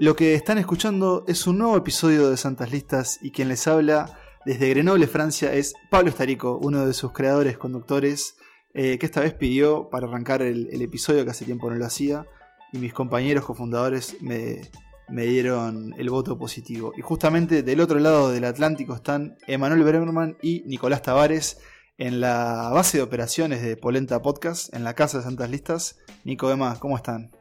Lo 0.00 0.14
que 0.14 0.34
están 0.34 0.58
escuchando 0.58 1.24
es 1.26 1.48
un 1.48 1.58
nuevo 1.58 1.76
episodio 1.76 2.30
de 2.30 2.36
Santas 2.36 2.70
Listas 2.70 3.18
y 3.20 3.32
quien 3.32 3.48
les 3.48 3.66
habla 3.66 4.16
desde 4.46 4.68
Grenoble, 4.68 5.08
Francia, 5.08 5.52
es 5.52 5.74
Pablo 5.90 6.10
Estarico, 6.10 6.56
uno 6.62 6.86
de 6.86 6.94
sus 6.94 7.10
creadores, 7.10 7.58
conductores, 7.58 8.36
eh, 8.74 8.96
que 8.98 9.06
esta 9.06 9.22
vez 9.22 9.34
pidió 9.34 9.90
para 9.90 10.06
arrancar 10.06 10.40
el, 10.40 10.68
episodio 10.80 11.24
que 11.24 11.32
hace 11.32 11.44
tiempo 11.44 11.68
no 11.68 11.74
lo 11.74 11.84
hacía 11.84 12.26
y 12.72 12.78
mis 12.78 12.92
compañeros 12.92 13.44
cofundadores 13.44 14.18
me, 14.20 14.70
dieron 15.08 15.92
el 15.98 16.10
voto 16.10 16.38
positivo. 16.38 16.92
Y 16.96 17.00
justamente 17.00 17.64
del 17.64 17.80
otro 17.80 17.98
lado 17.98 18.30
del 18.30 18.44
Atlántico 18.44 18.94
están 18.94 19.36
Emanuel 19.48 19.82
Bergman 19.82 20.36
y 20.40 20.62
Nicolás 20.66 21.02
Tavares 21.02 21.58
en 21.96 22.20
la 22.20 22.70
base 22.72 22.98
de 22.98 23.02
operaciones 23.02 23.62
de 23.62 23.76
Polenta 23.76 24.22
Podcast, 24.22 24.72
en 24.72 24.84
la 24.84 24.94
casa 24.94 25.18
de 25.18 25.24
Santas 25.24 25.50
Listas. 25.50 25.98
Nico, 26.22 26.52
Emma, 26.52 26.78
¿cómo 26.78 26.96
están? 26.96 27.32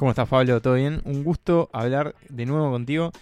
¿Cómo 0.00 0.12
estás, 0.12 0.30
Pablo? 0.30 0.62
¿Todo 0.62 0.76
bien? 0.76 1.02
Un 1.04 1.22
gusto 1.22 1.68
hablar 1.74 2.14
de 2.30 2.46
nuevo 2.46 2.70
contigo, 2.70 3.12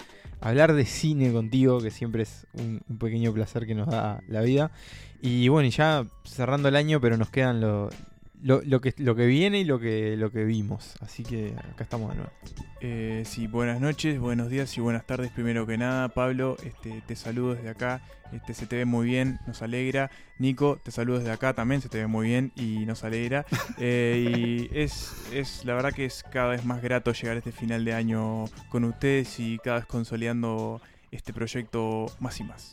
hablar 0.41 0.75
de 0.75 0.85
cine 0.85 1.33
contigo, 1.33 1.81
que 1.81 1.91
siempre 1.91 2.23
es 2.23 2.47
un, 2.53 2.85
pequeño 3.01 3.33
placer 3.33 3.67
que 3.67 3.75
nos 3.75 3.89
da 3.89 4.21
la 4.29 4.43
vida. 4.43 4.71
Y 5.21 5.49
bueno, 5.49 5.69
ya 5.71 6.07
cerrando 6.23 6.69
el 6.69 6.77
año, 6.77 7.01
pero 7.01 7.17
nos 7.17 7.31
quedan 7.31 7.61
los 7.61 7.93
lo, 8.43 8.63
lo, 8.65 8.81
que, 8.81 8.95
lo 8.99 9.15
que 9.15 9.27
viene 9.27 9.61
y 9.61 9.65
lo 9.65 9.79
que, 9.79 10.17
lo 10.17 10.31
que 10.31 10.45
vimos. 10.45 10.97
Así 11.01 11.23
que 11.23 11.55
acá 11.73 11.85
estamos 11.85 12.11
de 12.11 12.17
nuevo. 12.17 12.33
Eh, 12.81 13.23
sí, 13.27 13.47
buenas 13.47 13.81
noches, 13.81 14.19
buenos 14.19 14.51
días 14.51 14.77
y 14.77 14.81
buenas 14.81 15.07
tardes. 15.07 15.31
Primero 15.31 15.67
que 15.67 15.79
nada, 15.79 16.09
Pablo, 16.09 16.57
este, 16.65 17.03
te 17.07 17.17
saludo 17.17 17.55
desde 17.55 17.71
acá. 17.71 18.03
Este, 18.33 18.55
se 18.55 18.67
te 18.67 18.77
ve 18.77 18.85
muy 18.85 19.07
bien, 19.07 19.39
nos 19.47 19.63
alegra. 19.63 20.11
Nico, 20.39 20.79
te 20.83 20.91
saludo 20.91 21.19
desde 21.19 21.33
acá 21.33 21.55
también, 21.55 21.81
se 21.81 21.89
te 21.89 21.99
ve 21.99 22.07
muy 22.07 22.29
bien 22.29 22.53
y 22.57 22.87
nos 22.87 23.05
alegra. 23.05 23.45
Eh, 23.81 24.69
y 24.73 24.77
es, 24.77 25.15
es 25.33 25.65
la 25.65 25.75
verdad 25.75 25.93
que 25.93 26.05
es 26.05 26.25
cada 26.25 26.49
vez 26.49 26.65
más 26.65 26.83
grato 26.83 27.13
llegar 27.13 27.37
a 27.37 27.39
este 27.39 27.53
final 27.53 27.85
de 27.85 27.93
año 27.93 28.47
con 28.71 28.83
ustedes 28.85 29.39
y 29.39 29.59
cada 29.59 29.79
vez 29.79 29.87
consolidando 29.87 30.81
este 31.13 31.33
proyecto 31.33 32.07
más 32.19 32.41
y 32.41 32.45
más. 32.45 32.73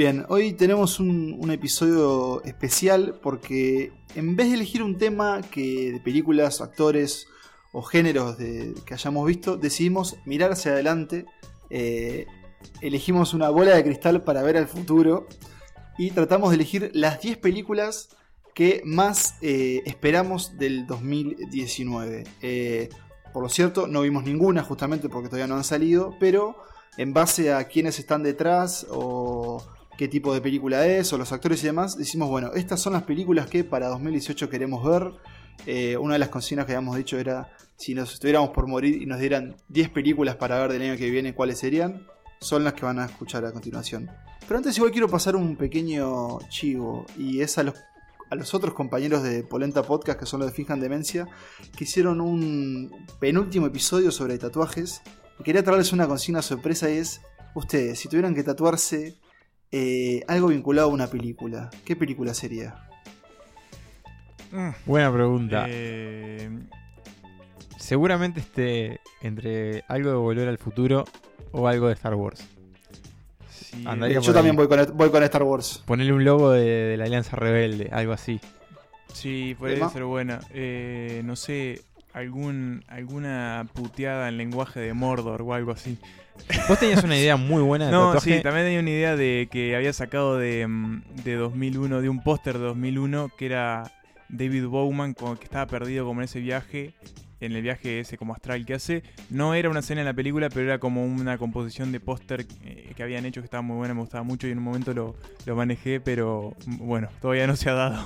Bien, 0.00 0.24
hoy 0.30 0.54
tenemos 0.54 0.98
un, 0.98 1.50
episodio 1.50 2.42
especial 2.44 3.20
porque 3.22 3.92
en 4.14 4.34
vez 4.34 4.48
de 4.48 4.54
elegir 4.54 4.82
un 4.82 4.96
tema 4.96 5.42
que 5.42 5.92
de 5.92 6.00
películas, 6.00 6.62
actores 6.62 7.26
o 7.74 7.82
géneros 7.82 8.36
que 8.38 8.94
hayamos 8.94 9.26
visto, 9.26 9.58
decidimos 9.58 10.16
mirar 10.24 10.52
hacia 10.52 10.72
adelante. 10.72 11.26
Eh, 11.68 12.26
elegimos 12.80 13.34
una 13.34 13.50
bola 13.50 13.74
de 13.74 13.84
cristal 13.84 14.22
para 14.22 14.42
ver 14.42 14.56
al 14.56 14.68
futuro 14.68 15.26
y 15.98 16.12
tratamos 16.12 16.48
de 16.48 16.54
elegir 16.54 16.90
las 16.94 17.20
10 17.20 17.36
películas 17.36 18.08
que 18.54 18.80
más 18.86 19.34
eh, 19.42 19.82
esperamos 19.84 20.56
del 20.56 20.86
2019. 20.86 22.24
Eh, 22.40 22.88
por 23.34 23.42
lo 23.42 23.50
cierto, 23.50 23.86
no 23.86 24.00
vimos 24.00 24.24
ninguna 24.24 24.62
justamente 24.62 25.10
porque 25.10 25.28
todavía 25.28 25.46
no 25.46 25.56
han 25.56 25.64
salido, 25.64 26.16
pero 26.18 26.56
en 26.96 27.12
base 27.12 27.52
a 27.52 27.64
quienes 27.64 27.98
están 27.98 28.22
detrás 28.22 28.86
o 28.88 29.62
qué 30.00 30.08
tipo 30.08 30.32
de 30.32 30.40
película 30.40 30.86
es, 30.86 31.12
o 31.12 31.18
los 31.18 31.30
actores 31.30 31.62
y 31.62 31.66
demás, 31.66 31.98
decimos, 31.98 32.30
bueno, 32.30 32.52
estas 32.54 32.80
son 32.80 32.94
las 32.94 33.02
películas 33.02 33.50
que 33.50 33.64
para 33.64 33.88
2018 33.88 34.48
queremos 34.48 34.82
ver. 34.82 35.12
Eh, 35.66 35.98
una 35.98 36.14
de 36.14 36.18
las 36.18 36.30
consignas 36.30 36.64
que 36.64 36.72
habíamos 36.72 36.96
dicho 36.96 37.18
era, 37.18 37.54
si 37.76 37.94
nos 37.94 38.14
estuviéramos 38.14 38.48
por 38.48 38.66
morir 38.66 39.02
y 39.02 39.04
nos 39.04 39.20
dieran 39.20 39.56
10 39.68 39.90
películas 39.90 40.36
para 40.36 40.58
ver 40.58 40.72
del 40.72 40.80
año 40.80 40.96
que 40.96 41.10
viene, 41.10 41.34
¿cuáles 41.34 41.58
serían? 41.58 42.06
Son 42.40 42.64
las 42.64 42.72
que 42.72 42.86
van 42.86 42.98
a 42.98 43.04
escuchar 43.04 43.44
a 43.44 43.52
continuación. 43.52 44.10
Pero 44.48 44.56
antes 44.56 44.74
igual 44.78 44.90
quiero 44.90 45.06
pasar 45.06 45.36
un 45.36 45.54
pequeño 45.54 46.38
chivo, 46.48 47.04
y 47.18 47.42
es 47.42 47.58
a 47.58 47.62
los, 47.62 47.74
a 48.30 48.36
los 48.36 48.54
otros 48.54 48.72
compañeros 48.72 49.22
de 49.22 49.42
Polenta 49.42 49.82
Podcast, 49.82 50.18
que 50.18 50.24
son 50.24 50.40
los 50.40 50.48
de 50.48 50.56
Fijan 50.56 50.80
Demencia, 50.80 51.28
que 51.76 51.84
hicieron 51.84 52.22
un 52.22 52.90
penúltimo 53.18 53.66
episodio 53.66 54.10
sobre 54.12 54.38
tatuajes. 54.38 55.02
Y 55.38 55.42
quería 55.42 55.62
traerles 55.62 55.92
una 55.92 56.08
consigna 56.08 56.40
sorpresa 56.40 56.88
y 56.88 56.96
es, 56.96 57.20
ustedes, 57.54 57.98
si 57.98 58.08
tuvieran 58.08 58.34
que 58.34 58.42
tatuarse 58.42 59.19
eh, 59.72 60.22
algo 60.28 60.48
vinculado 60.48 60.88
a 60.88 60.92
una 60.92 61.06
película. 61.06 61.70
¿Qué 61.84 61.96
película 61.96 62.34
sería? 62.34 62.74
Mm. 64.52 64.70
Buena 64.86 65.12
pregunta. 65.12 65.66
Eh, 65.68 66.48
Seguramente 67.90 68.38
esté 68.38 69.00
entre 69.20 69.82
algo 69.88 70.10
de 70.10 70.14
Volver 70.14 70.48
al 70.48 70.58
Futuro 70.58 71.04
o 71.50 71.66
algo 71.66 71.88
de 71.88 71.94
Star 71.94 72.14
Wars. 72.14 72.46
yo 74.22 74.32
también 74.32 74.54
voy 74.54 74.68
con, 74.68 75.22
Star 75.24 75.42
Wars. 75.42 75.82
Ponerle 75.86 76.12
un 76.12 76.24
logo 76.24 76.52
de, 76.52 76.94
la 76.96 77.06
Alianza 77.06 77.34
Rebelde, 77.34 77.88
algo 77.90 78.12
así. 78.12 78.38
Sí, 79.12 79.56
puede 79.58 79.88
ser 79.88 80.04
buena. 80.04 80.38
Eh, 80.54 81.22
no 81.24 81.34
sé, 81.34 81.82
algún 82.12 82.84
alguna 82.86 83.66
puteada 83.72 84.28
en 84.28 84.36
lenguaje 84.36 84.78
de 84.78 84.94
Mordor 84.94 85.42
o 85.42 85.52
algo 85.52 85.72
así. 85.72 85.98
Vos 86.68 86.78
tenías 86.78 87.02
una 87.04 87.16
idea 87.16 87.36
muy 87.36 87.62
buena 87.62 87.86
de 87.86 87.92
No, 87.92 88.18
sí, 88.20 88.40
también 88.42 88.66
tenía 88.66 88.80
una 88.80 88.90
idea 88.90 89.16
de 89.16 89.48
que 89.50 89.76
había 89.76 89.92
sacado 89.92 90.38
de, 90.38 90.66
mm, 90.66 91.02
de 91.24 91.34
2001, 91.36 92.00
de 92.00 92.08
un 92.08 92.22
póster 92.22 92.58
de 92.58 92.64
2001 92.64 93.30
que 93.36 93.46
era 93.46 93.92
David 94.28 94.66
Bowman 94.66 95.14
que 95.14 95.44
estaba 95.44 95.66
perdido 95.66 96.04
como 96.04 96.20
en 96.20 96.24
ese 96.24 96.40
viaje, 96.40 96.94
en 97.40 97.52
el 97.52 97.62
viaje 97.62 98.00
ese 98.00 98.16
como 98.16 98.32
astral 98.32 98.64
que 98.64 98.74
hace. 98.74 99.02
No 99.28 99.54
era 99.54 99.68
una 99.70 99.80
escena 99.80 100.00
en 100.02 100.06
la 100.06 100.14
película, 100.14 100.48
pero 100.48 100.66
era 100.66 100.78
como 100.78 101.04
una 101.04 101.38
composición 101.38 101.92
de 101.92 102.00
póster 102.00 102.46
eh, 102.64 102.92
que 102.94 103.02
habían 103.02 103.26
hecho 103.26 103.40
que 103.40 103.46
estaba 103.46 103.62
muy 103.62 103.76
buena, 103.76 103.94
me 103.94 104.00
gustaba 104.00 104.22
mucho 104.22 104.46
y 104.46 104.52
en 104.52 104.58
un 104.58 104.64
momento 104.64 104.94
lo, 104.94 105.16
lo 105.46 105.56
manejé, 105.56 106.00
pero 106.00 106.54
mm, 106.66 106.86
bueno, 106.86 107.08
todavía 107.20 107.46
no 107.46 107.56
se 107.56 107.70
ha 107.70 107.74
dado. 107.74 108.04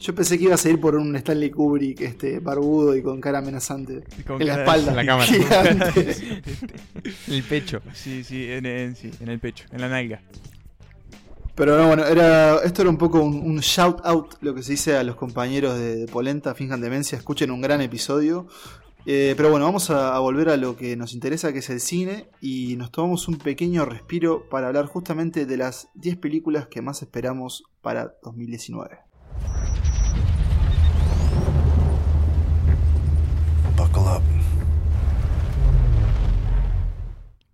Yo 0.00 0.14
pensé 0.14 0.38
que 0.38 0.44
iba 0.44 0.54
a 0.54 0.58
seguir 0.58 0.80
por 0.80 0.96
un 0.96 1.14
Stanley 1.16 1.50
Kubrick 1.50 2.00
este, 2.00 2.40
barbudo 2.40 2.96
y 2.96 3.02
con 3.02 3.20
cara 3.20 3.38
amenazante. 3.38 4.02
en 4.26 4.46
la 4.46 4.60
espalda. 4.60 4.90
En 4.90 4.96
la 4.96 5.06
cámara. 5.06 5.30
en 7.26 7.34
el 7.34 7.42
pecho. 7.42 7.82
Sí, 7.92 8.24
sí 8.24 8.46
en, 8.50 8.64
el 8.64 9.38
pecho, 9.38 9.66
en 9.72 9.80
la 9.80 9.88
nalga. 9.88 10.22
Pero 11.54 11.76
no, 11.76 11.88
bueno, 11.88 12.06
era, 12.06 12.60
esto 12.64 12.80
era 12.80 12.90
un 12.90 12.96
poco 12.96 13.20
un, 13.20 13.58
shout 13.60 14.00
out, 14.04 14.36
lo 14.40 14.54
que 14.54 14.62
se 14.62 14.72
dice 14.72 14.96
a 14.96 15.02
los 15.02 15.16
compañeros 15.16 15.78
de, 15.78 16.06
Polenta, 16.06 16.54
finjan 16.54 16.80
demencia, 16.80 17.18
escuchen 17.18 17.50
un 17.50 17.60
gran 17.60 17.82
episodio. 17.82 18.46
Eh, 19.04 19.34
pero 19.36 19.50
bueno, 19.50 19.66
vamos 19.66 19.90
a, 19.90 20.18
volver 20.20 20.48
a 20.48 20.56
lo 20.56 20.76
que 20.76 20.96
nos 20.96 21.12
interesa, 21.12 21.52
que 21.52 21.58
es 21.58 21.68
el 21.68 21.80
cine, 21.80 22.28
y 22.40 22.76
nos 22.76 22.90
tomamos 22.90 23.28
un 23.28 23.36
pequeño 23.36 23.84
respiro 23.84 24.48
para 24.48 24.68
hablar 24.68 24.86
justamente 24.86 25.44
de 25.44 25.56
las 25.58 25.88
10 25.94 26.16
películas 26.16 26.68
que 26.68 26.80
más 26.80 27.02
esperamos 27.02 27.64
para 27.82 28.14
2019. 28.22 29.09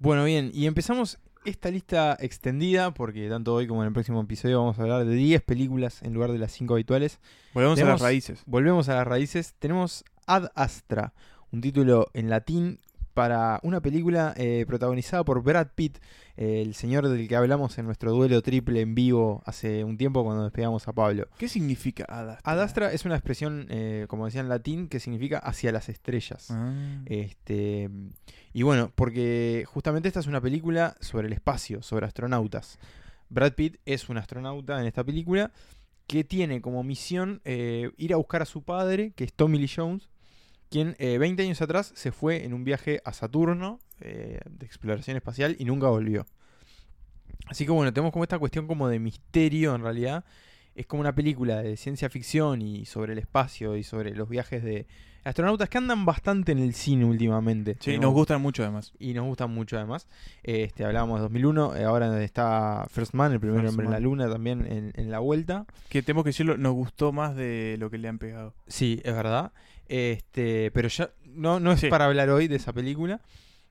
Bueno, 0.06 0.22
bien, 0.22 0.52
y 0.54 0.66
empezamos 0.66 1.18
esta 1.44 1.68
lista 1.68 2.16
extendida, 2.20 2.94
porque 2.94 3.28
tanto 3.28 3.54
hoy 3.54 3.66
como 3.66 3.82
en 3.82 3.88
el 3.88 3.92
próximo 3.92 4.20
episodio 4.20 4.60
vamos 4.60 4.78
a 4.78 4.82
hablar 4.82 5.04
de 5.04 5.14
10 5.14 5.42
películas 5.42 6.00
en 6.02 6.14
lugar 6.14 6.30
de 6.30 6.38
las 6.38 6.52
5 6.52 6.74
habituales. 6.74 7.18
Volvemos 7.52 7.80
a 7.80 7.84
las 7.86 8.00
raíces. 8.00 8.42
Volvemos 8.46 8.88
a 8.88 8.94
las 8.94 9.04
raíces. 9.04 9.54
Tenemos 9.58 10.04
Ad 10.26 10.50
Astra, 10.54 11.12
un 11.50 11.60
título 11.60 12.06
en 12.14 12.30
latín 12.30 12.78
para 13.14 13.58
una 13.64 13.80
película 13.80 14.32
eh, 14.36 14.64
protagonizada 14.68 15.24
por 15.24 15.42
Brad 15.42 15.68
Pitt, 15.74 15.98
el 16.36 16.74
señor 16.74 17.08
del 17.08 17.28
que 17.28 17.36
hablamos 17.36 17.78
en 17.78 17.86
nuestro 17.86 18.12
duelo 18.12 18.42
triple 18.42 18.80
en 18.80 18.94
vivo 18.94 19.42
hace 19.46 19.84
un 19.84 19.96
tiempo 19.96 20.22
cuando 20.22 20.44
despegamos 20.44 20.86
a 20.86 20.92
Pablo. 20.92 21.28
¿Qué 21.38 21.48
significa 21.48 22.04
Adastra? 22.08 22.52
Adastra 22.52 22.92
es 22.92 23.04
una 23.04 23.14
expresión, 23.14 23.66
eh, 23.70 24.06
como 24.08 24.26
decía 24.26 24.42
en 24.42 24.48
latín, 24.48 24.88
que 24.88 25.00
significa 25.00 25.38
hacia 25.38 25.72
las 25.72 25.88
estrellas. 25.88 26.48
Ah. 26.50 26.74
Este, 27.06 27.88
y 28.52 28.62
bueno, 28.62 28.92
porque 28.94 29.64
justamente 29.66 30.08
esta 30.08 30.20
es 30.20 30.26
una 30.26 30.40
película 30.40 30.96
sobre 31.00 31.26
el 31.26 31.32
espacio, 31.32 31.82
sobre 31.82 32.06
astronautas. 32.06 32.78
Brad 33.28 33.54
Pitt 33.54 33.78
es 33.86 34.08
un 34.08 34.18
astronauta 34.18 34.80
en 34.80 34.86
esta 34.86 35.04
película 35.04 35.52
que 36.06 36.22
tiene 36.22 36.60
como 36.60 36.84
misión 36.84 37.40
eh, 37.44 37.90
ir 37.96 38.12
a 38.12 38.16
buscar 38.16 38.42
a 38.42 38.46
su 38.46 38.62
padre, 38.62 39.12
que 39.16 39.24
es 39.24 39.32
Tommy 39.32 39.58
Lee 39.58 39.70
Jones, 39.74 40.08
quien 40.76 40.94
20 40.98 41.42
eh, 41.42 41.46
años 41.46 41.62
atrás 41.62 41.90
se 41.94 42.12
fue 42.12 42.44
en 42.44 42.52
un 42.52 42.62
viaje 42.62 43.00
a 43.06 43.14
Saturno 43.14 43.80
eh, 44.00 44.40
de 44.44 44.66
exploración 44.66 45.16
espacial 45.16 45.56
y 45.58 45.64
nunca 45.64 45.88
volvió. 45.88 46.26
Así 47.46 47.64
que 47.64 47.70
bueno, 47.70 47.94
tenemos 47.94 48.12
como 48.12 48.24
esta 48.24 48.38
cuestión 48.38 48.66
como 48.66 48.86
de 48.86 48.98
misterio 48.98 49.74
en 49.74 49.82
realidad. 49.82 50.26
Es 50.74 50.86
como 50.86 51.00
una 51.00 51.14
película 51.14 51.62
de 51.62 51.78
ciencia 51.78 52.10
ficción 52.10 52.60
y 52.60 52.84
sobre 52.84 53.14
el 53.14 53.18
espacio 53.18 53.78
y 53.78 53.84
sobre 53.84 54.14
los 54.14 54.28
viajes 54.28 54.62
de 54.62 54.86
astronautas 55.24 55.70
que 55.70 55.78
andan 55.78 56.04
bastante 56.04 56.52
en 56.52 56.58
el 56.58 56.74
cine 56.74 57.06
últimamente. 57.06 57.78
Sí, 57.80 57.98
nos 57.98 58.12
gustan 58.12 58.42
mucho 58.42 58.62
además. 58.62 58.92
Y 58.98 59.14
nos 59.14 59.24
gustan 59.24 59.50
mucho 59.50 59.78
además. 59.78 60.06
Este, 60.42 60.84
hablábamos 60.84 61.20
de 61.20 61.22
2001, 61.22 61.76
eh, 61.76 61.84
ahora 61.84 62.22
está 62.22 62.86
First 62.90 63.14
Man, 63.14 63.32
el 63.32 63.40
primer 63.40 63.66
hombre 63.66 63.86
en 63.86 63.92
la 63.92 64.00
luna 64.00 64.28
también 64.28 64.92
en, 64.94 65.10
la 65.10 65.20
vuelta. 65.20 65.64
Que 65.88 66.02
tenemos 66.02 66.24
que 66.24 66.30
decirlo, 66.30 66.58
nos 66.58 66.74
gustó 66.74 67.12
más 67.12 67.34
de 67.34 67.76
lo 67.78 67.88
que 67.88 67.96
le 67.96 68.08
han 68.08 68.18
pegado. 68.18 68.52
Sí, 68.66 69.00
es 69.04 69.14
verdad. 69.14 69.52
Este, 69.88 70.70
pero 70.72 70.88
ya 70.88 71.10
no, 71.24 71.60
no 71.60 71.72
es 71.72 71.84
para 71.86 72.06
hablar 72.06 72.30
hoy 72.30 72.48
de 72.48 72.56
esa 72.56 72.72
película. 72.72 73.20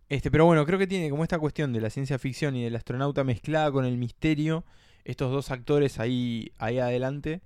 Este, 0.07 0.29
pero 0.29 0.45
bueno, 0.45 0.65
creo 0.65 0.77
que 0.77 0.87
tiene 0.87 1.09
como 1.09 1.23
esta 1.23 1.39
cuestión 1.39 1.73
de 1.73 1.81
la 1.81 1.89
ciencia 1.89 2.19
ficción 2.19 2.55
y 2.55 2.63
del 2.63 2.75
astronauta 2.75 3.23
mezclada 3.23 3.71
con 3.71 3.85
el 3.85 3.97
misterio, 3.97 4.63
estos 5.03 5.31
dos 5.31 5.51
actores 5.51 5.99
ahí, 5.99 6.51
ahí 6.59 6.79
adelante. 6.79 7.41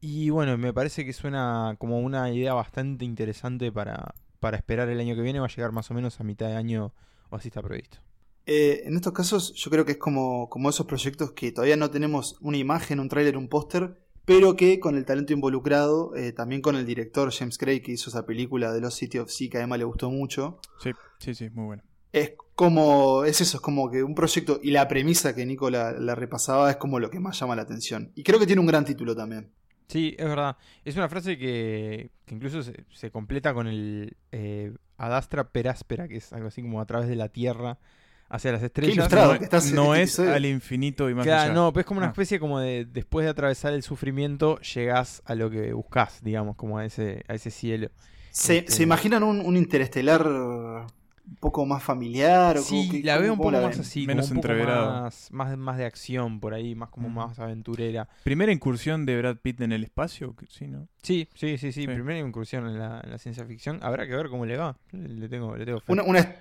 Y 0.00 0.30
bueno, 0.30 0.58
me 0.58 0.72
parece 0.72 1.04
que 1.04 1.12
suena 1.12 1.76
como 1.78 2.00
una 2.00 2.30
idea 2.30 2.54
bastante 2.54 3.04
interesante 3.04 3.70
para, 3.72 4.14
para 4.40 4.56
esperar 4.56 4.88
el 4.88 5.00
año 5.00 5.14
que 5.14 5.22
viene 5.22 5.38
va 5.38 5.46
a 5.46 5.48
llegar 5.48 5.72
más 5.72 5.90
o 5.90 5.94
menos 5.94 6.20
a 6.20 6.24
mitad 6.24 6.48
de 6.48 6.56
año 6.56 6.92
o 7.30 7.36
así 7.36 7.48
está 7.48 7.62
previsto. 7.62 7.98
Eh, 8.44 8.82
en 8.84 8.96
estos 8.96 9.12
casos 9.12 9.54
yo 9.54 9.70
creo 9.70 9.84
que 9.84 9.92
es 9.92 9.98
como, 9.98 10.50
como 10.50 10.68
esos 10.68 10.86
proyectos 10.86 11.32
que 11.32 11.52
todavía 11.52 11.76
no 11.76 11.90
tenemos 11.90 12.36
una 12.40 12.56
imagen, 12.56 12.98
un 12.98 13.08
tráiler, 13.08 13.36
un 13.36 13.48
póster, 13.48 14.01
pero 14.24 14.56
que 14.56 14.78
con 14.78 14.96
el 14.96 15.04
talento 15.04 15.32
involucrado, 15.32 16.14
eh, 16.14 16.32
también 16.32 16.62
con 16.62 16.76
el 16.76 16.86
director 16.86 17.32
James 17.32 17.58
Craig 17.58 17.80
que 17.80 17.92
hizo 17.92 18.10
esa 18.10 18.24
película 18.24 18.72
de 18.72 18.80
Los 18.80 18.94
City 18.94 19.18
of 19.18 19.30
Sea 19.30 19.48
que 19.50 19.58
además 19.58 19.78
le 19.78 19.84
gustó 19.84 20.10
mucho. 20.10 20.60
Sí, 20.80 20.90
sí, 21.18 21.34
sí, 21.34 21.50
muy 21.50 21.66
bueno. 21.66 21.82
Es 22.12 22.34
como, 22.54 23.24
es 23.24 23.40
eso, 23.40 23.56
es 23.56 23.60
como 23.62 23.90
que 23.90 24.02
un 24.02 24.14
proyecto 24.14 24.60
y 24.62 24.70
la 24.70 24.86
premisa 24.86 25.34
que 25.34 25.46
Nico 25.46 25.70
la, 25.70 26.14
repasaba 26.14 26.70
es 26.70 26.76
como 26.76 27.00
lo 27.00 27.10
que 27.10 27.20
más 27.20 27.38
llama 27.40 27.56
la 27.56 27.62
atención. 27.62 28.12
Y 28.14 28.22
creo 28.22 28.38
que 28.38 28.46
tiene 28.46 28.60
un 28.60 28.66
gran 28.66 28.84
título 28.84 29.16
también. 29.16 29.50
Sí, 29.88 30.14
es 30.18 30.26
verdad. 30.26 30.56
Es 30.84 30.96
una 30.96 31.08
frase 31.08 31.38
que, 31.38 32.10
incluso 32.28 32.62
se, 32.62 33.10
completa 33.10 33.52
con 33.54 33.66
el 33.66 34.16
eh, 34.30 34.72
Adastra 34.96 35.50
Peráspera, 35.50 36.06
que 36.06 36.16
es 36.16 36.32
algo 36.32 36.48
así 36.48 36.62
como 36.62 36.80
a 36.80 36.86
través 36.86 37.08
de 37.08 37.16
la 37.16 37.28
Tierra 37.28 37.78
hacia 38.32 38.52
las 38.52 38.62
estrellas. 38.62 39.10
no, 39.72 39.94
es 39.94 40.18
al 40.18 40.46
infinito 40.46 41.08
y 41.10 41.14
más 41.14 41.26
allá. 41.26 41.52
No, 41.52 41.72
pues 41.72 41.84
es 41.84 41.86
como 41.86 41.98
una 41.98 42.08
especie 42.08 42.40
como 42.40 42.58
de 42.58 42.86
después 42.86 43.24
de 43.24 43.30
atravesar 43.30 43.74
el 43.74 43.82
sufrimiento 43.82 44.58
llegás 44.60 45.22
a 45.26 45.34
lo 45.34 45.50
que 45.50 45.72
buscas, 45.74 46.22
digamos, 46.22 46.56
como 46.56 46.78
a 46.78 46.86
ese, 46.86 47.24
a 47.28 47.34
ese 47.34 47.50
cielo. 47.50 47.90
¿Se, 48.30 48.58
este, 48.58 48.82
imaginan 48.82 49.22
un, 49.22 49.56
interestelar 49.56 50.26
un 50.26 50.86
poco 51.38 51.66
más 51.66 51.82
familiar? 51.82 52.56
O 52.56 52.62
sí, 52.62 53.02
la 53.02 53.18
veo 53.18 53.34
un 53.34 53.38
poco 53.38 53.50
más 53.50 53.78
así, 53.78 54.06
menos 54.06 54.30
entreverado. 54.30 55.02
Más, 55.30 55.58
más, 55.58 55.76
de 55.76 55.84
acción 55.84 56.40
por 56.40 56.54
ahí, 56.54 56.74
más 56.74 56.88
como 56.88 57.10
más 57.10 57.38
aventurera. 57.38 58.08
¿Primera 58.24 58.50
incursión 58.50 59.04
de 59.04 59.18
Brad 59.18 59.36
Pitt 59.36 59.60
en 59.60 59.72
el 59.72 59.84
espacio? 59.84 60.34
Sí, 60.48 60.68
¿no? 60.68 60.88
Sí, 61.02 61.28
sí, 61.34 61.58
sí, 61.58 61.70
sí, 61.72 61.86
primera 61.86 62.18
incursión 62.18 62.66
en 62.66 62.78
la, 62.78 63.18
ciencia 63.18 63.44
ficción. 63.44 63.78
Habrá 63.82 64.06
que 64.06 64.16
ver 64.16 64.30
cómo 64.30 64.46
le 64.46 64.56
va. 64.56 64.78
Le 64.92 65.28
tengo, 65.28 65.54
le 65.54 65.66
tengo 65.66 65.82
una, 65.88 66.02
una 66.04 66.36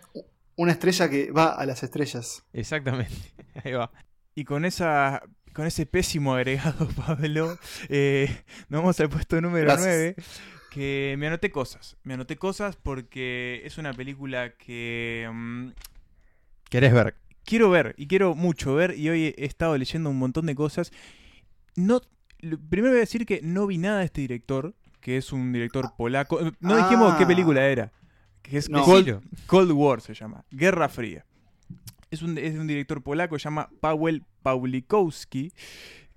estrella 0.69 1.09
que 1.09 1.31
va 1.31 1.53
a 1.53 1.65
las 1.65 1.83
estrellas. 1.83 2.43
Exactamente, 2.53 3.15
ahí 3.63 3.73
va. 3.73 3.91
Y 4.35 4.43
con 4.43 4.65
esa 4.65 5.23
con 5.53 5.65
ese 5.65 5.85
pésimo 5.85 6.33
agregado, 6.33 6.87
Pablo, 7.05 7.57
eh, 7.89 8.43
nos 8.69 8.81
vamos 8.81 8.99
al 8.99 9.09
puesto 9.09 9.39
número 9.41 9.75
9. 9.77 10.15
Que 10.69 11.15
me 11.17 11.27
anoté 11.27 11.51
cosas. 11.51 11.97
Me 12.03 12.13
anoté 12.13 12.37
cosas 12.37 12.77
porque 12.77 13.61
es 13.65 13.77
una 13.77 13.93
película 13.93 14.53
que. 14.55 15.29
Mm, 15.31 15.69
¿Querés 16.69 16.93
ver? 16.93 17.15
Quiero 17.43 17.69
ver, 17.69 17.95
y 17.97 18.07
quiero 18.07 18.35
mucho 18.35 18.75
ver, 18.75 18.97
y 18.97 19.09
hoy 19.09 19.33
he 19.35 19.45
estado 19.45 19.77
leyendo 19.77 20.09
un 20.09 20.19
montón 20.19 20.45
de 20.45 20.55
cosas. 20.55 20.91
No, 21.75 22.01
primero 22.69 22.91
voy 22.91 22.97
a 22.97 23.01
decir 23.01 23.25
que 23.25 23.41
no 23.43 23.67
vi 23.67 23.77
nada 23.77 23.99
de 23.99 24.05
este 24.05 24.21
director, 24.21 24.75
que 25.01 25.17
es 25.17 25.33
un 25.33 25.51
director 25.51 25.93
polaco. 25.97 26.39
No 26.59 26.77
dijimos 26.77 27.15
qué 27.15 27.23
ah. 27.23 27.27
película 27.27 27.67
era 27.67 27.91
que 28.41 28.57
es 28.57 28.69
Cold, 29.47 29.71
War 29.71 30.01
se 30.01 30.13
llama, 30.13 30.45
Guerra 30.51 30.89
Fría. 30.89 31.25
Es, 32.09 32.21
un, 32.21 32.37
es 32.37 32.53
de 32.53 32.59
un 32.59 32.67
director 32.67 33.01
polaco, 33.01 33.39
se 33.39 33.45
llama 33.45 33.69
Paweł 33.79 34.21
Pawlikowski, 34.43 35.53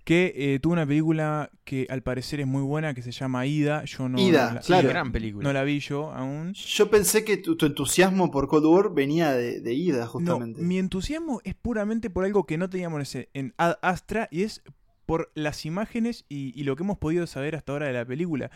que 0.05 0.35
eh, 0.37 0.59
tuvo 0.61 0.75
una 0.75 0.87
película 0.87 1.51
que 1.65 1.87
al 1.89 2.03
parecer 2.03 2.41
es 2.41 2.47
muy 2.47 2.63
buena, 2.63 2.93
que 2.93 3.01
se 3.01 3.11
llama 3.11 3.47
Ida. 3.47 3.85
Yo 3.85 4.09
no, 4.09 4.21
Ida, 4.21 4.61
claro. 4.61 4.89
gran 4.89 5.13
película. 5.13 5.45
No 5.45 5.53
la 5.53 5.65
vi 5.65 5.81
yo 5.81 6.13
aún. 6.13 6.53
Yo 6.53 6.91
pensé 6.91 7.25
que 7.25 7.39
tu, 7.39 7.57
entusiasmo 7.65 8.31
por 8.31 8.47
Cold 8.47 8.67
War 8.67 8.95
venía 8.95 9.33
de, 9.33 9.73
Ida, 9.73 10.07
justamente. 10.07 10.61
mi 10.61 10.79
entusiasmo 10.79 11.41
es 11.45 11.55
puramente 11.55 12.11
por 12.11 12.25
algo 12.25 12.45
que 12.45 12.59
no 12.59 12.69
teníamos 12.69 13.15
en 13.15 13.55
Ad 13.57 13.77
Astra 13.81 14.29
y 14.31 14.43
es 14.43 14.63
por 15.07 15.31
las 15.35 15.65
imágenes 15.65 16.25
y, 16.29 16.59
y, 16.59 16.65
lo 16.65 16.77
que 16.77 16.83
hemos 16.83 16.99
podido 16.99 17.27
saber 17.27 17.57
hasta 17.57 17.73
ahora 17.73 17.87
de 17.87 17.93
la 17.95 18.05
película. 18.05 18.51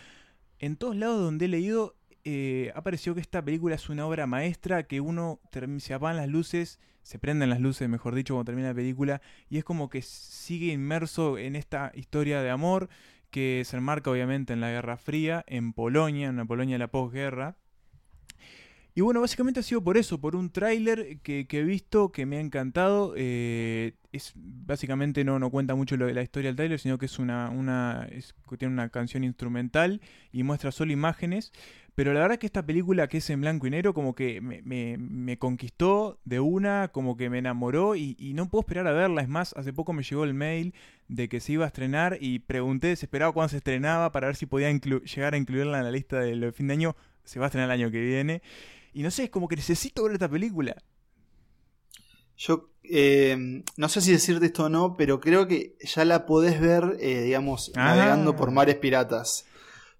En 0.59 0.77
todos 0.77 0.97
lados 0.97 1.21
donde 1.21 1.47
he 1.47 1.49
leído 1.49 1.98
eh, 2.25 2.73
ha 2.75 2.83
parecido 2.83 3.15
que 3.15 3.21
esta 3.21 3.45
película 3.45 3.75
es 3.75 3.89
una 3.89 4.07
obra 4.07 4.27
maestra, 4.27 4.85
que 4.85 5.01
uno 5.01 5.41
se 5.79 5.95
apagan 5.95 6.17
las 6.17 6.29
luces, 6.29 6.79
se 7.03 7.19
prenden 7.19 7.51
las 7.51 7.61
luces, 7.61 7.89
mejor 7.89 8.15
dicho, 8.15 8.35
cuando 8.35 8.47
termina 8.47 8.69
la 8.69 8.75
película, 8.75 9.23
y 9.49 9.59
es 9.59 9.65
como 9.65 9.89
que 9.89 10.03
sigue 10.03 10.73
inmerso 10.73 11.39
en 11.39 11.57
esta 11.57 11.93
historia 11.95 12.43
de 12.43 12.51
amor 12.51 12.89
que 13.31 13.63
se 13.65 13.77
enmarca 13.77 14.11
obviamente 14.11 14.53
en 14.53 14.61
la 14.61 14.71
Guerra 14.71 14.97
Fría, 14.97 15.45
en 15.47 15.73
Polonia, 15.73 16.29
en 16.29 16.37
la 16.37 16.45
Polonia 16.45 16.75
de 16.75 16.79
la 16.79 16.91
posguerra. 16.91 17.57
Y 18.95 19.01
bueno, 19.01 19.21
básicamente 19.21 19.61
ha 19.61 19.63
sido 19.63 19.85
por 19.85 19.97
eso, 19.97 20.21
por 20.21 20.35
un 20.35 20.51
tráiler 20.51 21.21
que, 21.21 21.47
he 21.49 21.63
visto, 21.63 22.11
que 22.11 22.27
me 22.27 22.39
ha 22.39 22.41
encantado. 22.41 23.15
Eh, 23.17 23.95
es 24.11 24.33
Básicamente 24.35 25.23
no, 25.23 25.39
no 25.39 25.51
cuenta 25.51 25.77
mucho 25.77 25.97
lo 25.97 26.11
la 26.13 26.23
historia 26.23 26.49
del 26.49 26.57
tráiler, 26.57 26.81
sino 26.81 26.99
que 26.99 27.07
es 27.07 27.21
una, 27.21 27.49
una 27.51 28.09
tiene 28.59 28.75
una 28.75 28.89
canción 28.89 29.23
instrumental 29.23 30.01
y 30.33 30.43
muestra 30.43 30.73
solo 30.73 30.91
imágenes. 30.91 31.53
Pero 31.99 32.13
la 32.13 32.21
verdad 32.21 32.35
es 32.35 32.39
que 32.39 32.47
esta 32.47 32.65
película 32.65 33.09
que 33.09 33.17
es 33.17 33.29
en 33.29 33.41
blanco 33.41 33.67
y 33.67 33.71
negro 33.71 33.93
como 33.93 34.15
que 34.15 34.41
me, 34.41 35.37
conquistó 35.41 36.21
de 36.25 36.39
una, 36.39 36.93
como 36.93 37.17
que 37.17 37.29
me 37.29 37.39
enamoró 37.39 37.97
y, 37.97 38.15
no 38.37 38.49
puedo 38.49 38.61
esperar 38.61 38.87
a 38.87 38.93
verla. 38.93 39.21
Es 39.21 39.29
más, 39.29 39.53
hace 39.57 39.73
poco 39.73 39.93
me 39.93 40.05
llegó 40.05 40.23
el 40.23 40.33
mail 40.33 40.75
de 41.09 41.29
que 41.29 41.41
se 41.41 41.55
iba 41.55 41.65
a 41.65 41.67
estrenar 41.67 42.17
y 42.21 42.39
pregunté 42.39 42.87
desesperado 42.87 43.33
cuándo 43.33 43.49
se 43.49 43.57
estrenaba 43.57 44.13
para 44.13 44.29
ver 44.29 44.37
si 44.37 44.47
podía 44.47 44.71
llegar 44.71 45.35
a 45.35 45.39
incluirla 45.39 45.79
en 45.79 45.85
la 45.87 45.91
lista 45.91 46.21
del 46.21 46.53
fin 46.53 46.69
de 46.69 46.75
año. 46.75 46.97
Se 47.25 47.41
va 47.41 47.47
a 47.47 47.49
estrenar 47.49 47.69
el 47.69 47.83
año 47.83 47.91
que 47.91 48.01
viene. 48.01 48.43
Y 48.93 49.03
no 49.03 49.11
sé, 49.11 49.25
es 49.25 49.31
como 49.31 49.49
que 49.49 49.57
necesito 49.57 50.05
ver 50.05 50.13
esta 50.13 50.29
película. 50.29 50.77
Yo 52.37 52.71
eh, 52.85 53.65
no 53.77 53.89
sé 53.89 54.03
si 54.03 54.13
decirte 54.13 54.47
esto 54.47 54.67
o 54.67 54.69
no, 54.69 54.97
pero 54.97 55.19
creo 55.19 55.49
que 55.49 55.77
ya 55.81 56.05
la 56.05 56.27
podés 56.27 56.61
ver, 56.61 56.97
eh, 57.01 57.23
digamos, 57.23 57.73
navegando 57.75 58.37
por 58.37 58.51
ah. 58.51 58.53
mares 58.53 58.77
piratas. 58.77 59.48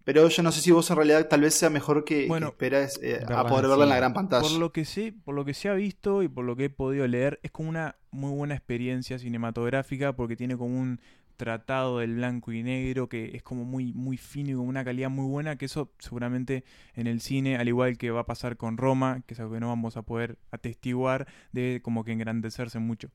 Pero 0.09 0.27
yo 0.27 0.43
no 0.43 0.53
sé 0.53 0.63
si 0.63 0.71
vos 0.71 0.89
en 0.89 0.97
realidad 0.97 1.29
tal 1.29 1.43
vez 1.43 1.53
sea 1.53 1.69
mejor 1.69 2.03
que, 2.03 2.27
bueno, 2.29 2.47
esperas 2.47 2.99
eh, 3.03 3.23
a 3.29 3.47
poder 3.47 3.69
verla 3.69 3.85
en 3.85 3.91
la 3.91 3.97
gran 3.97 4.15
pantalla. 4.15 4.41
Por 4.41 4.53
lo 4.53 4.73
que 4.73 4.87
sé, 4.87 5.13
por 5.23 5.35
lo 5.35 5.45
que 5.45 5.53
se 5.53 5.69
ha 5.69 5.75
visto 5.75 6.23
y 6.23 6.29
por 6.29 6.47
lo 6.47 6.57
que 6.57 6.65
he 6.65 6.71
podido 6.71 7.07
leer, 7.07 7.39
es 7.43 7.51
como 7.51 7.69
una 7.69 7.97
muy 8.11 8.31
buena 8.31 8.55
experiencia 8.55 9.19
cinematográfica 9.19 10.17
porque 10.17 10.35
tiene 10.35 10.57
como 10.57 10.81
un 10.81 10.99
tratado 11.39 12.01
del 12.01 12.17
blanco 12.17 12.53
y 12.53 12.63
negro 12.63 13.09
que 13.09 13.35
es 13.35 13.43
como 13.43 13.65
muy, 13.65 13.95
muy 13.95 14.19
fino 14.19 14.51
y 14.51 14.55
con 14.55 14.69
una 14.69 14.85
calidad 14.85 15.09
muy 15.09 15.25
buena, 15.27 15.57
que 15.57 15.65
eso 15.65 15.91
seguramente 15.99 16.65
en 16.95 17.07
el 17.07 17.21
cine, 17.21 17.57
al 17.57 17.69
igual 17.69 17.97
que 17.97 18.11
va 18.11 18.21
a 18.21 18.27
pasar 18.27 18.59
con 18.59 18.77
Roma, 18.77 19.23
que 19.27 19.33
es 19.33 19.41
algo 19.41 19.55
que 19.55 19.61
no 19.61 19.69
vamos 19.69 19.97
a 19.97 20.03
poder 20.03 20.37
atestiguar, 20.51 21.27
debe 21.53 21.81
como 21.81 22.05
que 22.05 22.13
engrandecerse 22.13 22.79
mucho. 22.81 23.09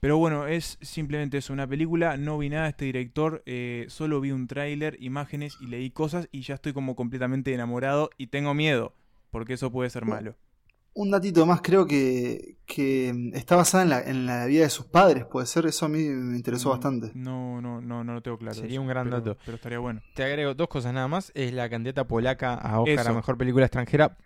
Pero 0.00 0.16
bueno, 0.16 0.46
es 0.46 0.78
simplemente 0.80 1.38
eso, 1.38 1.52
una 1.52 1.66
película, 1.66 2.16
no 2.16 2.38
vi 2.38 2.48
nada 2.48 2.64
de 2.64 2.70
este 2.70 2.84
director, 2.86 3.42
eh, 3.44 3.86
solo 3.88 4.20
vi 4.20 4.30
un 4.30 4.46
tráiler, 4.46 4.96
imágenes 5.00 5.58
y 5.60 5.66
leí 5.66 5.90
cosas 5.90 6.28
y 6.32 6.42
ya 6.42 6.54
estoy 6.54 6.72
como 6.72 6.96
completamente 6.96 7.52
enamorado 7.52 8.08
y 8.16 8.28
tengo 8.28 8.54
miedo, 8.54 8.94
porque 9.30 9.54
eso 9.54 9.70
puede 9.70 9.90
ser 9.90 10.04
malo. 10.06 10.36
Un 10.94 11.10
datito 11.10 11.44
más, 11.44 11.60
creo 11.60 11.86
que, 11.86 12.56
que 12.66 13.30
está 13.34 13.56
basada 13.56 13.82
en 13.82 13.90
la, 13.90 14.00
en 14.00 14.26
la, 14.26 14.46
vida 14.46 14.62
de 14.62 14.70
sus 14.70 14.86
padres, 14.86 15.24
puede 15.24 15.46
ser, 15.46 15.66
eso 15.66 15.86
a 15.86 15.88
mí 15.88 15.98
me 15.98 16.36
interesó 16.36 16.68
mm, 16.68 16.72
bastante. 16.72 17.10
No, 17.14 17.60
no, 17.60 17.80
no, 17.80 18.04
no 18.04 18.14
lo 18.14 18.22
tengo 18.22 18.38
claro. 18.38 18.54
Sería 18.54 18.80
un 18.80 18.86
gran 18.86 19.10
dato. 19.10 19.36
Pero 19.44 19.56
estaría 19.56 19.78
bueno. 19.78 20.02
Te 20.14 20.22
agrego 20.22 20.54
dos 20.54 20.68
cosas 20.68 20.94
nada 20.94 21.08
más. 21.08 21.32
Es 21.34 21.52
la 21.52 21.68
candidata 21.68 22.06
polaca 22.06 22.54
a 22.54 22.80
Oscar 22.80 23.08
a 23.08 23.12
Mejor 23.12 23.36
Película 23.36 23.66
Extranjera. 23.66 24.16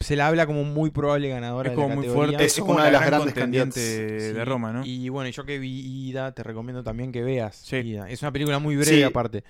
Se 0.00 0.16
la 0.16 0.26
habla 0.26 0.46
como 0.46 0.64
muy 0.64 0.90
probable 0.90 1.28
ganadora 1.28 1.70
es 1.70 1.74
como 1.76 1.88
de 1.90 1.94
muy 1.96 2.08
fuerte. 2.08 2.44
Es, 2.44 2.58
una 2.58 2.86
de 2.86 2.90
las 2.90 3.06
grandes 3.06 3.34
candidatas 3.34 3.74
de 3.74 4.44
Roma, 4.44 4.72
¿no? 4.72 4.84
Y 4.84 5.08
bueno, 5.08 5.30
yo 5.30 5.44
que 5.44 5.58
vi 5.58 6.08
Ida, 6.08 6.32
te 6.32 6.42
recomiendo 6.42 6.82
también 6.82 7.12
que 7.12 7.22
veas 7.22 7.72
Ida. 7.72 8.08
Es 8.08 8.22
una 8.22 8.32
película 8.32 8.58
muy 8.58 8.76
breve 8.76 9.04
aparte. 9.04 9.44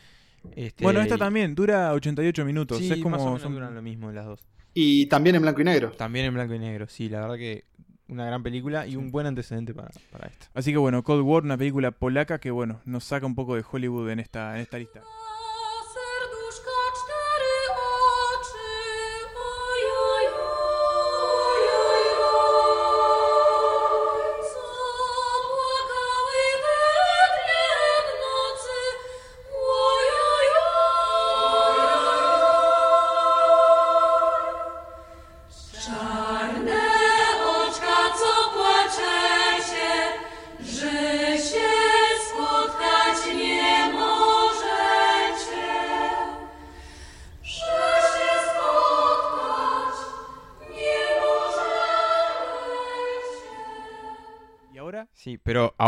Este, 0.54 0.84
bueno, 0.84 1.00
esta 1.00 1.16
también 1.16 1.54
dura 1.54 1.92
88 1.92 2.44
minutos. 2.44 2.80
es 2.80 2.98
como 2.98 3.16
más 3.16 3.22
o 3.22 3.32
menos 3.32 3.52
duran 3.52 3.74
lo 3.74 3.82
mismo 3.82 4.10
las 4.12 4.26
dos. 4.26 4.40
Y 4.74 5.06
también 5.06 5.36
en 5.36 5.42
blanco 5.42 5.60
y 5.60 5.64
negro. 5.64 5.92
También 5.92 6.26
en 6.26 6.34
blanco 6.34 6.54
y 6.54 6.58
negro, 6.58 6.86
sí, 6.88 7.08
la 7.08 7.20
verdad 7.20 7.36
que 7.36 7.64
una 8.08 8.26
gran 8.26 8.42
película 8.42 8.86
y 8.86 8.96
un 8.96 9.10
buen 9.10 9.26
antecedente 9.26 9.72
para, 9.72 9.90
para 10.10 10.28
esto. 10.28 10.46
Así 10.52 10.72
que 10.72 10.78
bueno, 10.78 11.02
Cold 11.02 11.22
War, 11.22 11.42
una 11.42 11.56
película 11.56 11.90
polaca 11.90 12.38
que 12.38 12.50
bueno, 12.50 12.80
nos 12.84 13.04
saca 13.04 13.24
un 13.24 13.34
poco 13.34 13.54
de 13.54 13.64
Hollywood 13.68 14.10
en 14.10 14.20
esta, 14.20 14.56
en 14.56 14.62
esta 14.62 14.78
lista. 14.78 15.00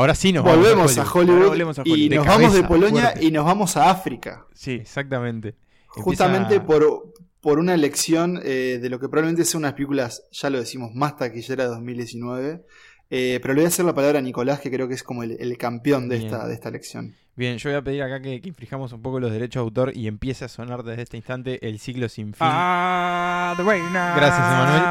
Ahora 0.07 0.15
sí 0.15 0.33
nos 0.33 0.45
volvemos 0.45 0.97
a 0.99 1.13
Hollywood, 1.13 1.85
y 1.85 2.09
nos 2.09 2.27
vamos 2.27 2.55
de 2.55 2.63
Polonia 2.63 3.15
y 3.21 3.33
nos 3.33 3.45
vamos 3.45 3.77
a 3.77 3.91
África. 3.91 4.47
Sí, 4.55 4.73
exactamente. 4.73 5.57
Justamente 5.89 6.61
por, 6.61 7.13
por 7.41 7.59
una 7.59 7.75
elección 7.75 8.41
eh, 8.45 8.79
de 8.81 8.89
lo 8.89 9.01
que 9.01 9.09
probablemente 9.09 9.45
sea 9.45 9.59
unas 9.59 9.73
películas, 9.73 10.29
ya 10.31 10.49
lo 10.51 10.59
decimos, 10.59 10.95
más 10.95 11.17
taquillera 11.17 11.65
de 11.65 11.71
2019. 11.71 12.65
Eh, 13.09 13.39
pero 13.41 13.55
le 13.55 13.61
voy 13.61 13.67
a 13.67 13.69
hacer 13.69 13.85
la 13.85 13.95
palabra 13.95 14.19
a 14.19 14.23
Nicolás, 14.23 14.61
que 14.61 14.71
creo 14.71 14.89
que 14.89 14.95
es 14.95 15.03
como 15.03 15.23
el, 15.23 15.59
campeón 15.59 16.09
de 16.09 16.17
esta, 16.17 16.47
de 16.47 16.55
esta 16.55 16.69
elección. 16.69 17.15
Bien, 17.37 17.59
yo 17.59 17.69
voy 17.69 17.77
a 17.77 17.83
pedir 17.83 18.03
acá 18.03 18.21
que, 18.23 18.41
infrijamos 18.43 18.93
un 18.95 19.03
poco 19.03 19.21
los 19.21 19.31
derechos 19.31 19.61
de 19.61 19.65
autor 19.65 19.93
y 19.95 20.09
empiece 20.09 20.47
a 20.47 20.49
sonar 20.49 20.83
desde 20.83 21.03
este 21.03 21.19
instante 21.19 21.69
el 21.69 21.79
ciclo 21.79 22.09
sin 22.09 22.33
fin. 22.33 22.49
Ah, 22.49 23.55
gracias, 23.59 24.41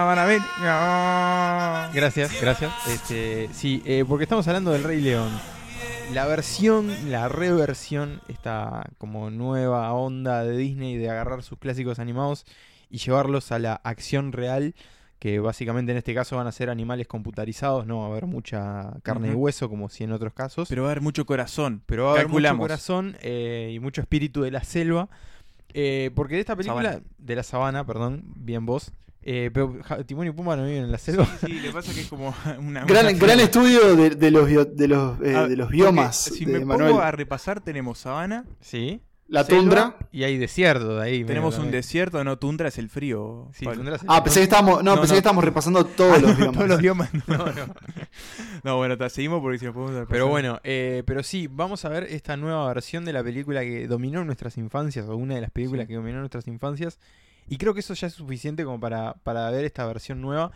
Emanuel. 0.07 0.41
Gracias, 1.93 2.39
gracias. 2.39 2.71
Este, 2.87 3.49
sí, 3.51 3.81
eh, 3.83 4.05
porque 4.07 4.25
estamos 4.25 4.47
hablando 4.47 4.71
del 4.71 4.83
Rey 4.83 5.01
León. 5.01 5.31
La 6.13 6.27
versión, 6.27 7.09
la 7.09 7.29
reversión, 7.29 8.21
esta 8.27 8.91
como 8.99 9.31
nueva 9.31 9.91
onda 9.93 10.43
de 10.43 10.55
Disney 10.55 10.97
de 10.97 11.09
agarrar 11.09 11.41
sus 11.41 11.57
clásicos 11.57 11.97
animados 11.97 12.45
y 12.91 12.99
llevarlos 12.99 13.51
a 13.51 13.57
la 13.57 13.73
acción 13.73 14.31
real 14.31 14.75
que 15.25 15.39
básicamente 15.39 15.91
en 15.91 15.97
este 15.97 16.13
caso 16.13 16.35
van 16.35 16.45
a 16.45 16.51
ser 16.51 16.69
animales 16.69 17.07
computarizados, 17.07 17.87
no 17.87 18.01
va 18.01 18.05
a 18.05 18.09
haber 18.09 18.27
mucha 18.27 18.93
carne 19.01 19.29
y 19.29 19.33
hueso 19.33 19.67
como 19.69 19.89
si 19.89 20.03
en 20.03 20.11
otros 20.11 20.33
casos. 20.33 20.69
Pero 20.69 20.83
va 20.83 20.89
a 20.89 20.91
haber 20.91 21.01
mucho 21.01 21.25
corazón. 21.25 21.81
Pero 21.87 22.03
va 22.03 22.09
a 22.11 22.13
haber 22.13 22.27
mucho 22.27 22.55
corazón 22.59 23.17
eh, 23.21 23.71
y 23.73 23.79
mucho 23.79 24.01
espíritu 24.01 24.43
de 24.43 24.51
la 24.51 24.63
selva. 24.63 25.09
Eh, 25.73 26.11
porque 26.13 26.35
de 26.35 26.41
esta 26.41 26.55
película, 26.55 27.01
de 27.17 27.35
la 27.35 27.41
sabana, 27.41 27.83
perdón, 27.87 28.21
bien 28.35 28.67
vos, 28.67 28.93
eh, 29.23 29.49
pero 29.51 29.79
Timón 30.05 30.27
y 30.27 30.31
Pumba 30.31 30.57
no 30.57 30.65
viven 30.65 30.83
en 30.83 30.91
la 30.91 30.99
selva. 30.99 31.27
Sí, 31.43 31.53
le 31.53 31.71
pasa 31.71 31.91
que 31.91 32.01
es 32.01 32.07
como 32.07 32.31
una. 32.59 32.85
Gran, 32.85 33.17
gran 33.17 33.39
estudio 33.39 33.95
de, 33.95 34.11
los, 34.29 34.47
de, 34.77 34.87
los, 34.87 35.17
ah, 35.21 35.47
de 35.47 35.55
los 35.55 35.71
biomas. 35.71 36.17
Si 36.17 36.45
me 36.45 36.59
pongo 36.59 37.01
a 37.01 37.09
repasar, 37.09 37.61
tenemos 37.61 37.97
sabana. 37.97 38.45
Sí. 38.61 39.01
La 39.27 39.43
tundra. 39.43 39.97
Y 40.11 40.23
hay 40.23 40.37
desierto 40.37 40.97
de 40.97 41.03
ahí. 41.03 41.23
Tenemos 41.23 41.57
un 41.57 41.71
desierto, 41.71 42.23
no, 42.23 42.37
tundra 42.37 42.67
es 42.67 42.77
el 42.77 42.89
frío. 42.89 43.49
ah, 44.07 44.23
pensé 44.23 44.39
que 44.39 44.43
estábamos, 44.43 44.83
no, 44.83 44.95
pensé 44.97 45.13
que 45.13 45.17
estábamos 45.17 45.43
repasando 45.43 45.83
todos 45.85 46.21
los 46.21 46.37
biomas. 46.37 46.53
todos 46.55 46.69
los 46.69 46.81
biomas. 46.81 47.09
No, 47.27 47.37
no. 47.37 47.73
no 48.63 48.77
bueno, 48.77 48.97
te 48.97 49.09
seguimos 49.09 49.41
porque 49.41 49.57
si 49.57 49.65
nos 49.65 49.73
podemos 49.73 50.07
Pero 50.09 50.27
bueno, 50.27 50.59
eh, 50.63 51.03
pero 51.05 51.23
sí, 51.23 51.47
vamos 51.47 51.85
a 51.85 51.89
ver 51.89 52.03
esta 52.03 52.37
nueva 52.37 52.67
versión 52.67 53.03
de 53.03 53.13
la 53.13 53.23
película 53.23 53.61
que 53.61 53.87
dominó 53.87 54.23
nuestras 54.23 54.57
infancias, 54.57 55.07
o 55.07 55.15
una 55.15 55.35
de 55.35 55.41
las 55.41 55.51
películas 55.51 55.87
que 55.87 55.95
dominó 55.95 56.19
nuestras 56.19 56.47
infancias. 56.47 56.99
Y 57.47 57.57
creo 57.57 57.73
que 57.73 57.79
eso 57.79 57.93
ya 57.93 58.07
es 58.07 58.13
suficiente 58.13 58.63
como 58.63 58.79
para, 58.79 59.15
para 59.23 59.49
ver 59.49 59.65
esta 59.65 59.85
versión 59.85 60.21
nueva. 60.21 60.51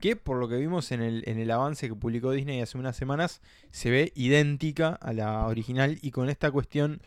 Que 0.00 0.16
por 0.16 0.38
lo 0.38 0.48
que 0.48 0.56
vimos 0.56 0.92
en 0.92 1.02
el, 1.02 1.22
en 1.26 1.38
el 1.38 1.50
avance 1.50 1.88
que 1.88 1.94
publicó 1.94 2.32
Disney 2.32 2.60
hace 2.60 2.76
unas 2.78 2.96
semanas, 2.96 3.40
se 3.70 3.90
ve 3.90 4.12
idéntica 4.14 4.98
a 5.00 5.12
la 5.12 5.46
original. 5.46 5.98
Y 6.02 6.10
con 6.10 6.28
esta 6.28 6.50
cuestión 6.50 7.00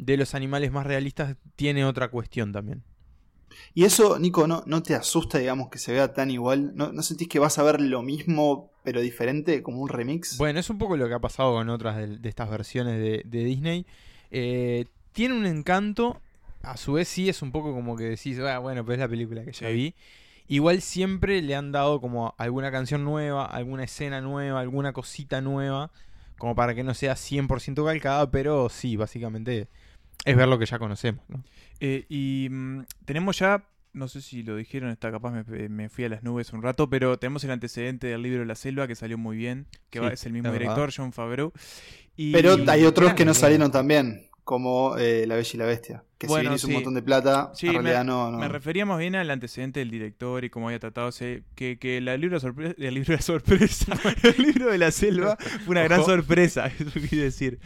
de 0.00 0.16
los 0.16 0.34
animales 0.34 0.72
más 0.72 0.86
realistas 0.86 1.36
tiene 1.56 1.84
otra 1.84 2.08
cuestión 2.08 2.52
también. 2.52 2.82
Y 3.74 3.84
eso, 3.84 4.18
Nico, 4.18 4.46
¿no, 4.46 4.62
no 4.66 4.82
te 4.82 4.94
asusta, 4.94 5.38
digamos, 5.38 5.68
que 5.68 5.78
se 5.78 5.92
vea 5.92 6.12
tan 6.12 6.30
igual? 6.30 6.72
¿No, 6.74 6.92
¿No, 6.92 7.02
sentís 7.02 7.28
que 7.28 7.38
vas 7.38 7.58
a 7.58 7.62
ver 7.62 7.80
lo 7.80 8.02
mismo, 8.02 8.70
pero 8.82 9.00
diferente, 9.00 9.62
como 9.62 9.80
un 9.80 9.88
remix? 9.88 10.38
Bueno, 10.38 10.60
es 10.60 10.70
un 10.70 10.78
poco 10.78 10.96
lo 10.96 11.08
que 11.08 11.14
ha 11.14 11.20
pasado 11.20 11.52
con 11.52 11.68
otras 11.68 11.96
de, 11.96 12.28
estas 12.28 12.50
versiones 12.50 12.98
de, 12.98 13.44
Disney. 13.44 13.86
Eh, 14.30 14.86
tiene 15.12 15.34
un 15.34 15.46
encanto, 15.46 16.20
a 16.62 16.76
su 16.76 16.94
vez 16.94 17.08
sí 17.08 17.28
es 17.28 17.42
un 17.42 17.52
poco 17.52 17.72
como 17.72 17.96
que 17.96 18.04
decís, 18.04 18.38
ah, 18.40 18.58
bueno, 18.58 18.84
pues 18.84 18.96
es 18.96 19.00
la 19.00 19.08
película 19.08 19.44
que 19.44 19.52
ya 19.52 19.68
vi. 19.68 19.94
Igual 20.48 20.80
siempre 20.80 21.42
le 21.42 21.54
han 21.54 21.70
dado 21.70 22.00
como 22.00 22.34
alguna 22.38 22.72
canción 22.72 23.04
nueva, 23.04 23.44
alguna 23.44 23.84
escena 23.84 24.20
nueva, 24.20 24.60
alguna 24.60 24.92
cosita 24.92 25.40
nueva, 25.40 25.90
como 26.38 26.56
para 26.56 26.74
que 26.74 26.82
no 26.82 26.94
sea 26.94 27.14
100% 27.14 27.84
calcada, 27.84 28.30
pero 28.30 28.68
sí, 28.68 28.96
básicamente 28.96 29.68
es 30.24 30.36
ver 30.36 30.48
lo 30.48 30.58
que 30.58 30.66
ya 30.66 30.78
conocemos. 30.78 31.24
¿no? 31.28 31.42
Eh, 31.80 32.04
y 32.08 32.48
mm, 32.50 32.84
tenemos 33.04 33.38
ya, 33.38 33.64
no 33.92 34.08
sé 34.08 34.20
si 34.20 34.42
lo 34.42 34.56
dijeron, 34.56 34.90
está 34.90 35.10
capaz 35.10 35.32
me, 35.32 35.88
fui 35.88 36.04
a 36.04 36.08
las 36.08 36.22
nubes 36.22 36.52
un 36.52 36.62
rato, 36.62 36.88
pero 36.88 37.18
tenemos 37.18 37.44
el 37.44 37.50
antecedente 37.50 38.06
del 38.06 38.22
libro 38.22 38.40
de 38.40 38.46
la 38.46 38.54
selva 38.54 38.86
que 38.86 38.94
salió 38.94 39.18
muy 39.18 39.36
bien, 39.36 39.66
que 39.90 40.06
es 40.12 40.26
el 40.26 40.32
mismo 40.32 40.52
director, 40.52 40.92
John 40.94 41.12
Favreau. 41.12 41.52
pero 42.32 42.56
hay 42.68 42.84
otros 42.84 43.14
que 43.14 43.24
no 43.24 43.34
salieron 43.34 43.70
también 43.70 44.29
como 44.44 44.96
eh, 44.96 45.26
La 45.26 45.36
Bella 45.36 45.50
y 45.52 45.56
la 45.56 45.66
Bestia. 45.66 46.04
Que 46.18 46.28
si 46.28 46.38
bien 46.38 46.52
hizo 46.52 46.66
un 46.66 46.74
montón 46.74 46.92
de 46.92 47.00
plata, 47.00 47.50
en 47.62 47.72
realidad 47.72 48.00
me, 48.00 48.04
no, 48.04 48.30
Me 48.32 48.48
refería 48.48 48.84
más 48.84 48.98
bien 48.98 49.14
al 49.16 49.30
antecedente 49.30 49.80
del 49.80 49.90
director 49.90 50.44
y 50.44 50.50
cómo 50.50 50.68
había 50.68 50.78
tratado 50.78 51.10
que, 51.54 51.78
que 51.78 52.00
la 52.02 52.14
libro 52.18 52.36
de 52.36 52.40
sorpresa, 52.40 52.74
el 52.78 52.94
libro 52.94 53.16
de 53.16 53.22
sorpresa, 53.22 53.98
el 54.22 54.42
libro 54.42 54.70
de 54.70 54.76
la 54.76 54.90
selva 54.90 55.36
fue 55.36 55.68
una 55.68 55.82
gran 55.82 56.04
sorpresa, 56.04 56.66
eso 56.78 56.90
quiere 57.08 57.24
decir. 57.24 57.58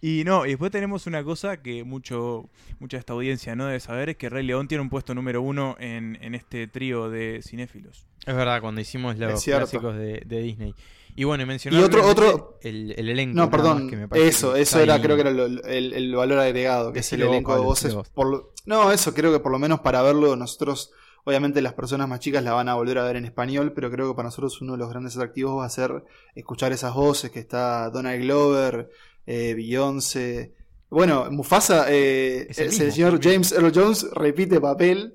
Y 0.00 0.24
no, 0.24 0.44
y 0.44 0.50
después 0.50 0.72
tenemos 0.72 1.06
una 1.06 1.22
cosa 1.22 1.58
que 1.62 1.84
mucho, 1.84 2.50
mucha 2.80 2.96
de 2.96 3.00
esta 3.00 3.12
audiencia 3.12 3.54
no 3.54 3.66
debe 3.66 3.78
saber, 3.78 4.08
es 4.08 4.16
que 4.16 4.28
Rey 4.28 4.44
León 4.44 4.66
tiene 4.66 4.82
un 4.82 4.90
puesto 4.90 5.14
número 5.14 5.40
uno 5.40 5.76
en, 5.78 6.18
en 6.20 6.34
este 6.34 6.66
trío 6.66 7.10
de 7.10 7.42
cinéfilos. 7.46 8.08
Es 8.26 8.34
verdad, 8.34 8.60
cuando 8.60 8.80
hicimos 8.80 9.16
los 9.18 9.44
clásicos 9.44 9.96
de, 9.96 10.22
de 10.26 10.42
Disney. 10.42 10.74
Y 11.16 11.24
bueno, 11.24 11.44
y 11.52 11.76
otro, 11.76 12.06
otro... 12.06 12.58
El, 12.62 12.94
el, 12.96 13.08
elenco. 13.08 13.36
No, 13.36 13.50
perdón, 13.50 14.08
eso, 14.14 14.56
eso 14.56 14.78
era, 14.80 15.00
creo 15.00 15.16
que 15.16 15.22
era 15.22 15.30
el, 15.30 15.92
el, 15.92 16.14
valor 16.14 16.38
agregado, 16.38 16.92
que 16.92 17.00
es 17.00 17.12
el 17.12 17.22
elenco 17.22 17.54
de 17.54 17.60
voces. 17.60 17.94
Por 18.14 18.52
no, 18.66 18.92
eso 18.92 19.14
creo 19.14 19.32
que 19.32 19.40
por 19.40 19.52
lo 19.52 19.58
menos 19.58 19.80
para 19.80 20.02
verlo 20.02 20.36
nosotros, 20.36 20.92
obviamente 21.24 21.62
las 21.62 21.74
personas 21.74 22.08
más 22.08 22.20
chicas 22.20 22.44
la 22.44 22.52
van 22.52 22.68
a 22.68 22.74
volver 22.74 22.98
a 22.98 23.04
ver 23.04 23.16
en 23.16 23.24
español, 23.24 23.72
pero 23.74 23.90
creo 23.90 24.08
que 24.08 24.14
para 24.14 24.28
nosotros 24.28 24.60
uno 24.60 24.72
de 24.72 24.78
los 24.78 24.90
grandes 24.90 25.16
atractivos 25.16 25.58
va 25.58 25.64
a 25.64 25.70
ser 25.70 26.04
escuchar 26.34 26.72
esas 26.72 26.94
voces, 26.94 27.30
que 27.30 27.40
está 27.40 27.90
Donald 27.90 28.22
Glover, 28.22 28.90
eh, 29.26 29.54
Beyoncé. 29.54 30.54
Bueno, 30.90 31.30
Mufasa, 31.30 31.86
eh, 31.88 32.48
el, 32.56 32.72
señor 32.72 33.20
James 33.22 33.52
Earl 33.52 33.72
Jones 33.74 34.06
repite 34.12 34.60
papel. 34.60 35.14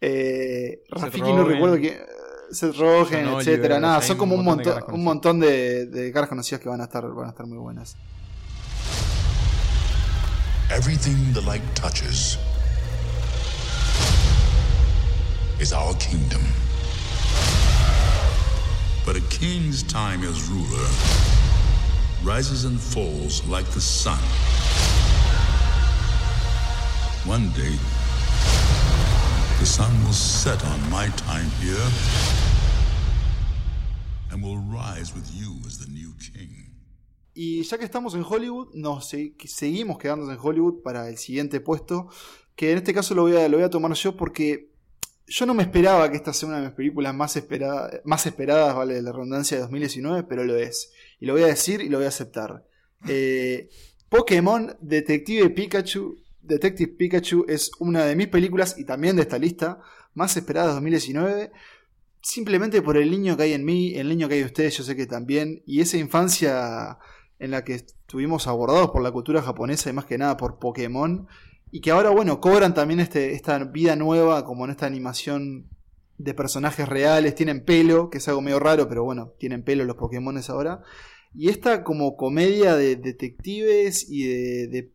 Eh, 0.00 0.82
Rafiki 0.88 1.32
no 1.32 1.44
recuerdo 1.44 1.76
quién 1.76 1.98
Seth 2.50 2.76
Rogen, 2.76 3.28
etcétera. 3.28 3.78
Nada, 3.78 4.02
son 4.02 4.16
como 4.16 4.34
un 4.34 4.44
montón, 4.44 4.84
un 4.88 5.04
montón 5.04 5.40
de, 5.40 5.86
de 5.86 6.12
caras 6.12 6.28
conocidas 6.28 6.60
que 6.60 6.68
van 6.68 6.80
a 6.80 6.84
estar, 6.84 7.06
van 7.08 7.26
a 7.26 7.30
estar 7.30 7.46
muy 7.46 7.58
buenas. 7.58 7.96
Everything 10.70 11.32
the 11.32 11.40
light 11.40 11.62
touches 11.74 12.38
is 15.60 15.72
our 15.72 15.94
kingdom. 15.94 16.42
But 19.04 19.16
a 19.16 19.20
king's 19.28 19.82
time 19.82 20.22
as 20.22 20.48
ruler 20.48 20.86
rises 22.22 22.64
and 22.64 22.78
falls 22.78 23.44
like 23.46 23.66
the 23.70 23.80
sun. 23.80 24.18
One 27.26 27.50
day, 27.50 27.76
the 29.60 29.66
sun 29.66 29.92
will 30.04 30.12
set 30.14 30.58
on 30.64 30.80
my 30.90 31.06
time 31.16 31.50
here. 31.60 31.76
Y 37.34 37.62
ya 37.62 37.78
que 37.78 37.84
estamos 37.84 38.14
en 38.14 38.24
Hollywood, 38.26 38.74
nos 38.74 39.14
seguimos 39.44 39.98
quedándonos 39.98 40.34
en 40.34 40.40
Hollywood 40.40 40.82
para 40.82 41.08
el 41.08 41.18
siguiente 41.18 41.60
puesto, 41.60 42.08
que 42.56 42.72
en 42.72 42.78
este 42.78 42.94
caso 42.94 43.14
lo 43.14 43.22
voy 43.22 43.36
a, 43.36 43.48
lo 43.48 43.58
voy 43.58 43.64
a 43.64 43.70
tomar 43.70 43.92
yo 43.92 44.16
porque 44.16 44.70
yo 45.26 45.44
no 45.44 45.52
me 45.52 45.62
esperaba 45.62 46.10
que 46.10 46.16
esta 46.16 46.32
sea 46.32 46.48
una 46.48 46.60
de 46.60 46.66
mis 46.66 46.74
películas 46.74 47.14
más, 47.14 47.38
más 48.04 48.26
esperadas, 48.26 48.74
vale 48.74 49.02
la 49.02 49.12
redundancia, 49.12 49.58
de 49.58 49.62
2019, 49.62 50.22
pero 50.22 50.44
lo 50.44 50.56
es. 50.56 50.90
Y 51.18 51.26
lo 51.26 51.34
voy 51.34 51.42
a 51.42 51.48
decir 51.48 51.82
y 51.82 51.90
lo 51.90 51.98
voy 51.98 52.06
a 52.06 52.08
aceptar. 52.08 52.64
Eh, 53.06 53.68
Pokémon 54.08 54.76
Detective 54.80 55.50
Pikachu, 55.50 56.16
Detective 56.42 56.92
Pikachu 56.96 57.44
es 57.48 57.70
una 57.78 58.04
de 58.04 58.16
mis 58.16 58.28
películas 58.28 58.76
y 58.78 58.84
también 58.84 59.16
de 59.16 59.22
esta 59.22 59.38
lista 59.38 59.80
más 60.14 60.36
esperadas 60.36 60.70
de 60.70 60.74
2019 60.74 61.52
simplemente 62.22 62.82
por 62.82 62.96
el 62.96 63.10
niño 63.10 63.36
que 63.36 63.44
hay 63.44 63.52
en 63.52 63.64
mí, 63.64 63.94
el 63.94 64.08
niño 64.08 64.28
que 64.28 64.34
hay 64.34 64.40
en 64.40 64.46
ustedes, 64.46 64.76
yo 64.76 64.84
sé 64.84 64.96
que 64.96 65.06
también, 65.06 65.62
y 65.66 65.80
esa 65.80 65.96
infancia 65.96 66.98
en 67.38 67.50
la 67.50 67.64
que 67.64 67.74
estuvimos 67.74 68.46
abordados 68.46 68.90
por 68.90 69.02
la 69.02 69.12
cultura 69.12 69.42
japonesa 69.42 69.90
y 69.90 69.94
más 69.94 70.04
que 70.04 70.18
nada 70.18 70.36
por 70.36 70.58
Pokémon, 70.58 71.26
y 71.70 71.80
que 71.80 71.90
ahora, 71.90 72.10
bueno, 72.10 72.40
cobran 72.40 72.74
también 72.74 73.00
este, 73.00 73.32
esta 73.32 73.58
vida 73.64 73.96
nueva, 73.96 74.44
como 74.44 74.64
en 74.64 74.72
esta 74.72 74.86
animación 74.86 75.68
de 76.18 76.34
personajes 76.34 76.88
reales, 76.88 77.34
tienen 77.34 77.64
pelo, 77.64 78.10
que 78.10 78.18
es 78.18 78.28
algo 78.28 78.42
medio 78.42 78.58
raro, 78.58 78.88
pero 78.88 79.04
bueno, 79.04 79.32
tienen 79.38 79.62
pelo 79.62 79.84
los 79.84 79.96
Pokémones 79.96 80.50
ahora. 80.50 80.82
Y 81.32 81.48
esta 81.48 81.84
como 81.84 82.16
comedia 82.16 82.74
de 82.74 82.96
detectives 82.96 84.04
y 84.10 84.26
de 84.66 84.92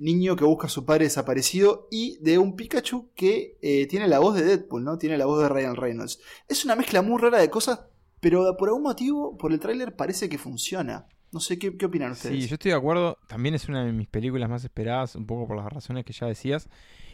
niño 0.00 0.34
que 0.34 0.44
busca 0.44 0.66
a 0.66 0.70
su 0.70 0.84
padre 0.84 1.04
desaparecido 1.04 1.86
y 1.90 2.18
de 2.20 2.38
un 2.38 2.56
Pikachu 2.56 3.10
que 3.14 3.58
eh, 3.62 3.86
tiene 3.86 4.08
la 4.08 4.18
voz 4.18 4.34
de 4.34 4.44
Deadpool, 4.44 4.82
¿no? 4.82 4.98
Tiene 4.98 5.18
la 5.18 5.26
voz 5.26 5.42
de 5.42 5.48
Ryan 5.48 5.76
Reynolds. 5.76 6.20
Es 6.48 6.64
una 6.64 6.74
mezcla 6.74 7.02
muy 7.02 7.20
rara 7.20 7.38
de 7.38 7.50
cosas, 7.50 7.80
pero 8.20 8.56
por 8.56 8.68
algún 8.68 8.82
motivo, 8.82 9.36
por 9.36 9.52
el 9.52 9.60
tráiler 9.60 9.94
parece 9.94 10.28
que 10.28 10.38
funciona. 10.38 11.06
No 11.32 11.38
sé 11.38 11.58
¿qué, 11.58 11.76
qué 11.76 11.86
opinan 11.86 12.12
ustedes. 12.12 12.42
Sí, 12.42 12.48
yo 12.48 12.54
estoy 12.54 12.72
de 12.72 12.76
acuerdo. 12.76 13.18
También 13.28 13.54
es 13.54 13.68
una 13.68 13.84
de 13.84 13.92
mis 13.92 14.08
películas 14.08 14.48
más 14.48 14.64
esperadas, 14.64 15.14
un 15.14 15.26
poco 15.26 15.46
por 15.46 15.56
las 15.56 15.72
razones 15.72 16.04
que 16.04 16.12
ya 16.12 16.26
decías. 16.26 16.68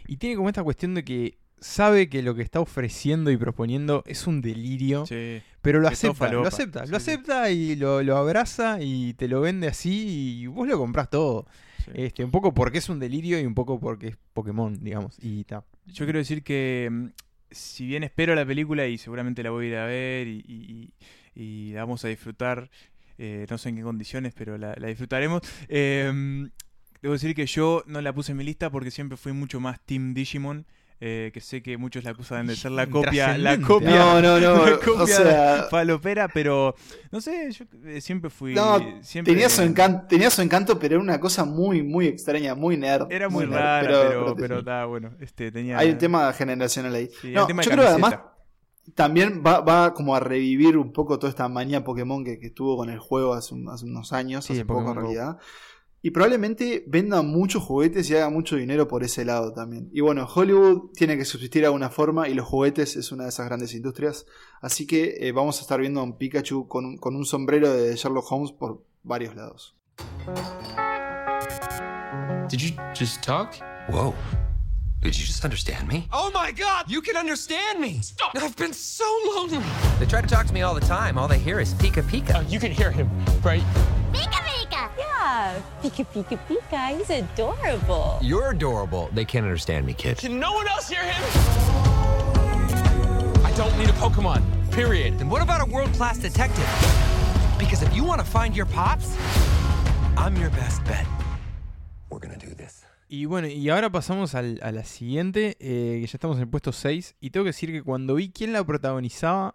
Y 0.06 0.16
tiene 0.16 0.36
como 0.36 0.48
esta 0.48 0.62
cuestión 0.62 0.94
de 0.94 1.04
que 1.04 1.38
sabe 1.58 2.08
que 2.08 2.22
lo 2.22 2.34
que 2.34 2.42
está 2.42 2.60
ofreciendo 2.60 3.30
y 3.30 3.36
proponiendo 3.36 4.02
es 4.06 4.26
un 4.26 4.40
delirio, 4.40 5.04
pero 5.62 5.80
lo 5.80 5.88
acepta, 5.88 6.30
lo 6.30 6.46
acepta, 6.46 6.86
lo 6.86 6.96
acepta 6.96 7.50
y 7.50 7.76
lo, 7.76 8.02
lo, 8.02 8.16
abraza 8.16 8.78
y 8.80 9.14
te 9.14 9.26
lo 9.26 9.40
vende 9.40 9.66
así 9.66 10.38
y 10.40 10.46
vos 10.46 10.68
lo 10.68 10.78
compras 10.78 11.10
todo. 11.10 11.46
Este, 11.94 12.24
un 12.24 12.30
poco 12.30 12.52
porque 12.52 12.78
es 12.78 12.88
un 12.88 12.98
delirio 12.98 13.40
y 13.40 13.46
un 13.46 13.54
poco 13.54 13.78
porque 13.80 14.08
es 14.08 14.16
Pokémon, 14.32 14.82
digamos. 14.82 15.18
Y 15.22 15.44
Yo 15.86 16.04
quiero 16.04 16.18
decir 16.18 16.42
que 16.42 16.88
mm, 16.90 17.06
si 17.50 17.86
bien 17.86 18.04
espero 18.04 18.34
la 18.34 18.44
película 18.44 18.86
y 18.86 18.98
seguramente 18.98 19.42
la 19.42 19.50
voy 19.50 19.66
a 19.66 19.68
ir 19.68 19.76
a 19.76 19.86
ver 19.86 20.28
y, 20.28 20.92
y, 21.34 21.72
la 21.72 21.80
vamos 21.80 22.04
a 22.04 22.08
disfrutar, 22.08 22.70
eh, 23.18 23.46
no 23.50 23.58
sé 23.58 23.68
en 23.68 23.76
qué 23.76 23.82
condiciones, 23.82 24.34
pero 24.34 24.58
la, 24.58 24.74
disfrutaremos. 24.74 25.42
Em, 25.68 26.50
debo 27.02 27.14
decir 27.14 27.34
que 27.34 27.46
yo 27.46 27.82
no 27.86 28.00
la 28.00 28.12
puse 28.12 28.32
en 28.32 28.38
mi 28.38 28.44
lista 28.44 28.70
porque 28.70 28.90
siempre 28.90 29.16
fui 29.16 29.32
mucho 29.32 29.60
más 29.60 29.80
Team 29.84 30.14
Digimon. 30.14 30.66
Eh, 30.98 31.30
que 31.34 31.42
sé 31.42 31.62
que 31.62 31.76
muchos 31.76 32.04
la 32.04 32.12
acusan 32.12 32.46
de 32.46 32.56
ser 32.56 32.70
la 32.70 32.86
copia, 32.90 33.36
la 33.36 33.60
copia, 33.60 33.98
no, 33.98 34.22
no, 34.22 34.40
no, 34.40 34.62
o 35.02 35.06
sea... 35.06 35.66
falopera, 35.70 36.26
pero 36.26 36.74
no 37.12 37.20
sé, 37.20 37.50
yo 37.52 37.66
eh, 37.84 38.00
siempre 38.00 38.30
fui, 38.30 38.54
no, 38.54 38.78
tenía 39.22 39.50
su 39.50 39.60
encanto, 39.60 40.06
tenía 40.08 40.30
su 40.30 40.40
encanto, 40.40 40.78
pero 40.78 40.94
era 40.94 41.02
una 41.02 41.20
cosa 41.20 41.44
muy, 41.44 41.82
muy 41.82 42.06
extraña, 42.06 42.54
muy 42.54 42.78
nerd, 42.78 43.12
era 43.12 43.28
muy, 43.28 43.44
rara, 43.44 43.82
pero, 43.82 44.34
pero, 44.36 44.64
pero, 44.64 44.88
bueno, 44.88 45.10
este, 45.20 45.52
tenía. 45.52 45.76
Hay 45.76 45.90
un 45.90 45.98
tema 45.98 46.32
generacional 46.32 46.94
ahí. 46.94 47.10
no, 47.24 47.46
yo 47.46 47.70
creo 47.70 47.82
que 47.82 47.88
además 47.88 48.18
también 48.94 49.42
va, 49.44 49.60
va, 49.60 49.92
como 49.92 50.14
a 50.14 50.20
revivir 50.20 50.78
un 50.78 50.92
poco 50.92 51.18
toda 51.18 51.30
esta 51.30 51.48
manía 51.48 51.84
Pokémon 51.84 52.24
que, 52.24 52.38
que 52.38 52.46
estuvo 52.46 52.76
con 52.76 52.88
el 52.88 52.98
juego 52.98 53.34
hace, 53.34 53.54
unos 53.54 54.12
años, 54.12 54.50
hace 54.50 54.64
poco 54.64 54.92
en 54.92 54.96
realidad. 54.96 55.38
Y 56.02 56.10
probablemente 56.10 56.84
venda 56.86 57.22
muchos 57.22 57.64
juguetes 57.64 58.08
y 58.10 58.14
haga 58.14 58.30
mucho 58.30 58.56
dinero 58.56 58.86
por 58.86 59.02
ese 59.02 59.24
lado 59.24 59.52
también. 59.52 59.88
Y 59.92 60.02
bueno, 60.02 60.28
Hollywood 60.32 60.90
tiene 60.94 61.16
que 61.16 61.24
subsistir 61.24 61.62
de 61.62 61.66
alguna 61.66 61.90
forma 61.90 62.28
y 62.28 62.34
los 62.34 62.46
juguetes 62.46 62.96
es 62.96 63.10
una 63.10 63.24
de 63.24 63.30
esas 63.30 63.46
grandes 63.46 63.74
industrias. 63.74 64.26
Así 64.60 64.86
que 64.86 65.16
eh, 65.20 65.32
vamos 65.32 65.58
a 65.58 65.62
estar 65.62 65.80
viendo 65.80 66.00
a 66.00 66.04
un 66.04 66.16
Pikachu 66.16 66.68
con 66.68 66.84
un, 66.84 66.98
con 66.98 67.16
un 67.16 67.24
sombrero 67.24 67.72
de 67.72 67.96
Sherlock 67.96 68.30
Holmes 68.30 68.52
por 68.52 68.84
varios 69.02 69.34
lados. 69.34 69.74
Did 72.48 72.60
you 72.60 72.76
just 72.94 73.22
talk? 73.22 73.54
Whoa. 73.90 74.14
Did 75.02 75.18
you 75.18 75.24
just 75.24 75.44
understand 75.44 75.86
me? 75.86 76.08
Oh 76.12 76.30
my 76.34 76.52
god, 76.52 76.90
you 76.90 77.00
can 77.00 77.16
understand 77.16 77.78
me! 77.78 78.00
Stop! 78.00 78.32
I've 78.34 78.56
been 78.56 78.72
so 78.72 79.04
lonely! 79.26 79.62
They 80.00 80.06
try 80.06 80.20
to 80.20 80.26
talk 80.26 80.46
to 80.46 80.52
me 80.52 80.62
all 80.62 80.74
the 80.74 80.80
time. 80.80 81.16
All 81.18 81.28
they 81.28 81.38
hear 81.38 81.60
is 81.60 81.74
Pika 81.74 82.02
Pika. 82.02 82.36
Uh, 82.36 82.40
you 82.48 82.58
can 82.58 82.72
hear 82.72 82.90
him, 82.90 83.08
right? 83.44 83.62
Pika 85.26 85.56
Pika! 85.82 85.82
Yeah, 85.82 85.82
Pika 85.82 86.06
Pika 86.06 86.38
Pika. 86.46 86.96
He's 86.96 87.10
adorable. 87.10 88.18
You're 88.22 88.50
adorable. 88.50 89.10
They 89.12 89.24
can't 89.24 89.44
understand 89.44 89.84
me, 89.86 89.94
kid. 89.94 90.18
Can 90.18 90.38
no 90.38 90.52
one 90.52 90.68
else 90.68 90.88
hear 90.88 91.02
him? 91.02 91.22
I 93.44 93.52
don't 93.56 93.76
need 93.78 93.88
a 93.88 93.94
Pokemon. 93.94 94.42
Period. 94.70 95.20
And 95.20 95.30
what 95.30 95.42
about 95.42 95.66
a 95.66 95.70
world-class 95.70 96.18
detective? 96.18 96.68
Because 97.58 97.82
if 97.82 97.94
you 97.94 98.04
want 98.04 98.20
to 98.20 98.26
find 98.26 98.54
your 98.54 98.66
pops, 98.66 99.16
I'm 100.16 100.36
your 100.36 100.50
best 100.50 100.84
bet. 100.84 101.06
We're 102.10 102.20
gonna 102.20 102.38
do 102.38 102.54
this. 102.54 102.84
Y 103.08 103.24
bueno, 103.26 103.46
y 103.46 103.68
ahora 103.70 103.90
pasamos 103.90 104.34
al, 104.34 104.58
a 104.62 104.72
la 104.72 104.84
siguiente, 104.84 105.56
eh, 105.60 106.00
que 106.00 106.06
ya 106.06 106.16
estamos 106.16 106.36
en 106.36 106.42
el 106.42 106.48
puesto 106.48 106.72
6. 106.72 107.16
Y 107.20 107.30
tengo 107.30 107.44
que 107.44 107.50
decir 107.50 107.70
que 107.72 107.82
cuando 107.82 108.16
vi 108.16 108.30
quién 108.30 108.52
la 108.52 108.64
protagonizaba, 108.64 109.54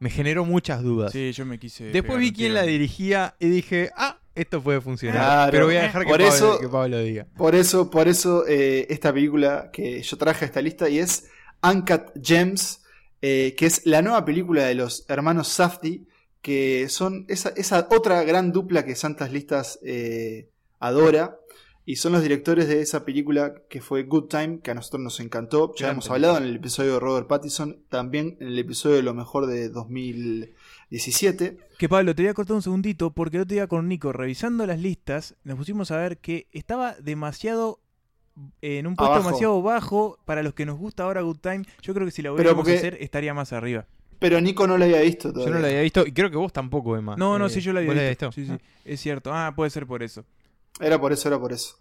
me 0.00 0.10
generó 0.10 0.44
muchas 0.44 0.82
dudas. 0.82 1.12
Sí, 1.12 1.32
yo 1.32 1.44
me 1.44 1.58
quise. 1.58 1.84
Después 1.90 2.18
vi 2.18 2.32
quién 2.32 2.54
la 2.54 2.62
dirigía 2.62 3.34
y 3.38 3.48
dije, 3.48 3.90
ah, 3.96 4.19
esto 4.34 4.62
puede 4.62 4.80
funcionar. 4.80 5.50
pero 5.50 5.66
voy 5.66 5.76
a 5.76 5.82
dejar 5.82 6.04
que, 6.04 6.10
Pablo, 6.10 6.26
eso, 6.26 6.58
que 6.60 6.68
Pablo 6.68 6.98
diga. 7.00 7.26
Por 7.36 7.54
eso, 7.54 7.90
por 7.90 8.08
eso 8.08 8.46
eh, 8.46 8.86
esta 8.90 9.12
película 9.12 9.70
que 9.72 10.02
yo 10.02 10.16
traje 10.16 10.44
a 10.44 10.48
esta 10.48 10.62
lista 10.62 10.88
y 10.88 10.98
es 10.98 11.28
Uncut 11.62 12.12
Gems, 12.22 12.82
eh, 13.22 13.54
que 13.56 13.66
es 13.66 13.84
la 13.86 14.02
nueva 14.02 14.24
película 14.24 14.64
de 14.64 14.74
los 14.74 15.04
hermanos 15.08 15.48
Safdie, 15.48 16.04
que 16.42 16.88
son 16.88 17.26
esa, 17.28 17.50
esa 17.50 17.86
otra 17.90 18.22
gran 18.22 18.52
dupla 18.52 18.84
que 18.84 18.94
Santas 18.94 19.32
Listas 19.32 19.78
eh, 19.84 20.48
adora. 20.78 21.36
Y 21.86 21.96
son 21.96 22.12
los 22.12 22.22
directores 22.22 22.68
de 22.68 22.82
esa 22.82 23.04
película 23.04 23.54
que 23.68 23.80
fue 23.80 24.04
Good 24.04 24.28
Time, 24.28 24.60
que 24.60 24.70
a 24.70 24.74
nosotros 24.74 25.02
nos 25.02 25.18
encantó. 25.18 25.74
Ya 25.76 25.90
hemos 25.90 26.08
hablado 26.08 26.36
en 26.36 26.44
el 26.44 26.56
episodio 26.56 26.92
de 26.94 27.00
Robert 27.00 27.26
Pattinson, 27.26 27.82
también 27.88 28.36
en 28.38 28.48
el 28.48 28.58
episodio 28.60 28.96
de 28.96 29.02
lo 29.02 29.12
mejor 29.12 29.46
de 29.46 29.70
2017. 30.90 31.58
Que 31.78 31.88
Pablo, 31.88 32.14
te 32.14 32.22
voy 32.22 32.30
a 32.30 32.34
cortar 32.34 32.56
un 32.56 32.62
segundito, 32.62 33.10
porque 33.12 33.36
el 33.36 33.42
otro 33.44 33.54
día 33.54 33.66
con 33.66 33.88
Nico, 33.88 34.12
revisando 34.12 34.66
las 34.66 34.80
listas, 34.80 35.36
nos 35.44 35.56
pusimos 35.56 35.90
a 35.90 35.96
ver 35.96 36.18
que 36.18 36.48
estaba 36.52 36.94
demasiado 36.94 37.80
en 38.60 38.86
un 38.86 38.96
puesto 38.96 39.18
demasiado 39.18 39.62
bajo 39.62 40.18
para 40.24 40.42
los 40.42 40.54
que 40.54 40.66
nos 40.66 40.78
gusta 40.78 41.04
ahora 41.04 41.20
Good 41.22 41.38
Time. 41.38 41.64
Yo 41.82 41.94
creo 41.94 42.06
que 42.06 42.10
si 42.10 42.22
la 42.22 42.32
hubiéramos 42.32 42.66
a 42.66 42.72
hacer 42.72 42.96
estaría 43.00 43.34
más 43.34 43.52
arriba. 43.52 43.86
Pero 44.18 44.40
Nico 44.40 44.66
no 44.66 44.76
la 44.76 44.84
había 44.84 45.00
visto 45.00 45.32
todavía. 45.32 45.46
Yo 45.46 45.54
no 45.54 45.60
la 45.60 45.68
había 45.68 45.82
visto 45.82 46.06
y 46.06 46.12
creo 46.12 46.30
que 46.30 46.36
vos 46.36 46.52
tampoco, 46.52 46.96
Emma. 46.96 47.16
No, 47.16 47.38
no, 47.38 47.48
sí, 47.48 47.60
yo 47.60 47.72
la 47.72 47.80
había 47.80 48.08
visto. 48.08 48.32
Sí, 48.32 48.46
sí, 48.46 48.52
es 48.84 49.00
cierto. 49.00 49.32
Ah, 49.32 49.52
puede 49.54 49.70
ser 49.70 49.86
por 49.86 50.02
eso. 50.02 50.24
Era 50.78 51.00
por 51.00 51.12
eso, 51.12 51.28
era 51.28 51.38
por 51.38 51.52
eso. 51.52 51.76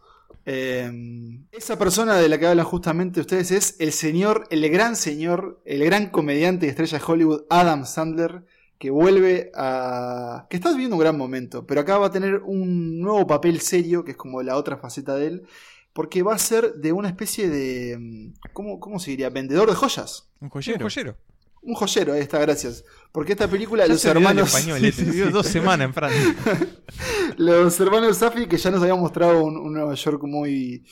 Em, 0.46 1.46
esa 1.52 1.78
persona 1.78 2.16
de 2.16 2.30
la 2.30 2.38
que 2.38 2.48
hablan 2.48 2.66
justamente 2.66 3.20
ustedes 3.20 3.52
es 3.52 3.76
el 3.80 3.92
señor, 3.92 4.48
el 4.52 4.68
gran 4.70 4.96
señor, 4.96 5.62
el 5.66 5.84
gran 5.84 6.10
comediante 6.10 6.66
y 6.66 6.70
estrella 6.70 6.98
de 6.98 7.04
Hollywood, 7.06 7.44
Adam 7.50 7.86
Sandler, 7.86 8.44
que 8.80 8.90
vuelve 8.90 9.52
a... 9.56 10.48
que 10.50 10.56
está 10.56 10.72
viviendo 10.72 10.96
un 10.96 11.02
gran 11.02 11.18
momento, 11.18 11.68
pero 11.68 11.82
acá 11.82 11.98
va 11.98 12.08
a 12.08 12.12
tener 12.12 12.38
un 12.38 13.00
nuevo 13.00 13.28
papel 13.28 13.60
serio, 13.60 14.06
que 14.06 14.12
es 14.12 14.18
como 14.18 14.42
la 14.42 14.56
otra 14.56 14.78
faceta 14.78 15.16
de 15.16 15.28
él, 15.28 15.44
porque 15.92 16.24
va 16.24 16.34
a 16.34 16.40
ser 16.40 16.76
de 16.76 16.94
una 16.94 17.10
especie 17.10 17.50
de... 17.50 17.92
Em, 17.92 18.34
¿cómo, 18.54 18.80
cómo 18.80 18.98
se 18.98 19.12
diría? 19.12 19.30
Vendedor 19.30 19.70
de 19.70 19.76
joyas. 19.76 20.30
Un 20.40 20.50
joyero. 20.50 20.78
Un 20.78 20.84
joyero. 20.90 21.18
Un 21.62 21.76
joyero, 21.76 22.14
ahí 22.14 22.22
está, 22.22 22.40
gracias. 22.40 22.86
Porque 23.12 23.34
esta 23.34 23.50
película, 23.50 23.86
los 23.88 24.04
hermanos. 24.06 24.56
español, 24.56 24.80
vivió 24.80 25.30
dos 25.32 25.48
semanas 25.48 25.86
en 25.86 25.94
Francia. 25.94 26.36
los 27.38 27.78
hermanos 27.82 28.18
Safi, 28.18 28.48
que 28.48 28.58
ya 28.58 28.72
nos 28.72 28.82
habían 28.82 29.00
mostrado 29.00 29.44
un, 29.44 29.74
Nueva 29.74 29.94
York 29.94 30.24
muy. 30.24 30.86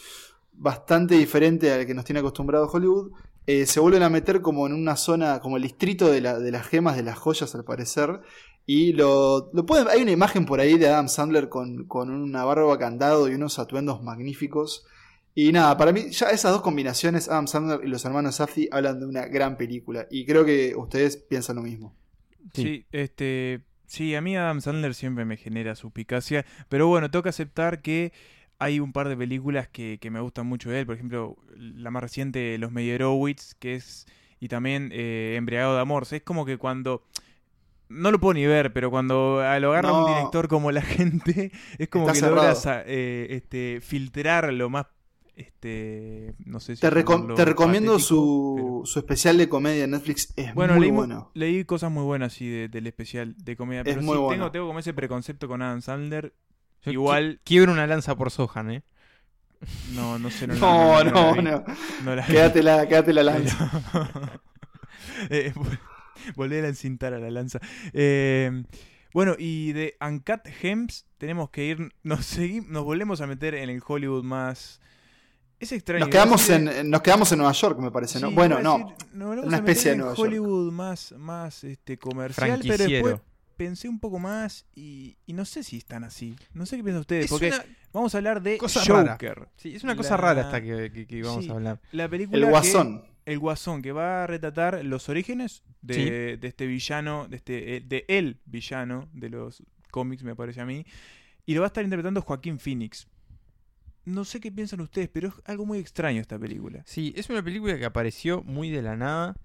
bastante 0.51 1.15
diferente 1.15 1.71
al 1.71 1.85
que 1.85 1.93
nos 1.93 2.03
tiene 2.03 2.19
acostumbrado 2.19 2.67
Hollywood. 2.67 3.13
Eh, 3.47 3.65
se 3.65 3.79
vuelven 3.79 4.03
a 4.03 4.09
meter 4.09 4.41
como 4.41 4.67
en 4.67 4.73
una 4.73 4.97
zona, 4.97 5.39
como 5.39 5.57
el 5.57 5.63
distrito 5.63 6.11
de, 6.11 6.21
la, 6.21 6.37
de 6.37 6.51
las 6.51 6.67
gemas, 6.67 6.95
de 6.97 7.03
las 7.03 7.17
joyas 7.17 7.55
al 7.55 7.63
parecer. 7.63 8.19
Y 8.65 8.91
lo, 8.93 9.49
lo 9.53 9.65
pueden, 9.65 9.87
hay 9.87 10.01
una 10.01 10.11
imagen 10.11 10.45
por 10.45 10.59
ahí 10.59 10.77
de 10.77 10.89
Adam 10.89 11.07
Sandler 11.07 11.47
con, 11.47 11.87
con 11.87 12.09
una 12.09 12.43
barba 12.43 12.77
candado 12.77 13.29
y 13.29 13.33
unos 13.33 13.57
atuendos 13.57 14.03
magníficos. 14.03 14.85
Y 15.33 15.51
nada, 15.53 15.77
para 15.77 15.93
mí 15.93 16.09
ya 16.09 16.29
esas 16.31 16.51
dos 16.51 16.61
combinaciones, 16.61 17.29
Adam 17.29 17.47
Sandler 17.47 17.79
y 17.83 17.87
los 17.87 18.03
hermanos 18.03 18.35
Safdie, 18.35 18.69
hablan 18.71 18.99
de 18.99 19.05
una 19.05 19.25
gran 19.27 19.55
película. 19.55 20.07
Y 20.11 20.25
creo 20.25 20.43
que 20.43 20.75
ustedes 20.75 21.15
piensan 21.17 21.55
lo 21.55 21.63
mismo. 21.63 21.95
Sí, 22.53 22.85
este... 22.91 23.63
Sí, 23.85 24.15
a 24.15 24.21
mí 24.21 24.35
Adam 24.35 24.59
Sandler 24.59 24.93
siempre 24.93 25.23
me 25.23 25.37
genera 25.37 25.73
suspicacia, 25.73 26.45
pero 26.67 26.87
bueno, 26.87 27.09
tengo 27.09 27.23
que 27.23 27.29
aceptar 27.29 27.81
que 27.81 28.11
hay 28.59 28.79
un 28.79 28.91
par 28.93 29.09
de 29.09 29.17
películas 29.17 29.67
que, 29.67 29.99
me 30.11 30.19
gustan 30.19 30.47
mucho 30.47 30.69
de 30.69 30.79
él, 30.79 30.85
por 30.85 30.95
ejemplo, 30.95 31.37
la 31.55 31.91
más 31.91 32.01
reciente, 32.01 32.57
Los 32.57 32.71
Meyerowitz, 32.71 33.55
que 33.55 33.75
es, 33.75 34.07
y 34.39 34.47
también 34.47 34.89
eh, 34.93 35.35
Embriagado 35.37 35.75
de 35.75 35.81
Amor, 35.81 36.07
es 36.09 36.21
como 36.23 36.45
que 36.45 36.57
cuando, 36.57 37.03
no 37.89 38.11
lo 38.11 38.19
puedo 38.19 38.33
ni 38.33 38.45
ver, 38.45 38.73
pero 38.73 38.89
cuando 38.89 39.43
lo 39.59 39.71
agarra 39.71 39.93
un 39.93 40.07
director 40.07 40.47
como 40.47 40.71
la 40.71 40.81
gente, 40.83 41.51
es 41.77 41.87
como 41.89 42.11
que 42.11 42.21
logras 42.21 42.67
eh, 42.85 43.27
este, 43.29 43.79
filtrar 43.81 44.51
lo 44.53 44.69
más 44.69 44.87
este, 45.37 46.33
no 46.45 46.59
sé 46.59 46.75
te, 46.77 46.89
recomiendo 46.89 47.99
su, 47.99 48.81
su, 48.85 48.97
especial 48.97 49.37
de 49.37 49.47
comedia 49.47 49.83
en 49.83 49.91
Netflix. 49.91 50.33
Es 50.35 50.55
bueno, 50.55 50.73
muy 50.73 50.87
leí, 50.87 50.91
bueno. 50.91 51.29
Leí 51.35 51.63
cosas 51.63 51.91
muy 51.91 52.03
buenas 52.03 52.33
sí, 52.33 52.49
del 52.49 52.87
especial 52.87 53.35
de 53.37 53.55
comedia. 53.55 53.83
Pero 53.83 54.01
sí, 54.01 54.07
tengo, 54.07 54.51
tengo 54.51 54.65
como 54.65 54.79
ese 54.79 54.95
preconcepto 54.95 55.47
con 55.47 55.61
Adam 55.61 55.83
Sandler. 55.83 56.33
Igual. 56.85 57.39
Quiebro 57.43 57.71
una 57.71 57.87
lanza 57.87 58.15
por 58.15 58.31
Sohan, 58.31 58.71
¿eh? 58.71 58.83
No, 59.93 60.19
no 60.19 60.29
sé. 60.29 60.47
No, 60.47 60.55
no, 61.03 61.35
no. 61.35 61.65
no, 62.03 62.15
no. 62.15 62.25
quédate, 62.25 62.63
la, 62.63 62.87
quédate 62.87 63.13
la 63.13 63.23
lanza. 63.23 63.71
eh, 65.29 65.53
volver 66.35 66.65
a 66.65 66.67
encintar 66.67 67.13
a 67.13 67.19
la 67.19 67.31
lanza. 67.31 67.59
Eh, 67.93 68.63
bueno, 69.13 69.35
y 69.37 69.73
de 69.73 69.95
Uncut 70.01 70.47
Gems 70.47 71.05
tenemos 71.17 71.49
que 71.49 71.65
ir. 71.65 71.93
Nos, 72.03 72.25
seguimos, 72.25 72.69
nos 72.69 72.83
volvemos 72.83 73.21
a 73.21 73.27
meter 73.27 73.55
en 73.55 73.69
el 73.69 73.81
Hollywood 73.85 74.23
más 74.23 74.79
es 75.59 75.71
extraño. 75.71 76.05
Nos 76.05 76.09
quedamos, 76.09 76.49
en, 76.49 76.89
nos 76.89 77.01
quedamos 77.01 77.31
en 77.31 77.39
Nueva 77.39 77.53
York, 77.53 77.79
me 77.79 77.89
parece, 77.89 78.19
¿no? 78.19 78.31
bueno, 78.31 78.59
no. 78.61 78.95
una 79.13 79.57
especie 79.57 79.91
de 79.91 79.97
Nueva 79.97 80.13
Hollywood 80.15 80.71
más, 80.71 81.13
más 81.17 81.63
este, 81.63 81.97
comercial, 81.97 82.61
pero 82.61 82.85
después 82.85 83.15
pensé 83.57 83.89
un 83.89 83.99
poco 83.99 84.19
más 84.19 84.65
y, 84.75 85.17
no 85.27 85.45
sé 85.45 85.63
si 85.63 85.77
están 85.77 86.03
así. 86.03 86.35
No 86.53 86.65
sé 86.65 86.77
qué 86.77 86.83
piensan 86.83 87.01
ustedes, 87.01 87.29
porque 87.29 87.51
vamos 87.91 88.13
a 88.15 88.19
hablar 88.19 88.41
de 88.41 88.57
Joker. 88.59 89.49
Sí, 89.57 89.75
es 89.75 89.83
una 89.83 89.95
cosa 89.95 90.15
rara 90.15 90.41
esta 90.41 90.61
que, 90.61 91.05
que, 91.07 91.21
vamos 91.23 91.49
a 91.49 91.53
hablar. 91.53 91.81
La 91.91 92.07
película 92.07 92.37
el 92.37 92.45
Guasón. 92.45 93.03
el 93.25 93.39
Guasón, 93.39 93.81
que 93.81 93.91
va 93.91 94.23
a 94.23 94.27
retratar 94.27 94.85
los 94.85 95.09
orígenes 95.09 95.63
de, 95.81 96.37
de 96.37 96.47
este 96.47 96.67
villano, 96.67 97.27
de, 97.27 97.35
este, 97.35 97.77
eh, 97.77 97.81
de 97.81 98.05
el 98.07 98.39
villano 98.45 99.09
de 99.11 99.29
los 99.29 99.63
cómics, 99.91 100.23
me 100.23 100.35
parece 100.35 100.61
a 100.61 100.65
mí. 100.65 100.85
Y 101.45 101.53
lo 101.53 101.61
va 101.61 101.67
a 101.67 101.69
estar 101.69 101.83
interpretando 101.83 102.21
Joaquín 102.21 102.59
Phoenix 102.59 103.07
no 104.07 104.23
sé 104.23 104.39
qué 104.39 104.51
piensan 104.53 104.79
ustedes, 104.79 105.09
pero 105.09 105.27
es 105.27 105.33
algo 105.43 105.65
muy 105.65 105.79
extraño 105.79 106.21
esta 106.21 106.39
película. 106.39 106.81
Sí, 106.85 107.13
es 107.17 107.29
una 107.29 107.43
película 107.43 107.77
que 107.77 107.83
apareció 107.83 108.41
muy 108.41 108.69
de 108.69 108.81
la 108.81 108.95
nada, 108.95 109.35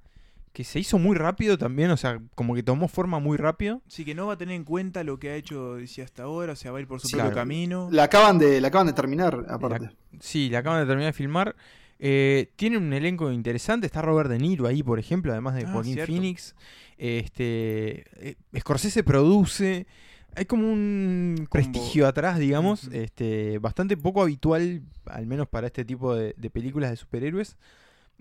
que 0.53 0.65
se 0.65 0.79
hizo 0.79 0.99
muy 0.99 1.17
rápido 1.17 1.57
también, 1.57 1.91
o 1.91 1.97
sea, 1.97 2.21
como 2.35 2.55
que 2.55 2.63
tomó 2.63 2.87
forma 2.89 3.19
muy 3.19 3.39
rápido. 3.39 3.81
Sí, 3.89 4.05
que 4.05 4.15
no 4.15 4.27
va 4.27 4.35
a 4.35 4.37
tener 4.39 4.55
en 4.55 4.65
cuenta 4.65 5.03
lo 5.03 5.19
que 5.19 5.31
ha 5.31 5.37
hecho 5.37 5.77
DC 5.77 6.03
hasta 6.03 6.25
ahora, 6.25 6.53
o 6.53 6.57
sea, 6.57 6.73
va 6.73 6.79
a 6.79 6.81
ir 6.83 6.87
por 6.87 7.01
su 7.01 7.09
propio 7.11 7.33
camino. 7.33 7.89
La 7.91 8.05
acaban 8.05 8.39
de, 8.39 8.61
la 8.61 8.69
acaban 8.69 8.87
de 8.87 8.93
terminar, 8.93 9.47
aparte. 9.49 9.91
sí, 10.21 10.51
la 10.51 10.59
acaban 10.59 10.81
de 10.81 10.87
terminar 10.87 11.13
de 11.13 11.17
filmar. 11.17 11.57
Eh, 12.05 12.51
tiene 12.57 12.79
un 12.79 12.93
elenco 12.93 13.31
interesante, 13.31 13.87
está 13.87 14.03
Robert 14.03 14.29
De 14.29 14.39
Niro 14.39 14.67
ahí, 14.67 14.83
por 14.83 14.99
ejemplo, 14.99 15.33
además 15.33 15.55
de 15.55 15.65
Ah, 15.67 15.71
Joaquín 15.73 15.95
cierto. 15.95 16.13
Phoenix. 16.13 16.55
Este, 16.99 18.05
eh, 18.31 18.37
Scorsese 18.59 19.03
produce. 19.05 19.87
Hay 20.35 20.47
como 20.47 20.71
un 20.73 21.47
prestigio 21.51 22.07
atrás, 22.07 22.39
digamos, 22.39 22.89
este, 22.93 23.59
bastante 23.59 23.97
poco 23.97 24.23
habitual, 24.23 24.83
al 25.07 25.27
menos 25.27 25.47
para 25.47 25.67
este 25.67 25.85
tipo 25.85 26.15
de, 26.15 26.35
de 26.37 26.51
películas 26.51 26.91
de 26.91 26.97
superhéroes, 26.97 27.57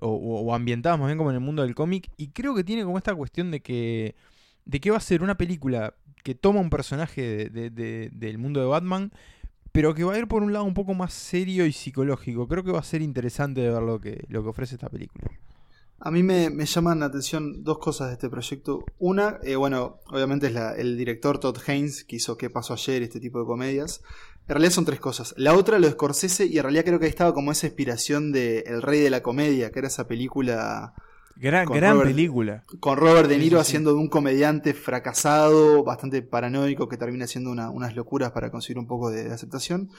o, 0.02 0.10
o- 0.12 0.54
ambientadas 0.56 1.00
más 1.00 1.08
bien 1.08 1.18
como 1.18 1.30
en 1.32 1.36
el 1.38 1.42
mundo 1.42 1.62
del 1.64 1.76
cómic. 1.76 2.10
Y 2.18 2.30
creo 2.30 2.54
que 2.56 2.64
tiene 2.64 2.84
como 2.84 2.98
esta 2.98 3.16
cuestión 3.16 3.52
de 3.52 3.62
que, 3.62 4.16
de 4.66 4.80
que 4.82 4.92
va 4.92 4.98
a 4.98 5.02
ser 5.02 5.24
una 5.24 5.38
película 5.38 5.94
que 6.24 6.36
toma 6.36 6.60
un 6.60 6.70
personaje 6.70 7.22
de- 7.22 7.50
de- 7.50 7.70
de- 7.72 8.10
del 8.14 8.38
mundo 8.38 8.60
de 8.60 8.68
Batman, 8.68 9.12
pero 9.72 9.94
que 9.96 10.04
va 10.04 10.14
a 10.14 10.18
ir 10.20 10.28
por 10.28 10.44
un 10.44 10.54
lado 10.54 10.66
un 10.66 10.74
poco 10.74 10.94
más 10.94 11.14
serio 11.14 11.66
y 11.66 11.72
psicológico. 11.72 12.48
Creo 12.48 12.64
que 12.64 12.72
va 12.72 12.80
a 12.80 12.84
ser 12.84 13.02
interesante 13.02 13.62
de 13.62 13.72
ver 13.72 13.82
lo 13.84 14.02
que, 14.02 14.26
lo 14.28 14.44
que 14.44 14.50
ofrece 14.50 14.76
esta 14.76 14.90
película. 14.90 15.32
A 16.04 16.10
mí 16.10 16.24
me, 16.24 16.50
me 16.50 16.66
llaman 16.66 17.00
la 17.00 17.06
atención 17.06 17.64
dos 17.64 17.78
cosas 17.78 18.08
de 18.08 18.14
este 18.14 18.30
proyecto. 18.30 18.84
Una, 18.98 19.38
eh, 19.44 19.56
bueno, 19.56 20.00
obviamente 20.08 20.48
es 20.48 20.56
el 20.80 20.98
director 20.98 21.40
Todd 21.40 21.58
Haynes, 21.68 22.04
que 22.06 22.16
hizo 22.16 22.38
¿Qué 22.38 22.50
pasó 22.50 22.74
ayer? 22.74 23.04
este 23.04 23.20
tipo 23.20 23.40
de 23.40 23.46
comedias. 23.46 24.02
En 24.52 24.56
realidad 24.56 24.74
son 24.74 24.84
tres 24.84 25.00
cosas. 25.00 25.34
La 25.38 25.54
otra, 25.56 25.80
lo 25.80 25.88
de 25.88 25.94
Scorsese, 25.94 26.46
y 26.46 26.58
en 26.58 26.64
realidad 26.64 26.84
creo 26.84 27.00
que 27.00 27.06
ahí 27.06 27.10
estaba 27.10 27.34
como 27.34 27.54
esa 27.54 27.68
inspiración 27.68 28.34
de 28.34 28.60
El 28.68 28.82
Rey 28.82 29.00
de 29.00 29.10
la 29.10 29.24
Comedia, 29.24 29.72
que 29.72 29.80
era 29.80 29.88
esa 29.88 30.10
película 30.10 30.94
Gran, 31.38 31.66
gran 31.68 31.94
Robert- 31.94 32.10
película. 32.12 32.64
con 32.82 32.98
Robert 32.98 33.30
De 33.30 33.38
Niro 33.38 33.60
sí, 33.60 33.64
sí. 33.64 33.70
haciendo 33.70 33.92
de 33.94 34.00
un 34.00 34.10
comediante 34.10 34.74
fracasado, 34.74 35.86
bastante 35.86 36.22
paranoico, 36.22 36.90
que 36.90 36.98
termina 36.98 37.24
haciendo 37.24 37.50
una- 37.50 37.70
unas 37.70 37.96
locuras 37.96 38.32
para 38.34 38.52
conseguir 38.52 38.78
un 38.78 38.88
poco 38.88 39.10
de, 39.10 39.24
de 39.24 39.34
aceptación. 39.34 39.90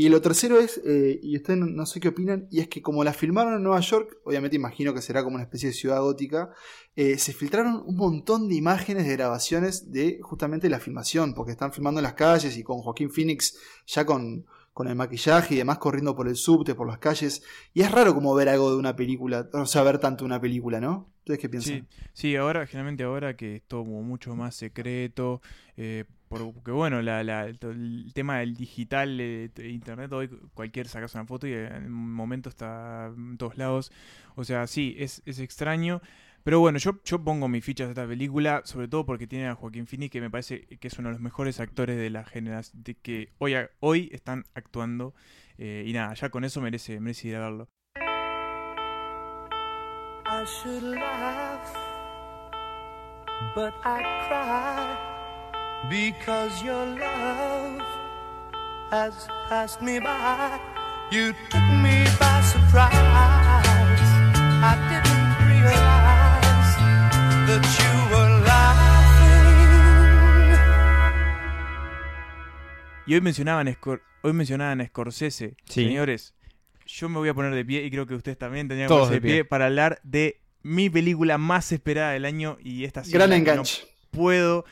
Y 0.00 0.10
lo 0.10 0.22
tercero 0.22 0.60
es, 0.60 0.80
eh, 0.84 1.18
y 1.24 1.36
ustedes 1.38 1.58
no, 1.58 1.84
sé 1.84 1.98
qué 1.98 2.06
opinan, 2.06 2.46
y 2.52 2.60
es 2.60 2.68
que 2.68 2.80
como 2.80 3.02
la 3.02 3.12
filmaron 3.12 3.54
en 3.54 3.64
Nueva 3.64 3.80
York, 3.80 4.18
obviamente 4.22 4.54
imagino 4.54 4.94
que 4.94 5.02
será 5.02 5.24
como 5.24 5.34
una 5.34 5.42
especie 5.42 5.70
de 5.70 5.74
ciudad 5.74 6.00
gótica, 6.00 6.52
eh, 6.94 7.18
se 7.18 7.32
filtraron 7.32 7.82
un 7.84 7.96
montón 7.96 8.48
de 8.48 8.54
imágenes 8.54 9.08
de 9.08 9.16
grabaciones 9.16 9.90
de 9.90 10.20
justamente 10.22 10.70
la 10.70 10.78
filmación, 10.78 11.34
porque 11.34 11.50
están 11.50 11.72
filmando 11.72 11.98
en 11.98 12.04
las 12.04 12.14
calles 12.14 12.56
y 12.56 12.62
con 12.62 12.78
Joaquín 12.78 13.10
Phoenix 13.10 13.58
ya 13.88 14.06
con, 14.06 14.46
con 14.72 14.86
el 14.86 14.94
maquillaje 14.94 15.54
y 15.54 15.58
demás 15.58 15.78
corriendo 15.78 16.14
por 16.14 16.28
el 16.28 16.36
subte, 16.36 16.76
por 16.76 16.86
las 16.86 16.98
calles. 16.98 17.42
Y 17.74 17.80
es 17.80 17.90
raro 17.90 18.14
como 18.14 18.32
ver 18.36 18.50
algo 18.50 18.70
de 18.70 18.76
una 18.76 18.94
película, 18.94 19.50
o 19.52 19.66
sea, 19.66 19.82
ver 19.82 19.98
tanto 19.98 20.24
una 20.24 20.40
película, 20.40 20.80
¿no? 20.80 21.10
¿Ustedes 21.28 21.40
qué 21.40 21.48
piensan? 21.50 21.86
Sí, 21.90 21.98
sí, 22.14 22.36
ahora, 22.36 22.66
generalmente 22.66 23.04
ahora 23.04 23.36
que 23.36 23.56
es 23.56 23.62
todo 23.64 23.84
mucho 23.84 24.34
más 24.34 24.54
secreto, 24.54 25.42
eh, 25.76 26.06
porque 26.28 26.70
bueno, 26.70 27.00
el, 27.00 28.10
tema 28.14 28.38
del 28.38 28.54
digital, 28.54 29.20
eh, 29.20 29.50
internet, 29.58 30.10
hoy 30.14 30.28
cualquier 30.54 30.88
sacas 30.88 31.14
una 31.14 31.26
foto 31.26 31.46
y 31.46 31.52
en 31.52 31.84
un 31.84 32.14
momento 32.14 32.48
está 32.48 33.12
en 33.14 33.36
todos 33.36 33.58
lados. 33.58 33.92
O 34.36 34.44
sea, 34.44 34.66
sí, 34.66 34.96
es, 34.98 35.20
es 35.26 35.38
extraño. 35.38 36.00
Pero 36.44 36.60
bueno, 36.60 36.78
yo, 36.78 36.98
yo 37.04 37.22
pongo 37.22 37.46
mis 37.46 37.62
fichas 37.62 37.88
de 37.88 37.92
esta 37.92 38.06
película, 38.06 38.62
sobre 38.64 38.88
todo 38.88 39.04
porque 39.04 39.26
tiene 39.26 39.48
a 39.48 39.54
Joaquín 39.54 39.86
Phoenix, 39.86 40.10
que 40.10 40.22
me 40.22 40.30
parece 40.30 40.62
que 40.62 40.88
es 40.88 40.98
uno 40.98 41.10
de 41.10 41.12
los 41.12 41.20
mejores 41.20 41.60
actores 41.60 41.98
de 41.98 42.08
la 42.08 42.24
generación, 42.24 42.82
que 43.02 43.32
hoy, 43.36 43.54
hoy 43.80 44.08
están 44.12 44.46
actuando. 44.54 45.14
eh, 45.58 45.84
y 45.86 45.92
nada, 45.92 46.14
ya 46.14 46.30
con 46.30 46.44
eso 46.44 46.62
merece, 46.62 47.00
merece 47.00 47.28
ir 47.28 47.36
a 47.36 47.40
verlo. 47.40 47.68
I 50.48 50.50
should 50.62 50.82
laugh, 50.82 51.74
but 53.54 53.74
I 53.84 54.00
cry 54.26 54.96
because 55.90 56.62
your 56.62 56.86
love 56.86 57.82
has 58.90 59.28
passed 59.50 59.82
me 59.82 59.98
by. 60.00 60.58
You 61.10 61.34
took 61.50 61.68
me 61.84 62.02
by 62.18 62.40
surprise. 62.40 62.90
I 64.64 64.74
didn't 64.88 65.36
realize 65.52 66.76
that 67.48 67.64
you 67.78 67.92
were 68.16 68.32
laughing. 68.48 68.96
Y 73.06 73.12
hoy 73.14 73.20
mencionaban, 73.20 73.68
Scor- 73.68 74.00
hoy 74.22 74.32
mencionaban 74.32 74.80
a 74.80 74.84
Scorsese. 74.86 75.56
Sí. 75.66 75.84
Señores, 75.84 76.32
yo 76.88 77.08
me 77.08 77.18
voy 77.18 77.28
a 77.28 77.34
poner 77.34 77.54
de 77.54 77.64
pie 77.64 77.84
y 77.84 77.90
creo 77.90 78.06
que 78.06 78.14
ustedes 78.14 78.38
también 78.38 78.66
tendrían 78.66 78.88
que 78.88 78.94
ponerse 78.94 79.14
de 79.14 79.20
pie 79.20 79.32
pie. 79.34 79.44
para 79.44 79.66
hablar 79.66 80.00
de 80.02 80.40
mi 80.62 80.90
película 80.90 81.38
más 81.38 81.70
esperada 81.70 82.12
del 82.12 82.24
año 82.24 82.56
y 82.60 82.84
esta 82.84 83.04
sí 83.04 83.12
Gran 83.12 83.30
no 83.30 83.36
enganche. 83.36 83.84
puedo 84.10 84.64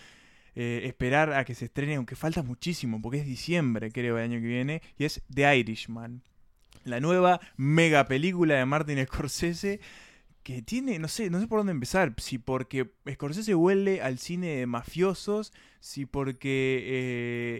eh, 0.54 0.82
esperar 0.84 1.34
a 1.34 1.44
que 1.44 1.54
se 1.54 1.66
estrene, 1.66 1.96
aunque 1.96 2.16
falta 2.16 2.42
muchísimo, 2.42 3.00
porque 3.02 3.18
es 3.18 3.26
diciembre, 3.26 3.92
creo, 3.92 4.16
el 4.18 4.24
año 4.24 4.40
que 4.40 4.46
viene, 4.46 4.82
y 4.98 5.04
es 5.04 5.22
The 5.32 5.56
Irishman. 5.58 6.22
La 6.84 7.00
nueva 7.00 7.40
mega 7.56 8.06
película 8.06 8.54
de 8.54 8.64
Martin 8.64 9.04
Scorsese 9.04 9.80
que 10.42 10.62
tiene, 10.62 11.00
no 11.00 11.08
sé, 11.08 11.28
no 11.28 11.40
sé 11.40 11.48
por 11.48 11.58
dónde 11.58 11.72
empezar, 11.72 12.14
si 12.18 12.38
porque 12.38 12.88
Scorsese 13.10 13.56
huele 13.56 14.00
al 14.00 14.18
cine 14.18 14.58
de 14.58 14.66
mafiosos, 14.66 15.52
si 15.80 16.06
porque 16.06 16.84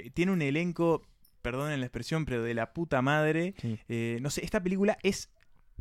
eh, 0.07 0.11
tiene 0.15 0.31
un 0.31 0.41
elenco, 0.41 1.03
perdonen 1.51 1.79
la 1.81 1.87
expresión, 1.87 2.25
pero 2.25 2.43
de 2.43 2.55
la 2.55 2.73
puta 2.73 3.03
madre, 3.03 3.55
Sí. 3.59 3.79
eh, 3.89 4.19
no 4.21 4.31
sé, 4.31 4.45
esta 4.45 4.61
película 4.61 4.99
es 5.05 5.31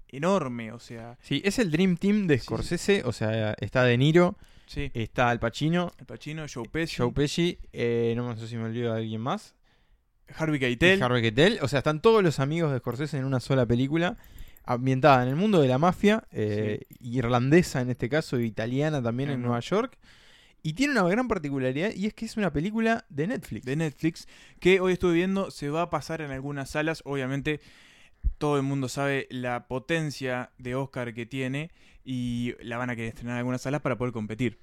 enorme, 0.09 0.71
o 0.71 0.79
sea, 0.79 1.17
Sí, 1.21 1.41
es 1.43 1.57
el 1.57 1.71
Dream 1.71 1.97
Team 1.97 2.27
de 2.27 2.37
Sí. 2.37 2.43
Scorsese, 2.43 3.01
o 3.05 3.11
sea, 3.11 3.53
está 3.59 3.83
De 3.83 3.97
Niro, 3.97 4.37
sí, 4.67 4.91
está 4.93 5.29
Al 5.31 5.39
Pacino, 5.39 5.91
Al 5.99 6.05
Pacino, 6.05 6.45
Joe 6.53 6.69
Pesci, 6.71 6.97
Joe 6.97 7.11
Pesci, 7.11 7.57
eh, 7.73 8.13
no 8.15 8.37
sé 8.37 8.47
si 8.47 8.55
me 8.57 8.65
olvido 8.65 8.93
de 8.93 8.99
alguien 8.99 9.21
más, 9.21 9.55
Harvey 10.37 10.59
Keitel, 10.59 11.01
Harvey 11.01 11.21
Keitel, 11.23 11.59
o 11.61 11.67
sea, 11.67 11.79
están 11.79 11.99
todos 12.01 12.23
los 12.23 12.39
amigos 12.39 12.71
de 12.71 12.77
Scorsese 12.79 13.17
en 13.17 13.25
una 13.25 13.39
sola 13.39 13.65
película, 13.65 14.15
ambientada 14.63 15.23
en 15.23 15.29
el 15.29 15.35
mundo 15.35 15.61
de 15.61 15.67
la 15.67 15.77
mafia, 15.79 16.23
eh, 16.31 16.81
irlandesa 16.99 17.81
en 17.81 17.89
este 17.89 18.07
caso, 18.09 18.39
italiana 18.39 19.01
también 19.01 19.29
en. 19.31 19.41
Nueva 19.41 19.59
York, 19.59 19.97
y 20.65 20.73
tiene 20.73 20.93
una 20.93 21.07
gran 21.07 21.27
particularidad, 21.27 21.93
y 21.93 22.07
es 22.07 22.15
que 22.15 22.25
es 22.25 22.37
una 22.37 22.51
película 22.51 23.05
de 23.09 23.27
Netflix. 23.27 23.65
de 23.65 23.75
Netflix, 23.75 24.27
que 24.59 24.79
hoy 24.79 24.93
estuve 24.93 25.13
viendo, 25.13 25.51
se 25.51 25.69
va 25.69 25.83
a 25.83 25.89
pasar 25.91 26.21
en 26.21 26.31
algunas 26.31 26.71
salas, 26.71 27.03
obviamente 27.05 27.59
todo 28.39 28.57
el 28.57 28.63
mundo 28.63 28.89
sabe 28.89 29.27
la 29.29 29.67
potencia 29.67 30.49
de 30.57 30.73
Oscar 30.73 31.13
que 31.13 31.27
tiene 31.27 31.69
y 32.03 32.55
la 32.63 32.77
van 32.77 32.89
a 32.89 32.95
querer 32.95 33.09
estrenar 33.09 33.33
en 33.35 33.37
algunas 33.41 33.61
salas 33.61 33.81
para 33.81 33.95
poder 33.99 34.11
competir. 34.11 34.57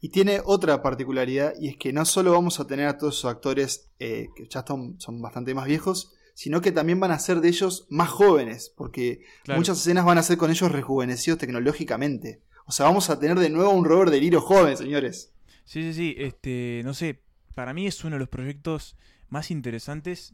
Y 0.00 0.08
tiene 0.08 0.40
otra 0.44 0.82
particularidad, 0.82 1.54
y 1.56 1.68
es 1.68 1.76
que 1.76 1.92
no 1.92 2.04
solo 2.04 2.32
vamos 2.32 2.58
a 2.58 2.66
tener 2.66 2.88
a 2.88 2.98
todos 2.98 3.18
esos 3.18 3.30
actores 3.30 3.92
eh, 4.00 4.26
que 4.34 4.48
ya 4.48 4.64
son, 4.66 5.00
son 5.00 5.22
bastante 5.22 5.54
más 5.54 5.66
viejos, 5.66 6.14
sino 6.34 6.60
que 6.60 6.72
también 6.72 6.98
van 6.98 7.12
a 7.12 7.20
ser 7.20 7.40
de 7.40 7.48
ellos 7.48 7.86
más 7.90 8.08
jóvenes, 8.08 8.72
porque 8.76 9.20
Claro. 9.44 9.60
muchas 9.60 9.78
escenas 9.78 10.04
van 10.04 10.18
a 10.18 10.24
ser 10.24 10.36
con 10.36 10.50
ellos 10.50 10.72
rejuvenecidos 10.72 11.38
tecnológicamente. 11.38 12.40
O 12.72 12.74
sea, 12.74 12.86
vamos 12.86 13.10
a 13.10 13.18
tener 13.18 13.38
de 13.38 13.50
nuevo 13.50 13.70
un 13.70 13.84
Robert 13.84 14.10
De 14.10 14.18
Niro 14.18 14.40
joven, 14.40 14.78
señores. 14.78 15.30
Sí, 15.66 15.82
sí, 15.82 15.92
sí, 15.92 16.14
este, 16.16 16.80
no 16.86 16.94
sé, 16.94 17.20
para 17.54 17.74
mí 17.74 17.86
es 17.86 18.02
uno 18.02 18.16
de 18.16 18.20
los 18.20 18.30
proyectos 18.30 18.96
más 19.28 19.50
interesantes 19.50 20.32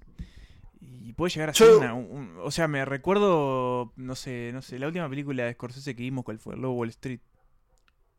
y 0.80 1.14
puede 1.14 1.30
llegar 1.34 1.50
a 1.50 1.54
ser 1.54 1.66
Yo- 1.66 1.78
una, 1.78 1.94
un- 1.94 2.06
un- 2.08 2.36
o 2.40 2.52
sea, 2.52 2.68
me 2.68 2.84
recuerdo, 2.84 3.92
no 3.96 4.14
sé, 4.14 4.50
no 4.54 4.62
sé, 4.62 4.78
la 4.78 4.86
última 4.86 5.08
película 5.10 5.46
de 5.46 5.52
Scorsese 5.54 5.96
que 5.96 6.02
vimos, 6.04 6.24
¿cuál 6.24 6.38
fue? 6.38 6.56
Lobo 6.56 6.74
Wall 6.74 6.90
Street. 6.90 7.18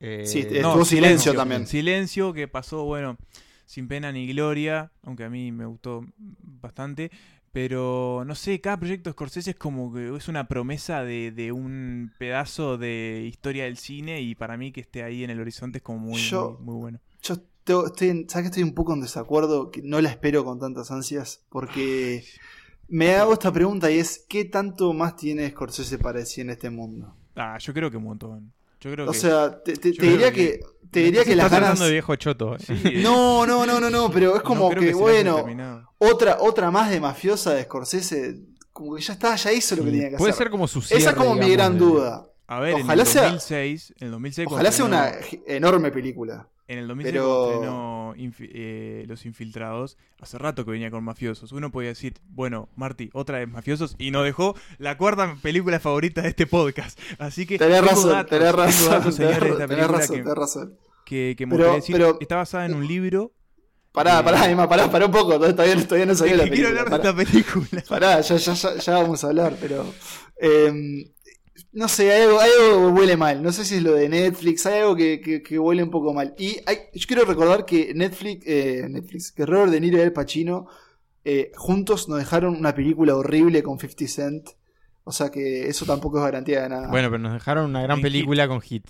Eh, 0.01 0.25
Sí, 0.25 0.45
No, 0.61 0.73
tuvo 0.73 0.83
silencio 0.83 1.33
también. 1.33 1.65
Silencio 1.65 2.33
que 2.33 2.49
pasó, 2.49 2.83
bueno, 2.83 3.17
sin 3.65 3.87
pena 3.87 4.11
ni 4.11 4.27
gloria, 4.27 4.91
aunque 5.03 5.23
a 5.23 5.29
mí 5.29 5.53
me 5.53 5.65
gustó 5.65 6.05
bastante. 6.17 7.09
Pero 7.51 8.23
no 8.27 8.35
sé, 8.35 8.61
cada 8.61 8.77
proyecto 8.77 9.09
de 9.09 9.13
Scorsese 9.13 9.51
es 9.51 9.55
como 9.55 9.91
que 9.93 10.15
es 10.15 10.27
una 10.27 10.47
promesa 10.47 11.03
de, 11.03 11.31
de 11.31 11.51
un 11.51 12.11
pedazo 12.19 12.77
de 12.77 13.25
historia 13.27 13.63
del 13.63 13.77
cine 13.77 14.21
y 14.21 14.35
para 14.35 14.55
mí 14.57 14.71
que 14.71 14.81
esté 14.81 15.03
ahí 15.03 15.23
en 15.23 15.29
el 15.31 15.39
horizonte 15.39 15.79
es 15.79 15.83
como 15.83 15.99
muy, 15.99 16.19
Yo- 16.21 16.57
muy, 16.59 16.65
muy 16.73 16.81
bueno. 16.81 16.99
Yo 17.23 17.37
tengo- 17.63 17.87
estoy, 17.87 18.09
en- 18.09 18.29
¿sabes 18.29 18.43
que 18.43 18.49
estoy 18.49 18.63
un 18.63 18.73
poco 18.75 18.93
en 18.93 19.01
desacuerdo? 19.01 19.71
Que 19.71 19.81
no 19.81 19.99
la 19.99 20.09
espero 20.09 20.45
con 20.45 20.59
tantas 20.59 20.91
ansias, 20.91 21.43
porque 21.49 22.23
me 22.87 23.15
hago 23.15 23.33
esta 23.33 23.51
pregunta 23.51 23.89
y 23.91 23.97
es, 23.99 24.25
¿qué 24.29 24.45
tanto 24.45 24.93
más 24.93 25.15
tiene 25.15 25.49
Scorsese 25.49 25.97
para 25.97 26.19
decir 26.19 26.43
en 26.43 26.51
este 26.51 26.69
mundo? 26.69 27.15
Ah, 27.35 27.57
yo 27.59 27.73
creo 27.73 27.89
que 27.89 27.97
un 27.97 28.03
montón. 28.03 28.51
Yo 28.81 28.91
creo 28.91 29.09
O 29.09 29.11
que... 29.11 29.17
sea, 29.17 29.61
te, 29.63 29.73
diría 29.73 30.31
que- 30.31 30.59
que, 30.59 30.65
te 30.91 30.99
diría 31.01 31.23
que 31.25 31.35
las 31.35 31.51
ganas... 31.51 31.79
de 31.79 31.91
viejo 31.91 32.15
choto. 32.15 32.55
eh. 32.55 32.59
Sí, 32.65 32.73
eh, 32.85 33.01
No, 33.03 33.45
no, 33.45 33.65
no, 33.65 33.79
no, 33.79 33.89
no, 33.89 34.09
pero 34.11 34.35
es 34.35 34.41
como 34.41 34.73
no 34.73 34.79
que, 34.79 34.93
bueno, 34.93 35.45
otra, 35.97 36.37
otra 36.39 36.71
más 36.71 36.89
de 36.89 36.99
mafiosa 36.99 37.53
de 37.53 37.63
Scorsese, 37.63 38.39
como 38.71 38.95
que 38.95 39.01
ya 39.01 39.13
está, 39.13 39.35
ya 39.35 39.51
hizo 39.51 39.75
lo 39.75 39.83
que 39.83 39.89
Sí, 39.89 39.95
tenía 39.95 40.09
que 40.11 40.17
Puede 40.17 40.31
hacer. 40.31 40.45
ser 40.45 40.51
como 40.51 40.67
su 40.67 40.79
Esa 40.79 41.09
es 41.09 41.13
como 41.15 41.35
mi 41.35 41.51
gran 41.51 41.73
de- 41.73 41.79
duda. 41.79 42.25
A 42.47 42.59
ver, 42.61 42.75
ojalá 42.75 42.93
en 42.93 42.99
el 43.01 43.05
sea- 43.05 43.21
2006, 43.23 43.93
en 43.99 44.05
el 44.07 44.11
2006 44.11 44.47
Ojalá 44.49 44.71
sea 44.71 44.85
una 44.85 45.11
enorme 45.45 45.91
película. 45.91 46.47
En 46.69 46.77
el 46.79 46.87
2006 46.87 47.11
Pero- 47.13 47.51
estrenó 47.51 48.13
Infi- 48.15 48.49
eh, 48.53 49.03
Los 49.07 49.25
Infiltrados, 49.25 49.97
hace 50.21 50.37
rato 50.37 50.63
que 50.65 50.71
venía 50.71 50.91
con 50.91 51.03
mafiosos. 51.03 51.51
Uno 51.51 51.71
podía 51.71 51.89
decir, 51.89 52.13
bueno, 52.29 52.69
Marty, 52.75 53.09
otra 53.13 53.39
vez 53.39 53.49
mafiosos, 53.49 53.95
y 53.97 54.11
nos 54.11 54.23
dejó 54.23 54.55
la 54.77 54.95
cuarta 54.97 55.35
película 55.41 55.79
favorita 55.79 56.21
de 56.21 56.29
este 56.29 56.45
podcast. 56.47 56.99
Así 57.17 57.45
que 57.47 57.57
Tenés 57.57 57.83
razón, 57.83 58.11
datos, 58.11 58.29
tenés 58.29 58.53
razón, 58.53 58.89
datos, 58.91 59.15
señores, 59.15 59.39
tenés, 59.39 59.57
película 59.67 59.87
razón, 59.87 60.15
que, 60.15 60.21
tenés 60.21 60.35
razón. 60.37 60.77
que, 61.05 61.35
Pero- 61.49 61.73
decir. 61.73 61.95
pero- 61.95 62.17
Está 62.21 62.35
basada 62.37 62.65
en 62.67 62.75
un 62.75 62.87
libro 62.87 63.33
Pará, 63.91 64.19
Eh, 64.19 64.23
pará, 64.23 64.51
Emma, 64.51 64.69
pará, 64.69 64.91
pará 64.91 65.07
un 65.07 65.11
poco. 65.11 65.39
Todavía, 65.39 65.55
todavía 65.87 66.05
no 66.05 66.13
salió 66.15 66.35
la 66.37 66.43
que 66.43 66.51
quiero 66.51 66.69
película. 66.69 66.81
hablar 66.81 66.85
de 66.85 66.91
Pará, 66.91 67.09
esta 67.09 67.31
película. 67.31 67.83
pará, 67.89 68.21
ya, 68.21 68.35
ya, 68.37 68.53
ya, 68.53 68.75
ya 68.77 68.93
vamos 68.93 69.23
a 69.23 69.27
hablar, 69.27 69.55
pero. 69.59 69.83
eh, 70.39 71.11
no 71.71 71.87
sé, 71.87 72.11
hay 72.11 72.23
algo, 72.23 72.39
hay 72.39 72.49
algo 72.59 72.87
que 72.93 72.99
huele 72.99 73.17
mal. 73.17 73.43
No 73.43 73.51
sé 73.51 73.63
si 73.65 73.75
es 73.75 73.83
lo 73.83 73.93
de 73.93 74.09
Netflix, 74.09 74.65
hay 74.65 74.79
algo 74.81 74.95
que, 74.95 75.21
que, 75.21 75.41
que 75.43 75.59
huele 75.59 75.83
un 75.83 75.91
poco 75.91 76.13
mal. 76.13 76.33
Y 76.37 76.57
hay- 76.65 76.79
yo 76.93 77.05
quiero 77.07 77.25
recordar 77.25 77.65
que 77.65 77.93
Netflix, 77.93 78.43
eh, 78.47 78.87
Netflix, 78.89 79.31
que 79.31 79.45
Robert 79.45 79.71
De 79.71 79.79
Niro 79.79 79.97
y 79.97 80.01
Al 80.01 80.13
Pacino 80.13 80.67
eh, 81.25 81.51
juntos 81.55 82.09
nos 82.09 82.17
dejaron 82.17 82.55
una 82.55 82.73
película 82.73 83.15
horrible 83.15 83.61
con 83.61 83.77
50 83.79 84.07
Cent. 84.07 84.49
O 85.03 85.11
sea 85.11 85.29
que 85.29 85.67
eso 85.67 85.85
tampoco 85.85 86.17
es 86.19 86.23
garantía 86.23 86.63
de 86.63 86.69
nada. 86.69 86.87
Bueno, 86.89 87.09
pero 87.09 87.19
nos 87.19 87.33
dejaron 87.33 87.65
una 87.65 87.81
gran 87.81 87.97
En 87.97 88.03
película 88.03 88.47
con 88.47 88.61
hit. 88.61 88.87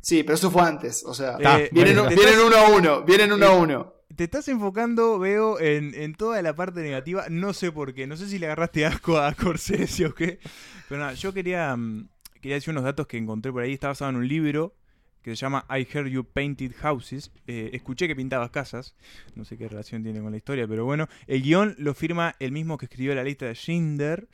Sí, 0.00 0.22
pero 0.24 0.34
eso 0.34 0.50
fue 0.50 0.62
antes. 0.62 1.04
O 1.06 1.14
sea, 1.14 1.36
Eh, 1.40 1.68
vienen, 1.72 1.96
bueno, 1.96 2.08
vienen 2.16 2.40
uno 2.40 2.56
a 2.56 2.68
uno. 2.70 3.02
Vienen 3.04 3.32
uno 3.32 3.46
a 3.46 3.52
uno. 3.56 3.94
Te 4.16 4.24
estás 4.24 4.48
enfocando, 4.48 5.18
veo, 5.18 5.60
en, 5.60 6.14
toda 6.14 6.42
la 6.42 6.54
parte 6.54 6.82
negativa. 6.82 7.26
No 7.30 7.52
sé 7.52 7.72
por 7.72 7.94
qué. 7.94 8.06
No 8.06 8.16
sé 8.16 8.28
si 8.28 8.38
le 8.38 8.46
agarraste 8.46 8.84
asco 8.86 9.18
a 9.18 9.32
Corsese 9.34 10.06
o 10.06 10.14
qué. 10.14 10.38
Pero 10.88 11.00
nada, 11.00 11.14
yo 11.14 11.32
quería, 11.32 11.76
mm, 11.76 12.08
quería 12.40 12.56
decir 12.56 12.72
unos 12.72 12.84
datos 12.84 13.06
que 13.06 13.16
encontré 13.16 13.52
por 13.52 13.62
ahí. 13.62 13.72
Está 13.72 13.88
basado 13.88 14.10
en 14.10 14.16
un 14.16 14.28
libro 14.28 14.74
que 15.22 15.30
se 15.30 15.36
llama 15.36 15.64
I 15.70 15.86
Heard 15.90 16.08
You 16.08 16.24
Painted 16.24 16.72
Houses. 16.80 17.30
Eh, 17.46 17.70
escuché 17.72 18.08
que 18.08 18.16
pintabas 18.16 18.50
casas. 18.50 18.96
No 19.34 19.44
sé 19.44 19.56
qué 19.56 19.68
relación 19.68 20.02
tiene 20.02 20.20
con 20.20 20.32
la 20.32 20.36
historia, 20.36 20.66
pero 20.66 20.84
bueno. 20.84 21.08
El 21.26 21.42
guion 21.42 21.74
lo 21.78 21.94
firma 21.94 22.34
el 22.40 22.52
mismo 22.52 22.76
que 22.78 22.86
escribió 22.86 23.14
la 23.14 23.24
lista 23.24 23.46
de 23.46 23.54
Schindler. 23.54 24.28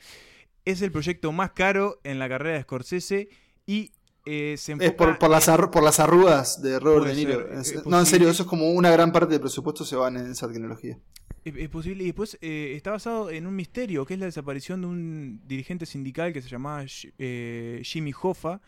Es 0.65 0.81
el 0.81 0.91
proyecto 0.91 1.31
más 1.31 1.51
caro 1.51 2.01
en 2.03 2.19
la 2.19 2.27
carrera 2.27 2.55
de 2.55 2.63
Scorsese 2.63 3.29
y 3.65 3.91
eh, 4.31 4.55
se 4.57 4.73
enfoca... 4.73 4.85
Es 4.87 4.93
por, 4.93 5.17
por, 5.17 5.29
las 5.29 5.47
por 5.71 5.83
las 5.83 5.99
arrugas 5.99 6.61
de 6.61 6.79
Robert 6.79 7.03
Puede 7.05 7.15
De 7.15 7.25
Niro. 7.25 7.39
ser, 7.41 7.53
En 7.53 7.59
es 7.61 7.67
se- 7.67 7.89
no, 7.89 7.99
en 7.99 8.05
serio, 8.05 8.29
eso 8.29 8.43
es 8.43 8.49
como 8.49 8.71
una 8.71 8.91
gran 8.91 9.11
parte 9.11 9.31
del 9.33 9.41
presupuesto 9.41 9.83
se 9.85 9.95
van 9.95 10.17
en 10.17 10.31
esa 10.31 10.47
tecnología. 10.47 10.97
Es, 11.45 11.55
es 11.55 11.69
posible. 11.69 12.03
Y 12.03 12.07
después 12.07 12.37
eh, 12.41 12.73
está 12.75 12.91
basado 12.91 13.29
en 13.29 13.47
un 13.47 13.55
misterio, 13.55 14.05
que 14.05 14.13
es 14.13 14.19
la 14.19 14.25
desaparición 14.27 14.81
de 14.81 14.87
un 14.87 15.41
dirigente 15.47 15.85
sindical 15.85 16.33
que 16.33 16.41
se 16.41 16.49
llamaba 16.49 16.85
eh, 17.17 17.81
Jimmy 17.83 18.11
Hoffa, 18.21 18.61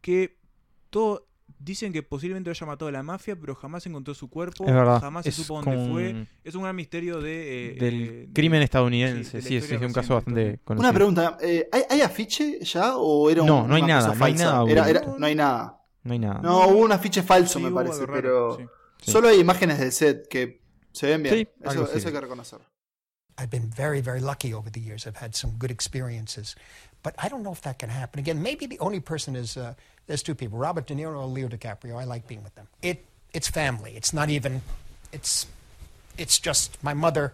que 0.00 0.36
todo 0.90 1.26
dicen 1.58 1.92
que 1.92 2.02
posiblemente 2.02 2.48
lo 2.48 2.52
haya 2.52 2.66
matado 2.66 2.90
la 2.90 3.02
mafia, 3.02 3.36
pero 3.36 3.54
jamás 3.54 3.82
se 3.82 3.88
encontró 3.88 4.14
su 4.14 4.28
cuerpo, 4.28 4.64
Es 4.66 4.72
verdad. 4.74 5.00
jamás 5.00 5.24
se 5.24 5.30
Es 5.30 5.34
supo 5.36 5.60
dónde 5.62 5.90
fue. 5.90 6.26
Es 6.44 6.54
un 6.54 6.62
gran 6.62 6.76
misterio 6.76 7.20
de, 7.20 7.72
eh, 7.72 7.74
del 7.78 8.02
eh, 8.02 8.28
crimen 8.32 8.60
de- 8.60 8.64
estadounidense. 8.64 9.40
sí, 9.42 9.48
Sí, 9.60 9.74
es 9.74 9.80
un 9.82 9.92
caso 9.92 10.14
bastante 10.14 10.60
conocido. 10.64 10.88
Una 10.88 10.92
pregunta, 10.94 11.38
eh, 11.40 11.68
¿hay, 11.72 11.82
hay 11.90 12.00
afiche 12.02 12.58
ya 12.64 12.96
o 12.96 13.30
era 13.30 13.42
un- 13.42 13.48
No, 13.48 13.66
no 13.66 13.74
hay 13.74 13.82
nada, 13.82 14.14
no 14.14 14.24
hay 14.24 14.34
nada, 14.34 14.70
Era- 14.70 14.88
era- 14.90 15.00
no 15.18 15.26
hay 15.26 15.34
nada. 15.34 15.82
No 16.02 16.12
hay 16.12 16.18
nada. 16.20 16.40
No, 16.40 16.68
hubo 16.68 16.78
un 16.84 16.92
afiche 16.92 17.22
falso, 17.22 17.58
Sí, 17.58 17.64
me 17.64 17.70
parece, 17.72 18.00
raro, 18.06 18.12
pero 18.12 18.56
sí. 19.00 19.10
Solo 19.10 19.28
hay 19.28 19.40
imágenes 19.40 19.78
del 19.78 19.90
set 19.92 20.28
que 20.28 20.62
se 20.92 21.06
ven 21.08 21.22
bien. 21.24 21.34
Sí, 21.34 21.48
eso, 21.64 21.90
eso 21.92 22.08
hay 22.08 22.14
que 22.14 22.20
reconocer. 22.20 22.60
I've 23.38 23.50
been 23.50 23.70
very, 23.70 24.00
very 24.00 24.20
lucky 24.20 24.52
over 24.54 24.70
the 24.70 24.80
years. 24.80 25.06
I've 25.06 25.18
had 25.18 25.32
some 25.34 25.54
good 25.58 25.70
experiences. 25.70 26.56
But 27.02 27.14
I 27.22 27.28
don't 27.28 27.42
know 27.42 27.52
if 27.52 27.60
that 27.60 27.76
can 27.76 27.90
happen. 27.90 28.20
Again, 28.20 28.40
maybe 28.40 28.66
the 28.66 28.78
only 28.80 29.00
person 29.00 29.36
is 29.36 29.56
uh, 29.56 29.74
there's 30.06 30.22
two 30.22 30.34
people, 30.34 30.58
Robert 30.58 30.86
De 30.86 30.94
Niro 30.94 31.18
or 31.18 31.26
Leo 31.26 31.48
DiCaprio. 31.48 31.96
I 31.96 32.04
like 32.04 32.26
being 32.26 32.42
with 32.42 32.54
them. 32.54 32.68
It 32.82 33.04
it's 33.32 33.48
family. 33.48 33.94
It's 33.96 34.12
not 34.12 34.30
even 34.30 34.62
it's 35.12 35.46
it's 36.16 36.38
just 36.38 36.82
my 36.82 36.94
mother 36.94 37.32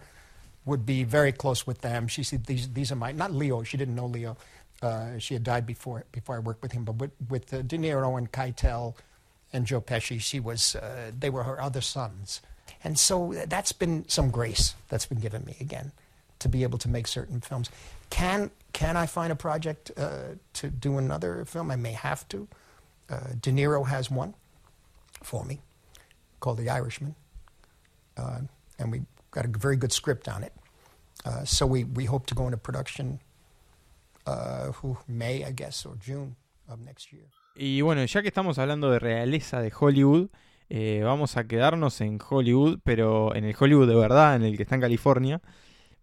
would 0.65 0.85
be 0.85 1.03
very 1.03 1.31
close 1.31 1.67
with 1.67 1.81
them. 1.81 2.07
She 2.07 2.23
said 2.23 2.45
these 2.45 2.69
these 2.69 2.91
are 2.91 2.95
my 2.95 3.11
not 3.11 3.31
Leo. 3.31 3.63
She 3.63 3.77
didn't 3.77 3.95
know 3.95 4.07
Leo. 4.07 4.37
Uh, 4.81 5.17
she 5.17 5.33
had 5.33 5.43
died 5.43 5.65
before 5.65 6.05
before 6.11 6.35
I 6.35 6.39
worked 6.39 6.61
with 6.61 6.71
him. 6.71 6.83
But 6.83 6.95
with, 6.95 7.11
with 7.29 7.53
uh, 7.53 7.61
De 7.61 7.77
Niro 7.77 8.17
and 8.17 8.31
Keitel 8.31 8.95
and 9.53 9.65
Joe 9.65 9.81
Pesci, 9.81 10.19
she 10.19 10.39
was 10.39 10.75
uh, 10.75 11.11
they 11.17 11.29
were 11.29 11.43
her 11.43 11.61
other 11.61 11.81
sons. 11.81 12.41
And 12.83 12.99
so 12.99 13.33
that's 13.47 13.71
been 13.71 14.07
some 14.09 14.29
grace 14.29 14.75
that's 14.89 15.05
been 15.05 15.19
given 15.19 15.45
me 15.45 15.55
again 15.61 15.91
to 16.39 16.49
be 16.49 16.63
able 16.63 16.77
to 16.79 16.89
make 16.89 17.07
certain 17.07 17.39
films. 17.39 17.69
Can 18.09 18.51
can 18.73 18.97
I 18.97 19.05
find 19.05 19.31
a 19.31 19.35
project 19.35 19.91
uh, 19.95 20.35
to 20.53 20.69
do 20.69 20.97
another 20.97 21.45
film? 21.45 21.71
I 21.71 21.75
may 21.75 21.93
have 21.93 22.27
to. 22.29 22.47
Uh, 23.09 23.33
De 23.41 23.51
Niro 23.51 23.85
has 23.87 24.09
one 24.09 24.33
for 25.21 25.43
me 25.45 25.61
called 26.39 26.57
The 26.57 26.69
Irishman, 26.69 27.15
uh, 28.17 28.41
and 28.79 28.91
we 28.91 29.01
got 29.31 29.45
a 29.45 29.49
very 29.57 29.77
good 29.77 29.91
script 29.91 30.27
on 30.27 30.43
it. 30.43 30.53
Uh, 31.25 31.45
so 31.45 31.65
we, 31.65 31.83
we 31.83 32.05
hope 32.05 32.25
to 32.27 32.35
go 32.35 32.45
into 32.45 32.57
production 32.57 33.19
uh, 34.27 34.71
who 34.71 34.97
May, 35.07 35.45
I 35.45 35.51
guess, 35.51 35.85
or 35.85 35.95
June 35.95 36.35
of 36.67 36.79
next 36.79 37.11
year. 37.13 37.25
Y 37.55 37.81
bueno, 37.81 38.03
ya 38.05 38.21
que 38.21 38.29
estamos 38.29 38.57
hablando 38.57 38.89
de 38.89 38.99
realeza 38.99 39.61
de 39.61 39.71
Hollywood, 39.71 40.29
eh, 40.69 41.01
vamos 41.03 41.37
a 41.37 41.43
quedarnos 41.43 42.01
en 42.01 42.19
Hollywood, 42.27 42.79
pero 42.83 43.35
en 43.35 43.43
el 43.43 43.55
Hollywood 43.57 43.87
de 43.87 43.95
verdad, 43.95 44.35
en 44.35 44.43
el 44.43 44.57
que 44.57 44.63
está 44.63 44.75
en 44.75 44.81
California, 44.81 45.41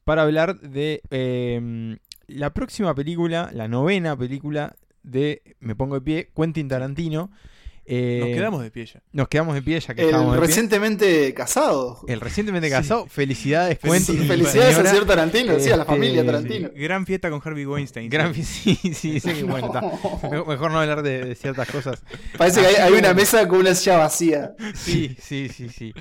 para 0.05 0.23
hablar 0.23 0.61
de 0.61 1.03
eh, 1.11 1.99
la 2.29 2.51
próxima 2.51 2.95
película, 2.95 3.51
la 3.53 3.69
novena 3.69 4.17
película 4.17 4.77
de 5.03 5.43
Me 5.61 5.75
Pongo 5.75 5.95
de 5.97 6.01
Pie, 6.01 6.31
Quentin 6.35 6.69
Tarantino. 6.69 7.31
Eh, 7.93 8.19
Nos 8.21 8.29
quedamos 8.37 8.63
de 8.63 8.71
pie 8.71 8.87
ya. 8.87 9.03
nos 9.11 9.27
quedamos 9.27 9.55
de 9.55 9.63
pie 9.63 9.81
ya 9.81 9.95
que 9.95 10.09
El 10.09 10.37
recientemente 10.39 11.35
casado. 11.35 11.99
El 12.07 12.21
recientemente 12.21 12.69
Sí. 12.69 12.73
casado. 12.73 13.07
Felicidades, 13.07 13.81
Felici- 13.81 14.07
Quentin. 14.07 14.29
Felicidades 14.29 14.79
al 14.79 14.87
señor 14.87 15.07
Tarantino, 15.07 15.59
sí, 15.59 15.71
a 15.71 15.77
la 15.77 15.83
Este, 15.83 15.93
familia 15.95 16.25
Tarantino. 16.25 16.71
Gran 16.73 17.05
fiesta 17.05 17.31
con 17.31 17.41
Harvey 17.45 17.67
Weinstein. 17.67 18.09
Gran 18.09 18.33
sí, 18.35 18.77
sí, 18.77 19.19
sí, 19.19 19.43
bueno, 19.43 19.69
está. 19.69 19.81
Mejor 20.47 20.71
no 20.71 20.79
hablar 20.79 21.03
de, 21.03 21.25
de 21.25 21.35
ciertas 21.35 21.69
cosas. 21.69 22.05
Parece 22.39 22.61
que 22.61 22.67
hay, 22.81 22.93
una 22.93 23.13
mesa 23.13 23.49
con 23.49 23.59
una 23.61 23.75
silla 23.75 23.97
vacía. 23.97 24.55
Sí, 24.75 25.17
sí, 25.21 25.49
sí, 25.49 25.69
sí. 25.69 25.93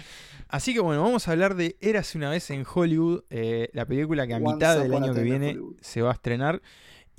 Así 0.48 0.74
que 0.76 0.82
bueno, 0.82 1.02
vamos 1.02 1.28
a 1.28 1.32
hablar 1.32 1.56
de 1.56 1.76
Érase 1.82 2.18
una 2.20 2.30
vez 2.30 2.52
en 2.52 2.66
Hollywood, 2.72 3.24
eh, 3.32 3.70
la 3.74 3.86
película 3.86 4.28
que 4.28 4.34
a 4.34 4.38
Once 4.38 4.54
mitad 4.54 4.78
del 4.80 4.94
año 4.94 5.14
que 5.14 5.22
viene 5.22 5.58
se 5.82 6.02
va 6.04 6.10
a 6.12 6.14
estrenar 6.14 6.62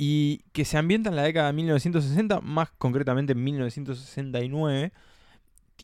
y 0.02 0.38
que 0.52 0.64
se 0.64 0.78
ambienta 0.78 1.10
en 1.10 1.16
la 1.16 1.24
década 1.24 1.48
de 1.48 1.52
1960, 1.52 2.40
más 2.40 2.70
concretamente 2.78 3.32
en 3.34 3.44
1969. 3.44 4.92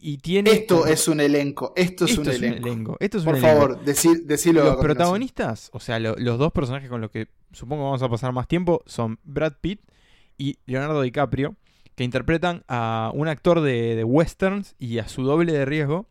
Y 0.01 0.17
tiene. 0.19 0.51
Esto 0.53 0.81
como- 0.81 0.87
es 0.91 1.07
un 1.09 1.21
elenco. 1.21 1.75
Esto 1.77 2.07
es 2.07 2.13
esto 2.13 2.23
un 2.23 2.29
es 2.31 2.39
un 2.39 2.45
elenco. 2.45 2.67
elenco. 2.69 2.97
Esto 2.99 3.19
es 3.19 3.25
Por 3.25 3.35
un 3.35 3.41
elenco. 3.45 3.59
favor, 3.61 3.85
decir, 3.85 4.25
decilo. 4.25 4.63
a 4.63 4.65
Los 4.67 4.77
protagonistas, 4.77 5.69
o 5.75 5.81
sea, 5.81 5.99
lo- 5.99 6.17
los 6.17 6.39
dos 6.39 6.51
personajes 6.53 6.89
con 6.89 7.03
los 7.03 7.11
que 7.11 7.29
supongo 7.53 7.85
vamos 7.85 8.03
a 8.03 8.09
pasar 8.09 8.33
más 8.33 8.49
tiempo 8.49 8.83
son 8.87 9.19
Brad 9.25 9.55
Pitt 9.61 9.81
y 10.39 10.57
Leonardo 10.67 11.03
DiCaprio, 11.03 11.55
que 11.95 12.05
interpretan 12.05 12.65
a 12.69 13.11
un 13.15 13.29
actor 13.29 13.61
de, 13.61 13.97
de 13.97 14.05
westerns 14.05 14.75
y 14.79 14.97
a 14.99 15.09
su 15.09 15.25
doble 15.25 15.53
de 15.53 15.65
riesgo, 15.67 16.07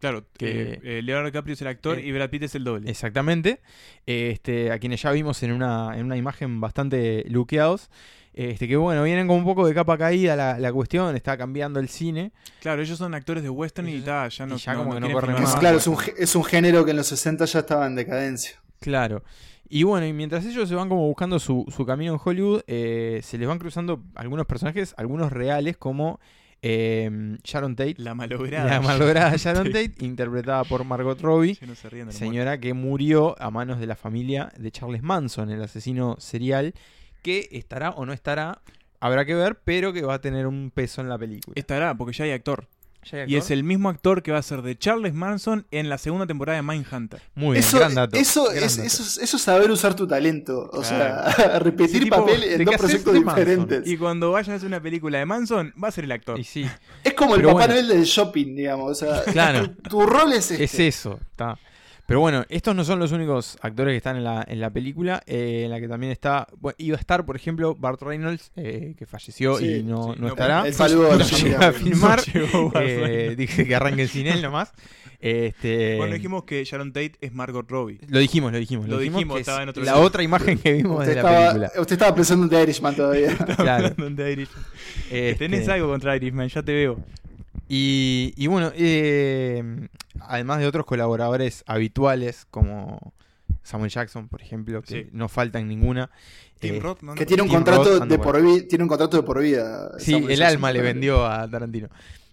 Claro, 0.00 0.24
Que- 0.36 0.78
que 0.82 0.98
eh, 0.98 1.02
Leonardo 1.02 1.26
DiCaprio 1.30 1.54
es 1.54 1.60
el 1.62 1.68
actor 1.68 1.98
Eh, 1.98 2.06
y 2.06 2.12
Brad 2.12 2.30
Pitt 2.30 2.44
es 2.44 2.54
el 2.54 2.64
doble. 2.64 2.88
exactamente, 2.90 3.60
este, 4.06 4.70
a 4.72 4.78
quienes 4.78 5.02
ya 5.02 5.10
vimos 5.12 5.42
en 5.42 5.52
una, 5.52 5.96
en 5.96 6.04
una 6.06 6.16
imagen 6.16 6.60
bastante 6.60 7.24
luqueados. 7.28 7.90
Este, 8.34 8.68
que 8.68 8.76
bueno, 8.76 9.02
vienen 9.02 9.26
con 9.26 9.36
un 9.38 9.44
poco 9.44 9.66
de 9.66 9.74
capa 9.74 9.98
caída 9.98 10.36
la, 10.36 10.60
la 10.60 10.72
cuestión, 10.72 11.16
está 11.16 11.36
cambiando 11.36 11.80
el 11.80 11.88
cine. 11.88 12.30
Claro, 12.60 12.80
ellos 12.82 12.96
son 12.96 13.12
actores 13.14 13.42
de 13.42 13.50
western 13.50 13.88
y, 13.88 14.00
ta, 14.00 14.28
ya 14.28 14.46
no, 14.46 14.54
y 14.54 14.58
ya 14.58 14.76
como 14.76 14.94
que 14.94 15.00
no 15.00 15.10
corren 15.10 15.42
Es, 15.42 15.56
claro, 15.56 15.78
es 15.78 15.86
un, 15.88 15.96
es 16.16 16.36
un 16.36 16.44
género 16.44 16.84
que 16.84 16.92
en 16.92 16.98
los 16.98 17.08
60 17.08 17.46
ya 17.46 17.58
estaba 17.60 17.86
en 17.88 17.96
decadencia. 17.96 18.52
Claro. 18.80 19.24
Y 19.68 19.82
bueno, 19.82 20.06
y 20.06 20.12
mientras 20.12 20.46
ellos 20.46 20.68
se 20.68 20.76
van 20.76 20.88
como 20.88 21.04
buscando 21.08 21.40
su, 21.40 21.64
su 21.74 21.84
camino 21.84 22.12
en 22.14 22.20
Hollywood, 22.24 22.62
eh, 22.68 23.20
se 23.24 23.38
les 23.38 23.48
van 23.48 23.58
cruzando 23.58 24.04
algunos 24.14 24.46
personajes, 24.46 24.94
algunos 24.96 25.32
reales, 25.32 25.76
como 25.76 26.20
eh, 26.62 27.38
Sharon 27.44 27.76
Tate. 27.76 27.96
La 27.98 28.14
malograda. 28.14 28.68
La 28.68 28.80
malograda 28.80 29.36
Sharon 29.36 29.66
Tate, 29.66 29.94
interpretada 30.00 30.64
por 30.64 30.84
Margot 30.84 31.20
Robbie, 31.20 31.58
no 31.66 31.74
se 31.74 31.88
ríen 31.88 32.12
señora 32.12 32.58
que 32.58 32.74
murió 32.74 33.40
a 33.40 33.50
manos 33.50 33.78
de 33.78 33.86
la 33.86 33.96
familia 33.96 34.52
de 34.56 34.70
Charles 34.70 35.02
Manson, 35.02 35.50
el 35.50 35.62
asesino 35.62 36.16
serial, 36.18 36.74
que 37.22 37.48
estará 37.52 37.90
o 37.90 38.06
no 38.06 38.12
estará, 38.12 38.62
habrá 39.00 39.24
que 39.24 39.34
ver, 39.34 39.60
pero 39.64 39.92
que 39.92 40.02
va 40.02 40.14
a 40.14 40.20
tener 40.20 40.46
un 40.46 40.70
peso 40.72 41.00
en 41.00 41.08
la 41.08 41.18
película. 41.18 41.54
Estará, 41.56 41.96
porque 41.96 42.14
ya 42.14 42.24
hay 42.24 42.32
actor. 42.32 42.66
¿Ya 43.10 43.18
hay 43.24 43.32
Y 43.32 43.36
es 43.36 43.50
el 43.50 43.64
mismo 43.64 43.88
actor 43.88 44.22
que 44.22 44.32
va 44.32 44.38
a 44.38 44.42
ser 44.42 44.62
de 44.62 44.76
Charles 44.78 45.14
Manson 45.14 45.66
en 45.70 45.88
la 45.88 45.98
segunda 45.98 46.26
temporada 46.26 46.56
de 46.56 46.62
Mindhunter. 46.62 47.20
Muy 47.34 47.52
bien, 47.52 47.60
Eso, 47.64 47.78
gran 47.78 47.94
dato. 47.94 48.16
eso, 48.16 48.44
gran 48.46 48.56
es, 48.64 48.76
dato. 48.76 48.86
eso, 48.86 49.02
es- 49.02 49.18
eso 49.18 49.36
es 49.36 49.42
saber 49.42 49.70
usar 49.70 49.94
tu 49.94 50.06
talento. 50.06 50.68
O 50.72 50.82
Claro. 50.82 51.30
sea, 51.32 51.58
repetir 51.60 52.04
tipo, 52.04 52.16
papel 52.16 52.40
¿de 52.40 52.54
en 52.54 52.64
dos 52.64 52.76
proyectos 52.76 53.14
diferentes. 53.14 53.86
Y 53.86 53.96
cuando 53.96 54.30
vayan 54.32 54.52
a 54.54 54.56
hacer 54.56 54.66
una 54.66 54.80
película 54.82 55.18
de 55.18 55.26
Manson, 55.26 55.72
va 55.82 55.88
a 55.88 55.90
ser 55.92 56.04
el 56.04 56.12
actor. 56.12 56.38
Y 56.38 56.44
sí, 56.44 56.66
Es 57.04 57.14
como 57.14 57.34
el 57.36 57.42
papá 57.42 57.52
bueno. 57.54 57.74
Noel 57.74 57.88
del 57.88 58.04
shopping, 58.04 58.54
digamos. 58.56 58.90
O 58.90 58.94
sea, 58.94 59.22
Claro. 59.24 59.70
tu, 59.70 59.82
tu 59.90 60.06
rol 60.06 60.32
es 60.32 60.50
este. 60.50 60.64
Es 60.64 60.78
eso, 60.78 61.18
está. 61.30 61.58
Pero 62.08 62.20
bueno, 62.20 62.42
estos 62.48 62.74
no 62.74 62.84
son 62.84 62.98
los 63.00 63.12
únicos 63.12 63.58
actores 63.60 63.92
que 63.92 63.98
están 63.98 64.16
en 64.16 64.24
la, 64.24 64.42
en 64.48 64.60
la 64.62 64.70
película, 64.70 65.22
eh, 65.26 65.64
en 65.66 65.70
la 65.70 65.78
que 65.78 65.88
también 65.88 66.10
está, 66.10 66.46
bueno, 66.58 66.74
iba 66.78 66.96
a 66.96 67.00
estar, 67.00 67.26
por 67.26 67.36
ejemplo, 67.36 67.74
Bart 67.74 68.00
Reynolds, 68.00 68.50
eh, 68.56 68.94
que 68.96 69.04
falleció 69.04 69.58
Sí, 69.58 69.66
y 69.66 69.82
no, 69.82 70.14
sí, 70.14 70.20
no 70.20 70.26
no, 70.26 70.28
estará. 70.28 70.66
El 70.66 70.72
saludo 70.72 71.14
No 71.18 71.22
familia. 71.26 71.58
a 71.68 71.72
filmar. 71.74 72.20
Llegó 72.32 72.72
Eh, 72.80 73.34
dije 73.36 73.66
que 73.66 73.74
arranquen 73.74 74.08
sin 74.08 74.26
él 74.26 74.40
nomás. 74.40 74.72
Este, 75.20 75.96
Bueno, 75.98 76.14
dijimos 76.14 76.44
que 76.44 76.64
Sharon 76.64 76.92
Tate 76.94 77.12
es 77.20 77.34
Margot 77.34 77.68
Robbie. 77.70 77.98
Lo 78.08 78.20
dijimos, 78.20 78.52
lo 78.52 78.58
dijimos. 78.58 78.88
Lo 78.88 78.98
dijimos, 79.00 79.34
que 79.34 79.40
estaba 79.40 79.62
en 79.62 79.68
otro 79.68 79.84
la 79.84 79.98
otra 79.98 80.22
imagen 80.22 80.58
que 80.58 80.72
vimos 80.72 81.00
Usted 81.00 81.08
de 81.08 81.14
la 81.14 81.20
estaba, 81.28 81.46
película. 81.52 81.72
usted 81.82 81.92
estaba 81.92 82.14
pensando 82.14 82.44
en 82.44 82.50
The 82.50 82.62
Irishman 82.62 82.96
todavía. 82.96 83.36
Claro. 83.36 83.88
Hablando 83.98 84.22
de 84.24 84.32
Irishman. 84.32 84.64
Este, 85.10 85.34
Tenés 85.34 85.68
algo 85.68 85.88
contra 85.88 86.16
Irishman, 86.16 86.48
ya 86.48 86.62
te 86.62 86.72
veo. 86.72 87.04
Y, 87.68 88.32
y 88.36 88.46
bueno, 88.46 88.72
eh, 88.74 89.88
además 90.20 90.58
de 90.58 90.66
otros 90.66 90.86
colaboradores 90.86 91.64
habituales 91.66 92.46
como 92.50 93.12
Samuel 93.62 93.90
Jackson, 93.90 94.28
por 94.28 94.40
ejemplo, 94.40 94.82
que 94.82 95.02
Sí. 95.04 95.08
no 95.12 95.28
falta 95.28 95.58
en 95.60 95.68
ninguna. 95.68 96.10
Tim 96.58 96.76
eh, 96.76 96.80
Roth, 96.80 97.02
¿no? 97.02 97.14
Que 97.14 97.26
tiene 97.26 97.42
un 97.42 97.48
Tim 97.48 97.56
contrato 97.58 97.98
Roth 97.98 98.08
de 98.08 98.18
por 98.18 98.42
vida, 98.42 98.66
tiene 98.68 98.84
un 98.84 98.88
contrato 98.88 99.16
de 99.18 99.22
por 99.22 99.40
vida. 99.40 99.92
Sí, 99.98 100.12
Samuel 100.12 100.30
el 100.32 100.38
Jackson, 100.38 100.56
alma 100.56 100.72
le 100.72 100.80
vendió 100.82 101.26
a 101.26 101.48
Tarantino. 101.48 101.88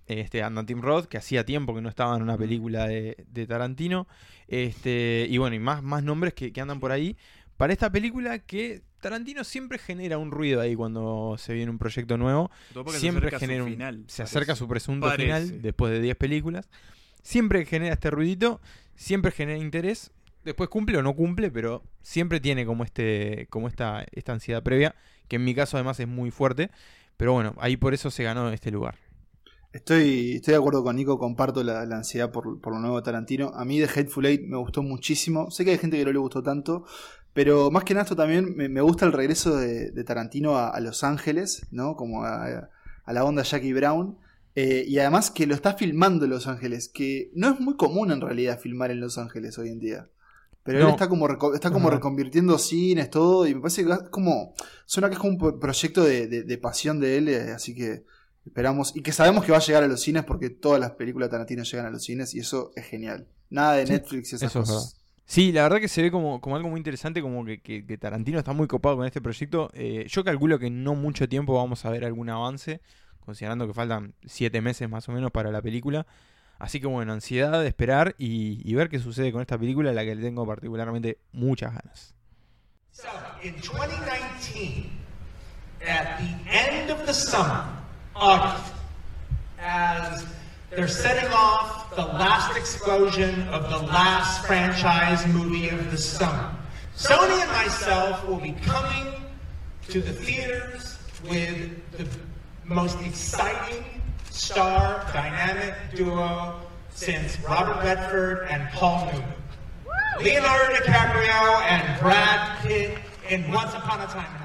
Este, 0.08 0.42
anda 0.44 0.66
Tim 0.66 0.82
Roth, 0.82 1.06
que 1.08 1.18
hacía 1.18 1.46
tiempo 1.46 1.76
que 1.76 1.82
no 1.82 1.90
estaba 1.90 2.16
en 2.16 2.22
una 2.24 2.38
película 2.38 2.88
de, 2.88 3.26
de 3.32 3.48
Tarantino. 3.48 4.08
Este, 4.48 5.28
y 5.30 5.38
bueno, 5.38 5.56
y 5.56 5.60
más, 5.60 5.84
más 5.84 6.04
nombres 6.04 6.34
que, 6.34 6.54
que 6.54 6.62
andan 6.62 6.80
por 6.80 6.92
ahí. 6.92 7.18
Para 7.58 7.74
esta 7.74 7.90
película 7.92 8.40
que 8.40 8.82
Tarantino 9.02 9.44
siempre 9.44 9.78
genera 9.78 10.18
un 10.18 10.32
ruido 10.32 10.60
ahí 10.62 10.76
cuando 10.76 11.36
se 11.38 11.54
viene 11.54 11.72
un 11.72 11.78
proyecto 11.78 12.18
nuevo. 12.18 12.52
Se 12.92 13.00
Siempre 13.00 13.28
acerca 13.28 13.38
a 13.38 13.40
su 13.40 13.46
genera 13.46 13.64
un- 13.64 13.70
final, 13.72 13.96
se 13.96 14.02
parece. 14.02 14.24
acerca 14.24 14.54
a 14.54 14.56
su 14.56 14.68
presunto 14.68 15.08
Parece. 15.08 15.24
final 15.24 15.62
después 15.62 15.92
de 15.94 16.02
10 16.02 16.16
películas. 16.18 16.70
Siempre 17.22 17.66
genera 17.66 17.94
este 17.94 18.10
ruidito, 18.12 18.60
siempre 18.96 19.32
genera 19.32 19.58
interés. 19.58 20.12
Después 20.44 20.70
cumple 20.70 20.98
o 20.98 21.02
no 21.02 21.16
cumple, 21.16 21.50
pero 21.50 21.82
siempre 22.02 22.40
tiene 22.40 22.66
como 22.66 22.84
este 22.84 23.48
como 23.50 23.68
esta, 23.68 24.06
esta 24.12 24.34
ansiedad 24.34 24.62
previa, 24.62 24.94
que 25.28 25.38
en 25.38 25.44
mi 25.44 25.56
caso 25.56 25.78
además 25.78 26.00
es 26.00 26.08
muy 26.08 26.30
fuerte. 26.32 26.70
Pero 27.18 27.34
bueno, 27.34 27.56
ahí 27.60 27.78
por 27.78 27.94
eso 27.94 28.12
se 28.12 28.24
ganó 28.24 28.50
este 28.52 28.70
lugar. 28.72 28.96
Estoy, 29.74 30.36
estoy 30.36 30.54
de 30.54 30.58
acuerdo 30.58 30.84
con 30.84 30.96
Nico, 30.96 31.18
comparto 31.20 31.64
la, 31.64 31.86
la 31.86 31.98
ansiedad 31.98 32.32
por, 32.32 32.62
por 32.62 32.74
lo 32.74 32.80
nuevo 32.80 32.96
de 32.98 33.02
Tarantino. 33.04 33.52
A 33.56 33.66
mí 33.66 33.80
The 33.80 33.86
Hateful 34.00 34.26
Eight 34.26 34.42
me 34.46 34.58
gustó 34.58 34.84
muchísimo. 34.84 35.52
Sé 35.52 35.66
que 35.66 35.72
hay 35.72 35.78
gente 35.78 35.98
que 35.98 36.06
no 36.06 36.14
le 36.14 36.20
gustó 36.20 36.42
tanto, 36.44 36.86
pero 37.36 37.70
más 37.70 37.84
que 37.84 37.94
nada 37.94 38.06
esto 38.06 38.16
también 38.16 38.56
me, 38.56 38.70
me 38.70 38.82
gusta 38.82 39.06
el 39.06 39.12
regreso 39.12 39.56
de, 39.58 39.92
de 39.92 40.04
Tarantino 40.04 40.58
a, 40.58 40.70
a 40.70 40.80
Los 40.80 41.04
Ángeles, 41.04 41.68
¿no? 41.70 41.96
Como 41.96 42.24
a, 42.24 42.70
a 43.04 43.14
la 43.14 43.24
onda 43.24 43.44
Jackie 43.44 43.74
Brown. 43.74 44.18
Eh, 44.56 44.86
y 44.88 45.00
además 45.00 45.32
que 45.32 45.46
lo 45.46 45.54
está 45.54 45.74
filmando 45.74 46.24
en 46.26 46.32
Los 46.32 46.48
Ángeles, 46.48 46.88
que 46.88 47.30
no 47.36 47.50
es 47.54 47.60
muy 47.60 47.76
común 47.76 48.12
en 48.12 48.22
realidad 48.22 48.58
filmar 48.60 48.90
en 48.90 49.02
Los 49.02 49.18
Ángeles 49.18 49.58
hoy 49.60 49.68
en 49.70 49.80
día. 49.80 50.08
Pero 50.64 50.80
él 50.80 50.94
está 50.94 51.10
como, 51.10 51.28
está 51.54 51.70
como 51.72 51.90
reconvirtiendo 51.98 52.58
cines, 52.58 53.10
todo, 53.12 53.46
y 53.46 53.54
me 53.54 53.62
parece 53.62 53.86
que 53.86 53.92
es 53.92 54.00
como. 54.10 54.56
Suena 54.86 55.10
que 55.10 55.14
es 55.16 55.20
como 55.20 55.34
un 55.34 55.38
pro- 55.38 55.60
proyecto 55.60 56.04
de, 56.04 56.28
de- 56.28 56.44
de 56.44 56.58
pasión 56.58 57.00
de 57.00 57.18
él, 57.18 57.28
eh, 57.28 57.52
así 57.52 57.76
que 57.76 58.04
esperamos. 58.46 58.96
Y 58.96 59.02
que 59.02 59.12
sabemos 59.12 59.44
que 59.46 59.52
va 59.52 59.60
a 59.60 59.62
llegar 59.62 59.84
a 59.84 59.88
los 59.88 60.02
cines 60.02 60.24
porque 60.24 60.50
todas 60.50 60.80
las 60.80 60.92
películas 60.94 61.28
de 61.28 61.32
Tarantino 61.34 61.64
llegan 61.64 61.86
a 61.86 61.92
los 61.92 62.04
cines 62.04 62.34
y 62.34 62.40
eso 62.40 62.72
es 62.76 62.86
genial. 62.86 63.28
Nada 63.52 63.74
de 63.74 63.86
Netflix 63.86 64.32
y 64.32 64.36
esas 64.38 64.50
eso 64.50 64.62
es 64.62 64.70
cosas. 64.70 65.05
Sí, 65.26 65.52
la 65.52 65.64
verdad 65.64 65.80
que 65.80 65.88
se 65.88 66.04
ve 66.04 66.12
como, 66.12 66.40
como 66.40 66.56
algo 66.56 66.70
muy 66.70 66.78
interesante, 66.80 67.22
como 67.22 67.44
que, 67.44 67.60
que- 67.60 67.98
Tarantino 67.98 68.38
está 68.38 68.54
muy 68.54 68.68
copado 68.68 68.98
con 68.98 69.06
este 69.06 69.22
proyecto. 69.22 69.72
Eh, 69.74 70.06
yo 70.08 70.24
calculo 70.24 70.60
que 70.60 70.70
no 70.70 70.94
mucho 70.96 71.28
tiempo 71.28 71.56
vamos 71.56 71.84
a 71.84 71.90
ver 71.90 72.06
algún 72.06 72.30
avance, 72.30 72.80
considerando 73.22 73.68
que 73.68 73.74
faltan 73.74 74.14
siete 74.26 74.62
meses 74.62 74.88
más 74.88 75.10
o 75.10 75.12
menos 75.12 75.32
para 75.32 75.52
la 75.52 75.62
película. 75.62 76.06
Así 76.60 76.80
que 76.80 76.88
bueno, 76.88 77.12
ansiedad 77.12 77.60
de 77.60 77.68
esperar 77.68 78.16
y, 78.18 78.74
ver 78.76 78.88
qué 78.88 79.00
sucede 79.00 79.32
con 79.32 79.42
esta 79.42 79.58
película, 79.58 79.92
la 79.92 80.04
que 80.04 80.16
le 80.16 80.22
tengo 80.22 80.46
particularmente 80.46 81.18
muchas 81.34 81.74
ganas. 81.74 82.14
So, 82.92 83.10
in 83.44 83.56
2019, 83.56 84.90
at 85.86 86.18
the 86.18 86.50
end 86.50 86.92
of 86.92 87.00
August, 88.16 88.74
as 89.60 90.24
they're 90.72 90.88
setting 90.88 91.30
off 91.32 91.96
the 91.96 92.04
last 92.04 92.58
explosion 92.58 93.48
of 93.50 93.70
the 93.70 93.78
last 93.88 94.46
franchise 94.46 95.26
movie 95.28 95.70
of 95.70 95.92
the 95.92 95.98
summer, 95.98 96.54
Sony 96.96 97.42
and 97.42 97.52
myself 97.52 98.26
will 98.28 98.40
be 98.40 98.54
coming 98.64 99.14
to 99.90 100.02
the 100.02 100.14
theaters 100.14 100.98
with 101.30 101.92
the 101.92 102.08
most 102.64 103.00
exciting 103.02 104.02
star 104.30 105.06
dynamic 105.14 105.76
duo 105.94 106.60
since 106.90 107.40
Robert 107.42 107.84
Redford 107.84 108.48
and 108.50 108.68
Paul 108.70 109.06
Newman. 109.12 109.34
Leonardo 110.22 110.74
DiCaprio 110.76 111.62
and 111.64 112.00
Brad 112.00 112.60
Pitt 112.60 112.98
in 113.30 113.52
Once 113.52 113.74
Upon 113.74 114.02
a 114.02 114.08
Time. 114.08 114.45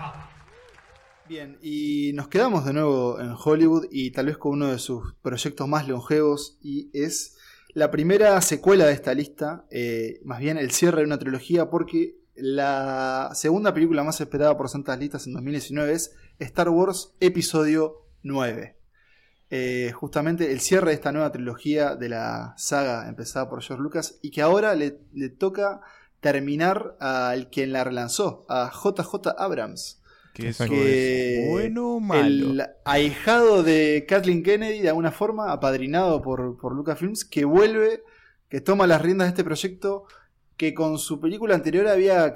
Bien, 1.31 1.59
y 1.63 2.11
nos 2.15 2.27
quedamos 2.27 2.65
de 2.65 2.73
nuevo 2.73 3.21
en 3.21 3.37
Hollywood 3.41 3.87
y 3.93 4.11
tal 4.11 4.27
vez 4.27 4.37
con 4.37 4.51
uno 4.51 4.73
de 4.73 4.81
sus 4.81 5.15
proyectos 5.23 5.69
más 5.69 5.87
longevos 5.87 6.59
y 6.61 6.91
es 6.93 7.37
la 7.73 7.93
primera 7.93 8.41
secuela 8.41 8.87
de 8.87 8.95
esta 8.95 9.15
lista, 9.15 9.65
eh, 9.71 10.21
más 10.25 10.41
bien 10.41 10.59
el 10.59 10.73
cierre 10.73 10.99
de 10.99 11.07
una 11.07 11.21
trilogía 11.21 11.71
porque 11.71 12.17
la 12.35 13.31
segunda 13.35 13.73
película 13.73 14.03
más 14.03 14.21
esperada 14.21 14.57
por 14.57 14.69
Santas 14.69 14.99
Listas 14.99 15.29
en 15.29 15.35
2019 15.35 15.93
es 15.93 16.17
Star 16.41 16.69
Wars 16.69 17.15
Episodio 17.21 18.09
9. 18.25 18.77
Eh, 19.51 19.93
justamente 19.95 20.51
el 20.51 20.59
cierre 20.59 20.89
de 20.89 20.95
esta 20.95 21.13
nueva 21.13 21.31
trilogía 21.31 21.95
de 21.95 22.09
la 22.09 22.55
saga 22.57 23.09
empezada 23.09 23.49
por 23.49 23.63
George 23.63 23.81
Lucas 23.81 24.19
y 24.21 24.33
que 24.33 24.43
ahora 24.43 24.75
le, 24.75 24.99
le 25.13 25.29
toca 25.29 25.81
terminar 26.19 26.97
al 26.99 27.51
quien 27.51 27.73
la 27.73 27.85
relanzó, 27.85 28.47
a 28.49 28.73
JJ 28.73 29.29
Abrams 29.39 30.00
Que 30.41 30.49
eso 30.49 30.67
que 30.67 31.45
es 31.45 31.51
bueno 31.51 31.97
o 31.97 32.01
malo. 32.01 32.23
el 32.23 32.63
ahijado 32.85 33.63
de 33.63 34.05
Kathleen 34.09 34.43
Kennedy, 34.43 34.81
de 34.81 34.89
alguna 34.89 35.13
forma, 35.13 35.53
apadrinado 35.53 36.23
por, 36.23 36.57
por 36.57 36.75
Lucasfilms, 36.75 37.25
que 37.25 37.45
vuelve, 37.45 38.03
que 38.49 38.61
toma 38.61 38.87
las 38.87 39.03
riendas 39.03 39.27
de 39.27 39.31
este 39.31 39.45
proyecto, 39.45 40.05
que 40.61 40.75
con 40.75 40.99
su 40.99 41.19
película 41.19 41.55
anterior 41.55 41.89
había, 41.89 42.35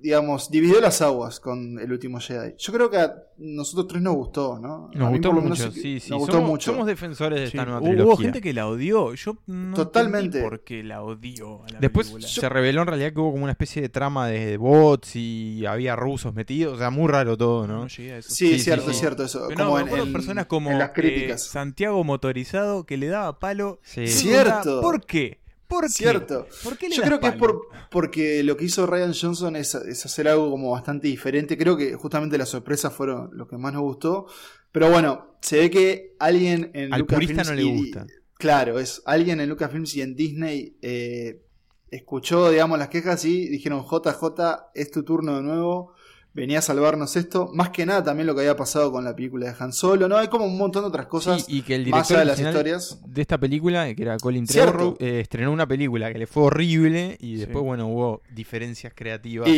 digamos, 0.00 0.48
dividió 0.48 0.80
las 0.80 1.02
aguas 1.02 1.40
con 1.40 1.76
El 1.80 1.90
Último 1.90 2.20
Jedi. 2.20 2.54
Yo 2.56 2.72
creo 2.72 2.88
que 2.88 2.98
a 2.98 3.16
nosotros 3.36 3.88
tres 3.88 4.00
nos 4.00 4.14
gustó, 4.14 4.60
¿no? 4.60 4.88
Nos 4.94 5.08
A 5.08 5.10
gustó 5.10 5.32
lo 5.32 5.42
menos 5.42 5.58
mucho, 5.58 5.72
sí- 5.72 5.80
sí, 5.80 5.98
sí. 6.00 6.10
Nos 6.10 6.20
gustó 6.20 6.34
somos, 6.34 6.50
mucho. 6.50 6.70
somos 6.70 6.86
defensores 6.86 7.40
de 7.40 7.46
Sí, 7.46 7.56
esta 7.56 7.64
nueva 7.64 7.80
hubo 7.80 7.88
trilogía. 7.88 8.24
gente 8.26 8.40
que 8.40 8.52
la 8.52 8.68
odió. 8.68 9.12
Yo 9.14 9.38
no 9.48 9.74
Totalmente. 9.74 10.26
entendí 10.38 10.48
por 10.48 10.62
qué 10.62 10.84
la 10.84 11.02
odió 11.02 11.64
a 11.64 11.68
la 11.72 11.80
Después 11.80 12.06
película. 12.12 12.28
se 12.28 12.48
reveló 12.48 12.82
en 12.82 12.86
realidad 12.86 13.12
que 13.12 13.18
hubo 13.18 13.32
como 13.32 13.42
una 13.42 13.52
especie 13.52 13.82
de 13.82 13.88
trama 13.88 14.28
de 14.28 14.56
bots 14.56 15.16
y 15.16 15.66
había 15.66 15.96
rusos 15.96 16.32
metidos, 16.32 16.74
o 16.76 16.78
sea, 16.78 16.90
muy 16.90 17.08
raro 17.08 17.36
todo, 17.36 17.66
no, 17.66 17.74
¿no? 17.74 17.80
no 17.82 17.88
llegué 17.88 18.12
a 18.12 18.18
eso. 18.18 18.30
Sí, 18.30 18.56
cierto, 18.60 18.84
sí, 18.84 18.90
es 18.90 18.96
sí. 18.96 19.00
cierto 19.00 19.24
eso. 19.24 19.46
Pero 19.48 19.64
no, 19.64 19.70
como 19.72 19.84
me 19.84 19.90
en, 19.94 19.98
en- 20.06 20.12
personas 20.12 20.46
como 20.46 20.70
en 20.70 20.78
las 20.78 20.90
eh, 20.90 20.92
críticas. 20.94 21.42
Santiago 21.42 22.04
motorizado 22.04 22.86
que 22.86 22.96
le 22.98 23.08
daba 23.08 23.40
palo. 23.40 23.80
Cierto. 23.82 24.80
¿Por 24.80 25.04
qué? 25.04 25.40
¿Por 25.68 25.82
qué? 25.84 25.88
Cierto. 25.90 26.46
¿Por 26.64 26.78
qué 26.78 26.88
le 26.88 26.96
Yo 26.96 27.02
creo 27.02 27.20
que 27.20 27.28
es 27.28 27.34
por, 27.36 27.68
porque 27.90 28.42
lo 28.42 28.56
que 28.56 28.64
hizo 28.64 28.86
Ryan 28.86 29.12
Johnson 29.14 29.54
es, 29.56 29.74
es 29.74 30.04
hacer 30.06 30.26
algo 30.28 30.50
como 30.50 30.70
bastante 30.70 31.08
diferente. 31.08 31.58
Creo 31.58 31.76
que 31.76 31.94
justamente 31.94 32.38
las 32.38 32.48
sorpresas 32.48 32.92
fueron 32.92 33.30
lo 33.32 33.46
que 33.46 33.58
más 33.58 33.72
nos 33.74 33.82
gustó. 33.82 34.26
Pero 34.72 34.90
bueno, 34.90 35.36
se 35.42 35.58
ve 35.58 35.70
que 35.70 36.16
alguien 36.18 36.70
en 36.74 36.92
Al 36.94 37.00
Lucasfilms 37.00 37.48
no 37.48 37.54
le 37.54 37.62
y- 37.62 37.76
gusta. 37.76 38.06
Claro, 38.38 38.78
es 38.78 39.02
alguien 39.04 39.40
en 39.40 39.48
Lucasfilms 39.48 39.94
y 39.96 40.02
en 40.02 40.14
Disney 40.14 40.76
eh, 40.80 41.42
escuchó, 41.90 42.50
digamos, 42.50 42.78
las 42.78 42.88
quejas 42.88 43.24
y 43.24 43.48
dijeron, 43.48 43.84
JJ, 43.84 44.70
es 44.74 44.90
tu 44.90 45.02
turno 45.02 45.36
de 45.36 45.42
nuevo. 45.42 45.92
Venía 46.38 46.60
a 46.60 46.62
salvarnos 46.62 47.16
esto. 47.16 47.50
Más 47.52 47.70
que 47.70 47.84
nada 47.84 48.04
también 48.04 48.26
lo 48.26 48.34
que 48.34 48.40
había 48.42 48.56
pasado 48.56 48.92
con 48.92 49.04
la 49.04 49.14
película 49.16 49.46
de 49.46 49.54
Han 49.58 49.72
Solo. 49.72 50.08
No, 50.08 50.16
hay 50.16 50.28
como 50.28 50.44
un 50.46 50.56
montón 50.56 50.82
de 50.84 50.88
otras 50.88 51.06
cosas. 51.06 51.44
Sí, 51.44 51.58
y 51.58 51.62
que 51.62 51.74
el 51.74 51.82
más 51.88 52.08
director 52.08 52.16
allá 52.16 52.20
de 52.20 52.24
las 52.26 52.40
historias. 52.40 53.00
de 53.06 53.20
esta 53.22 53.38
película, 53.38 53.94
que 53.94 54.02
era 54.02 54.16
Colin. 54.18 54.46
Trevorrow, 54.46 54.96
eh, 55.00 55.20
estrenó 55.20 55.50
una 55.52 55.66
película 55.66 56.12
que 56.12 56.18
le 56.18 56.26
fue 56.26 56.44
horrible 56.44 57.16
y 57.20 57.34
Sí. 57.34 57.36
después, 57.40 57.64
bueno, 57.64 57.88
hubo 57.88 58.22
diferencias 58.34 58.92
creativas. 58.94 59.48
Y, 59.48 59.52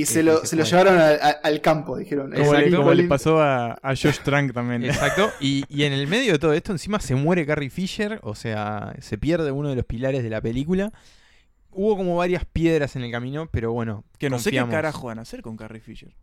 y 0.00 0.06
se, 0.06 0.22
lo, 0.22 0.44
se 0.46 0.56
lo 0.56 0.64
llevaron 0.64 0.98
a- 0.98 1.08
a- 1.10 1.30
al 1.42 1.60
campo, 1.60 1.96
dijeron. 1.96 2.30
Como, 2.30 2.52
le, 2.52 2.58
Exacto. 2.58 2.76
como 2.78 2.94
le 2.94 3.04
pasó 3.04 3.40
a, 3.40 3.72
a 3.82 3.88
Josh 3.96 4.18
Trank 4.24 4.52
también. 4.52 4.84
Exacto. 4.84 5.30
Y, 5.40 5.64
y 5.68 5.84
en 5.84 5.92
el 5.92 6.06
medio 6.06 6.32
de 6.32 6.38
todo 6.38 6.52
esto, 6.52 6.72
encima 6.72 7.00
se 7.00 7.14
muere 7.14 7.44
Carrie 7.46 7.70
Fisher, 7.70 8.20
o 8.22 8.34
sea, 8.34 8.94
se 9.00 9.18
pierde 9.18 9.50
uno 9.50 9.68
de 9.70 9.76
los 9.76 9.84
pilares 9.84 10.22
de 10.22 10.30
la 10.30 10.40
película. 10.40 10.92
Hubo 11.72 11.96
como 11.96 12.16
varias 12.16 12.44
piedras 12.44 12.96
en 12.96 13.02
el 13.02 13.10
camino, 13.10 13.48
pero 13.50 13.72
bueno. 13.72 14.04
que 14.18 14.28
no 14.30 14.38
sé 14.38 14.50
qué 14.50 14.64
carajo 14.68 15.06
van 15.06 15.18
a 15.18 15.22
hacer 15.22 15.42
con 15.42 15.56
Carrie 15.56 15.80
Fisher. 15.80 16.14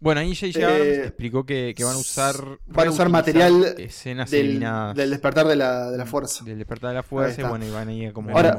Bueno, 0.00 0.20
ahí 0.20 0.34
J.J. 0.34 0.60
Eh, 0.60 1.06
explicó 1.06 1.44
que, 1.44 1.74
que 1.76 1.82
van 1.82 1.94
a 1.94 1.98
usar. 1.98 2.36
van 2.66 2.86
a 2.86 2.90
usar 2.90 3.08
material 3.08 3.74
Escenas 3.78 4.30
del, 4.30 4.46
eliminadas 4.46 4.96
del 4.96 5.10
despertar 5.10 5.46
de 5.48 5.56
la, 5.56 5.90
de 5.90 5.98
la 5.98 6.06
fuerza. 6.06 6.44
del 6.44 6.58
despertar 6.58 6.90
de 6.90 6.94
la 6.94 7.02
fuerza. 7.02 7.40
Y 7.40 7.44
bueno, 7.44 7.66
y 7.66 7.70
van 7.70 7.88
a 7.88 7.92
ir 7.92 8.12
como. 8.12 8.30
Ahora, 8.30 8.58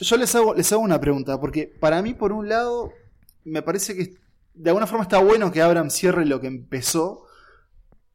yo 0.00 0.16
les 0.16 0.34
hago, 0.34 0.54
les 0.54 0.72
hago 0.72 0.80
una 0.80 0.98
pregunta, 0.98 1.38
porque 1.38 1.66
para 1.66 2.00
mí, 2.00 2.14
por 2.14 2.32
un 2.32 2.48
lado, 2.48 2.92
me 3.44 3.60
parece 3.60 3.94
que 3.94 4.14
de 4.54 4.70
alguna 4.70 4.86
forma 4.86 5.02
está 5.02 5.18
bueno 5.18 5.52
que 5.52 5.60
Abrams 5.60 5.92
cierre 5.92 6.24
lo 6.24 6.40
que 6.40 6.46
empezó, 6.46 7.26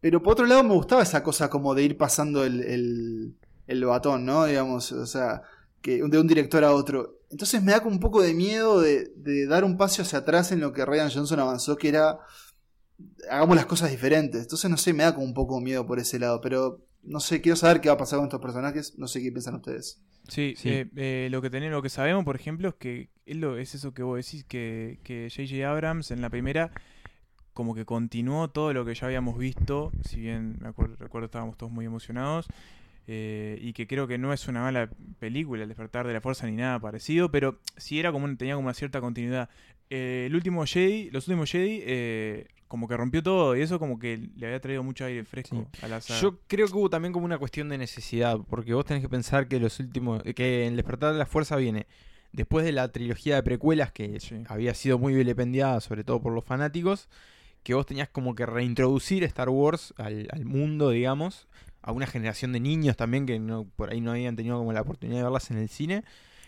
pero 0.02 0.24
por 0.24 0.34
otro 0.34 0.46
lado 0.48 0.64
me 0.64 0.74
gustaba 0.74 1.04
esa 1.04 1.22
cosa 1.22 1.50
como 1.50 1.76
de 1.76 1.84
ir 1.84 1.98
pasando 1.98 2.44
el, 2.44 2.64
el, 2.64 3.36
el 3.68 3.86
batón, 3.86 4.26
¿no? 4.26 4.46
Digamos, 4.46 4.92
o 4.92 5.06
sea, 5.06 5.44
que 5.82 6.02
de 6.02 6.20
un 6.20 6.28
director 6.28 6.64
a 6.64 6.74
otro. 6.74 7.20
Entonces 7.34 7.62
me 7.64 7.72
da 7.74 7.82
como 7.82 7.96
un 7.96 8.00
poco 8.00 8.22
de 8.22 8.34
miedo 8.34 8.80
de, 8.80 9.12
de 9.18 9.46
dar 9.48 9.64
un 9.66 9.76
paso 9.76 10.04
hacia 10.04 10.20
atrás 10.20 10.52
en 10.52 10.60
lo 10.62 10.72
que 10.72 10.86
Ryan 10.86 11.10
Johnson 11.12 11.40
avanzó, 11.40 11.76
que 11.76 11.90
era 11.90 12.20
hagamos 13.30 13.56
las 13.56 13.66
cosas 13.66 13.92
diferentes. 13.92 14.42
Entonces, 14.44 14.70
no 14.70 14.78
sé, 14.78 14.94
me 14.94 15.04
da 15.04 15.14
como 15.14 15.26
un 15.26 15.34
poco 15.34 15.60
miedo 15.60 15.86
por 15.86 16.00
ese 16.00 16.20
lado, 16.20 16.40
pero 16.42 16.86
no 17.02 17.20
sé, 17.20 17.42
quiero 17.42 17.56
saber 17.56 17.82
qué 17.82 17.90
va 17.90 17.96
a 17.96 17.98
pasar 17.98 18.20
con 18.20 18.28
estos 18.28 18.40
personajes, 18.40 18.98
no 18.98 19.08
sé 19.08 19.22
qué 19.22 19.32
piensan 19.32 19.56
ustedes. 19.56 20.00
Sí, 20.30 20.54
Sí. 20.58 20.70
eh, 20.70 20.90
eh, 20.96 21.28
lo 21.32 21.42
que 21.42 21.50
tenemos, 21.50 21.74
lo 21.76 21.82
que 21.82 21.90
sabemos, 21.90 22.24
por 22.24 22.36
ejemplo, 22.36 22.70
es 22.70 22.76
que 22.76 23.10
es, 23.26 23.36
lo, 23.36 23.58
es 23.58 23.76
eso 23.76 23.94
que 23.94 24.04
vos 24.04 24.24
decís, 24.24 24.46
que 24.46 25.00
que 25.04 25.28
J.J. 25.30 25.70
Abrams 25.70 26.12
en 26.12 26.22
la 26.22 26.30
primera 26.30 26.72
como 27.54 27.76
que 27.76 27.86
continuó 27.86 28.50
todo 28.50 28.74
lo 28.74 28.86
que 28.86 28.96
ya 28.96 29.06
habíamos 29.08 29.38
visto, 29.38 29.92
si 30.08 30.20
bien 30.22 30.58
me 30.62 30.70
acuerdo, 30.70 30.96
recuerdo 30.98 31.26
estábamos 31.26 31.58
todos 31.58 31.72
muy 31.72 31.86
emocionados, 31.86 32.48
eh, 33.08 33.58
y 33.62 33.74
que 33.74 33.86
creo 33.88 34.08
que 34.08 34.18
no 34.18 34.32
es 34.34 34.48
una 34.48 34.62
mala 34.62 34.90
película, 35.20 35.64
El 35.64 35.70
despertar 35.70 36.08
de 36.08 36.14
la 36.14 36.22
fuerza 36.22 36.46
ni 36.48 36.56
nada 36.56 36.80
parecido, 36.80 37.30
pero 37.32 37.60
sí 37.78 38.00
era 38.00 38.12
como 38.12 38.34
tenía 38.38 38.56
como 38.56 38.66
una 38.68 38.74
cierta 38.74 39.02
continuidad. 39.02 39.50
Eh, 39.90 40.26
el 40.28 40.36
último 40.36 40.66
Jedi, 40.66 41.10
los 41.12 41.28
últimos 41.28 41.52
Jedi, 41.52 41.82
eh, 41.86 42.48
como 42.68 42.88
que 42.88 42.98
rompió 42.98 43.22
todo 43.22 43.56
y 43.56 43.62
eso 43.62 43.78
como 43.78 44.00
que 44.00 44.18
le 44.36 44.48
había 44.48 44.60
traído 44.60 44.82
mucho 44.84 45.06
aire 45.06 45.24
fresco 45.26 45.68
a 45.82 45.88
la 45.88 46.02
saga. 46.02 46.22
Yo 46.22 46.40
creo 46.48 46.66
que 46.68 46.74
hubo 46.74 46.90
también 46.90 47.14
como 47.14 47.26
una 47.26 47.38
cuestión 47.38 47.70
de 47.70 47.78
necesidad, 47.78 48.40
porque 48.50 48.74
vos 48.74 48.86
tenés 48.86 49.04
que 49.04 49.10
pensar 49.10 49.48
que 49.48 49.60
los 49.60 49.80
últimos, 49.80 50.24
que 50.24 50.66
en 50.66 50.76
Despertar 50.76 51.12
de 51.14 51.20
la 51.20 51.26
Fuerza 51.26 51.56
viene 51.58 51.86
después 52.32 52.66
de 52.66 52.72
la 52.72 52.88
trilogía 52.92 53.36
de 53.36 53.44
precuelas 53.44 53.92
que 53.92 54.20
Sí. 54.20 54.44
había 54.48 54.74
sido 54.74 54.98
muy 54.98 55.14
vilipendiada, 55.14 55.80
sobre 55.82 56.04
todo 56.04 56.20
por 56.22 56.34
los 56.34 56.44
fanáticos, 56.44 57.10
que 57.62 57.76
vos 57.76 57.86
tenías 57.86 58.10
como 58.10 58.34
que 58.34 58.46
reintroducir 58.48 59.24
Star 59.26 59.50
Wars 59.50 59.94
al, 59.98 60.28
al 60.32 60.44
mundo, 60.46 60.90
digamos, 60.90 61.48
a 61.84 61.92
una 61.92 62.08
generación 62.08 62.52
de 62.54 62.60
niños 62.60 62.98
también 62.98 63.26
que 63.28 63.38
no, 63.40 63.66
por 63.76 63.92
ahí 63.92 64.02
no 64.02 64.12
habían 64.12 64.36
tenido 64.36 64.58
como 64.58 64.74
la 64.74 64.82
oportunidad 64.82 65.20
de 65.20 65.24
verlas 65.24 65.52
en 65.52 65.58
el 65.58 65.70
cine. 65.70 66.04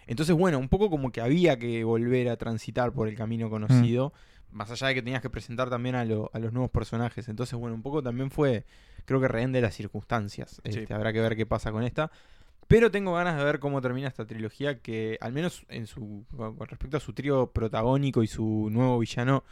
Entonces, 0.07 0.35
bueno, 0.35 0.57
un 0.59 0.69
poco 0.69 0.89
como 0.89 1.11
que 1.11 1.21
había 1.21 1.59
que 1.59 1.83
volver 1.83 2.29
a 2.29 2.37
transitar 2.37 2.91
por 2.93 3.07
el 3.07 3.15
camino 3.15 3.49
conocido, 3.49 4.13
más 4.51 4.71
allá 4.71 4.87
de 4.87 4.93
que 4.95 5.01
tenías 5.01 5.21
que 5.21 5.29
presentar 5.29 5.69
también 5.69 5.95
a, 5.95 6.05
lo- 6.05 6.29
a 6.33 6.39
los 6.39 6.53
nuevos 6.53 6.71
personajes. 6.71 7.27
Entonces, 7.27 7.57
bueno, 7.59 7.75
un 7.75 7.81
poco 7.81 8.01
también 8.01 8.31
fue, 8.31 8.65
creo 9.05 9.19
que 9.19 9.27
rehén 9.27 9.51
de 9.51 9.61
las 9.61 9.75
circunstancias. 9.75 10.61
Sí. 10.63 10.79
Este, 10.79 10.93
habrá 10.93 11.11
que 11.11 11.19
ver 11.21 11.35
qué 11.35 11.45
pasa 11.45 11.71
con 11.71 11.83
esta. 11.83 12.11
Pero 12.67 12.89
tengo 12.89 13.13
ganas 13.13 13.37
de 13.37 13.43
ver 13.43 13.59
cómo 13.59 13.81
termina 13.81 14.07
esta 14.07 14.25
trilogía 14.25 14.79
que, 14.79 15.17
al 15.21 15.33
menos 15.33 15.65
en 15.69 15.85
su 15.87 16.25
con 16.35 16.57
respecto 16.67 16.97
a 16.97 16.99
su 16.99 17.13
trío 17.13 17.51
protagónico 17.51 18.23
y 18.23 18.27
su 18.27 18.69
nuevo 18.71 18.97
villano, 18.99 19.43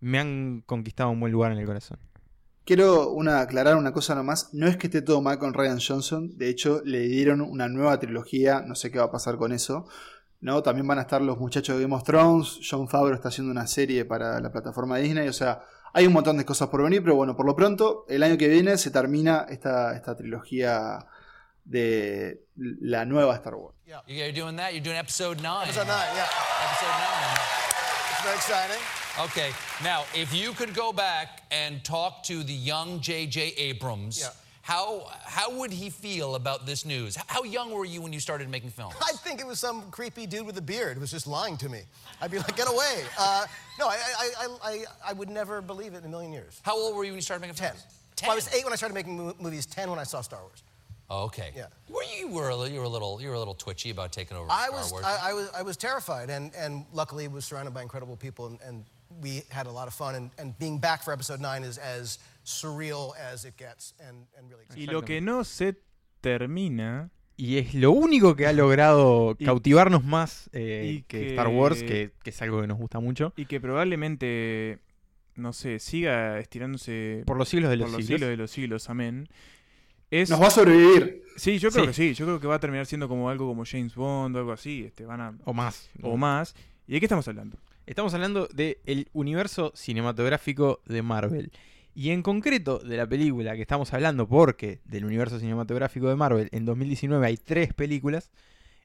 me 0.00 0.18
han 0.18 0.62
conquistado 0.66 1.10
un 1.10 1.18
buen 1.20 1.32
lugar 1.32 1.50
en 1.52 1.58
el 1.58 1.66
corazón. 1.66 1.98
Quiero 2.70 3.10
una, 3.10 3.40
aclarar 3.40 3.74
una 3.74 3.92
cosa 3.92 4.14
nomás. 4.14 4.50
No 4.52 4.68
es 4.68 4.76
que 4.76 4.86
esté 4.86 5.02
todo 5.02 5.20
mal 5.20 5.40
con 5.40 5.54
Ryan 5.54 5.80
Johnson. 5.80 6.38
De 6.38 6.48
hecho, 6.48 6.82
le 6.84 7.00
dieron 7.00 7.40
una 7.40 7.66
nueva 7.66 7.98
trilogía. 7.98 8.62
No 8.64 8.76
sé 8.76 8.92
qué 8.92 9.00
va 9.00 9.06
a 9.06 9.10
pasar 9.10 9.38
con 9.38 9.50
eso. 9.50 9.88
¿no? 10.40 10.62
También 10.62 10.86
van 10.86 11.00
a 11.00 11.00
estar 11.00 11.20
los 11.20 11.36
muchachos 11.36 11.74
de 11.74 11.82
Game 11.82 11.96
of 11.96 12.04
Thrones. 12.04 12.60
John 12.62 12.86
Favreau 12.88 13.16
está 13.16 13.30
haciendo 13.30 13.50
una 13.50 13.66
serie 13.66 14.04
para 14.04 14.38
la 14.38 14.52
plataforma 14.52 14.98
de 14.98 15.02
Disney. 15.02 15.26
O 15.26 15.32
sea, 15.32 15.64
hay 15.92 16.06
un 16.06 16.12
montón 16.12 16.36
de 16.36 16.44
cosas 16.44 16.68
por 16.68 16.84
venir. 16.84 17.02
Pero 17.02 17.16
bueno, 17.16 17.34
por 17.34 17.44
lo 17.44 17.56
pronto, 17.56 18.06
el 18.08 18.22
año 18.22 18.38
que 18.38 18.46
viene 18.46 18.78
se 18.78 18.92
termina 18.92 19.46
esta, 19.48 19.96
esta 19.96 20.16
trilogía 20.16 21.08
de 21.64 22.44
la 22.54 23.04
nueva 23.04 23.34
Star 23.34 23.56
Wars. 23.56 23.74
You're 24.06 24.30
doing 24.30 24.54
that? 24.58 24.70
You're 24.70 24.84
doing 24.84 24.96
episode 24.96 25.42
nine. 25.42 25.64
Episode 25.64 25.88
nine, 25.88 26.14
yeah. 26.14 26.28
Episode 26.70 26.94
nine. 27.00 27.34
It's 28.12 28.22
very 28.22 28.36
exciting. 28.36 28.99
Okay, 29.24 29.50
now 29.84 30.04
if 30.14 30.34
you 30.34 30.52
could 30.52 30.72
go 30.72 30.94
back 30.94 31.42
and 31.50 31.84
talk 31.84 32.22
to 32.22 32.42
the 32.42 32.54
young 32.54 33.00
J.J. 33.00 33.52
Abrams, 33.58 34.20
Yeah. 34.20 34.30
how 34.62 35.08
how 35.24 35.58
would 35.58 35.70
he 35.70 35.90
feel 35.90 36.36
about 36.36 36.64
this 36.64 36.86
news? 36.86 37.16
How 37.26 37.42
young 37.44 37.70
were 37.70 37.84
you 37.84 38.00
when 38.00 38.14
you 38.14 38.20
started 38.20 38.48
making 38.48 38.70
films? 38.70 38.94
I 39.02 39.12
think 39.12 39.38
it 39.40 39.46
was 39.46 39.58
some 39.58 39.90
creepy 39.90 40.24
dude 40.24 40.46
with 40.46 40.56
a 40.56 40.62
beard 40.62 40.94
who 40.94 41.00
was 41.00 41.10
just 41.10 41.26
lying 41.26 41.58
to 41.58 41.68
me. 41.68 41.82
I'd 42.22 42.30
be 42.30 42.38
like, 42.38 42.56
get 42.56 42.66
away. 42.66 43.04
Uh, 43.18 43.44
no, 43.78 43.88
I, 43.88 43.98
I, 44.18 44.46
I, 44.64 44.84
I, 45.08 45.12
would 45.12 45.28
never 45.28 45.60
believe 45.60 45.92
it 45.92 45.98
in 45.98 46.04
a 46.06 46.08
million 46.08 46.32
years. 46.32 46.58
How 46.62 46.74
old 46.74 46.96
were 46.96 47.04
you 47.04 47.10
when 47.10 47.18
you 47.18 47.22
started 47.22 47.42
making 47.42 47.56
films? 47.56 47.82
Ten. 47.82 47.88
films? 47.90 48.22
Well, 48.22 48.32
I 48.32 48.34
was 48.36 48.54
eight 48.54 48.64
when 48.64 48.72
I 48.72 48.76
started 48.76 48.94
making 48.94 49.18
mo- 49.18 49.36
movies. 49.38 49.66
Ten 49.66 49.90
when 49.90 49.98
I 49.98 50.04
saw 50.04 50.22
Star 50.22 50.40
Wars. 50.40 50.62
Oh, 51.10 51.24
okay. 51.24 51.52
Yeah. 51.54 51.66
Were 51.90 52.04
you 52.16 52.28
were 52.28 52.50
you 52.68 52.78
were 52.78 52.84
a 52.84 52.88
little 52.88 53.20
you 53.20 53.28
were 53.28 53.34
a 53.34 53.38
little 53.38 53.54
twitchy 53.54 53.90
about 53.90 54.12
taking 54.12 54.38
over 54.38 54.46
I 54.50 54.68
Star 54.68 54.78
was, 54.78 54.92
Wars? 54.92 55.04
I, 55.04 55.30
I 55.30 55.32
was, 55.34 55.50
I 55.56 55.62
was 55.62 55.76
terrified, 55.76 56.30
and, 56.30 56.54
and 56.54 56.86
luckily 56.94 57.28
was 57.28 57.44
surrounded 57.44 57.74
by 57.74 57.82
incredible 57.82 58.16
people, 58.16 58.46
and, 58.46 58.58
and 58.64 58.84
we 59.20 59.42
had 59.50 59.66
a 59.66 59.72
lot 59.72 59.88
of 59.88 59.94
fun. 59.94 60.14
And, 60.14 60.30
and 60.38 60.56
being 60.58 60.78
back 60.80 61.02
for 61.02 61.12
Episode 61.12 61.40
Nine 61.40 61.64
is 61.64 61.78
as 61.78 62.18
surreal 62.44 63.12
as 63.16 63.44
it 63.44 63.56
gets, 63.56 63.94
and, 64.00 64.26
and 64.38 64.50
really. 64.50 64.64
y 64.76 64.86
lo 64.86 65.02
que 65.02 65.20
no 65.20 65.44
se 65.44 65.76
termina 66.20 67.10
Y 67.36 67.56
es 67.56 67.72
lo 67.74 67.90
único 67.92 68.36
que 68.36 68.46
ha 68.46 68.52
logrado 68.52 69.34
Y- 69.38 69.44
cautivarnos 69.46 70.04
más 70.04 70.50
eh, 70.52 70.92
y 70.98 71.02
que, 71.02 71.20
que- 71.20 71.30
Star 71.30 71.48
Wars, 71.48 71.82
que, 71.82 72.12
que 72.22 72.30
es 72.30 72.42
algo 72.42 72.60
que 72.60 72.66
nos 72.66 72.76
gusta 72.78 73.00
mucho. 73.00 73.32
y 73.36 73.46
que 73.46 73.60
probablemente, 73.60 74.78
no 75.36 75.52
sé, 75.54 75.78
siga 75.78 76.38
estirándose 76.38 77.22
Por 77.26 77.38
los 77.38 77.48
siglos 77.48 77.70
de 77.70 77.76
los 77.78 77.86
por 77.90 77.98
los 77.98 78.06
siglos. 78.06 78.18
siglos 78.20 78.30
de 78.30 78.36
los 78.36 78.50
siglos, 78.50 78.90
amén. 78.90 79.28
Es, 80.10 80.28
Nos 80.28 80.42
va 80.42 80.48
a 80.48 80.50
sobrevivir. 80.50 81.22
Sí, 81.36 81.58
yo 81.58 81.70
creo 81.70 81.84
Sí. 81.84 81.88
que 81.88 81.94
sí. 81.94 82.14
Yo 82.14 82.26
creo 82.26 82.40
que 82.40 82.46
va 82.48 82.56
a 82.56 82.58
terminar 82.60 82.84
siendo 82.84 83.08
como 83.08 83.30
algo 83.30 83.46
como 83.46 83.64
James 83.64 83.94
Bond 83.94 84.34
o 84.34 84.38
algo 84.40 84.50
así. 84.52 84.82
Este, 84.84 85.06
van 85.06 85.20
a, 85.20 85.38
O 85.44 85.54
más. 85.54 85.88
o 86.02 86.16
más. 86.16 86.54
¿Y 86.88 86.94
de 86.94 86.98
qué 87.00 87.06
estamos 87.06 87.26
hablando? 87.28 87.56
Estamos 87.86 88.14
hablando 88.14 88.46
del 88.52 89.08
universo 89.12 89.72
cinematográfico 89.74 90.80
de 90.86 91.02
Marvel. 91.02 91.50
Y 91.94 92.10
en 92.10 92.22
concreto 92.22 92.78
de 92.78 92.96
la 92.96 93.06
película 93.08 93.56
que 93.56 93.62
estamos 93.62 93.92
hablando, 93.92 94.28
porque 94.28 94.80
del 94.84 95.04
universo 95.04 95.40
cinematográfico 95.40 96.08
de 96.08 96.14
Marvel 96.14 96.48
en 96.52 96.64
2019 96.64 97.26
hay 97.26 97.36
tres 97.36 97.74
películas, 97.74 98.30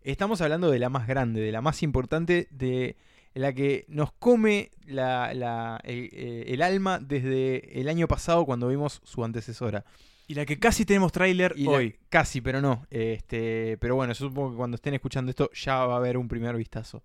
estamos 0.02 0.42
hablando 0.42 0.72
de 0.72 0.80
la 0.80 0.90
más 0.90 1.08
grande, 1.08 1.40
de 1.42 1.52
la 1.52 1.62
más 1.62 1.84
importante, 1.84 2.48
de 2.50 2.96
la 3.36 3.54
que 3.54 3.86
nos 3.90 4.12
come 4.14 4.72
la- 4.88 5.34
la- 5.36 5.80
el, 5.84 6.10
eh, 6.14 6.46
el 6.48 6.62
alma 6.64 7.00
desde 7.00 7.80
el 7.80 7.90
año 7.90 8.08
pasado 8.08 8.44
cuando 8.46 8.70
vimos 8.70 9.02
su 9.04 9.24
antecesora. 9.24 9.86
Y 10.28 10.34
la 10.34 10.46
que 10.48 10.58
casi 10.58 10.84
tenemos 10.86 11.12
tráiler 11.12 11.54
la- 11.60 11.70
hoy. 11.70 11.96
casi, 12.10 12.42
pero 12.42 12.60
no. 12.60 12.88
Este, 12.90 13.78
pero 13.80 13.96
bueno, 13.96 14.14
yo 14.14 14.28
supongo 14.30 14.52
que 14.52 14.58
cuando 14.58 14.76
estén 14.76 14.96
escuchando 14.96 15.30
esto 15.30 15.52
ya 15.54 15.86
va 15.86 15.94
a 15.94 15.98
haber 15.98 16.18
un 16.18 16.28
primer 16.28 16.56
vistazo. 16.56 17.04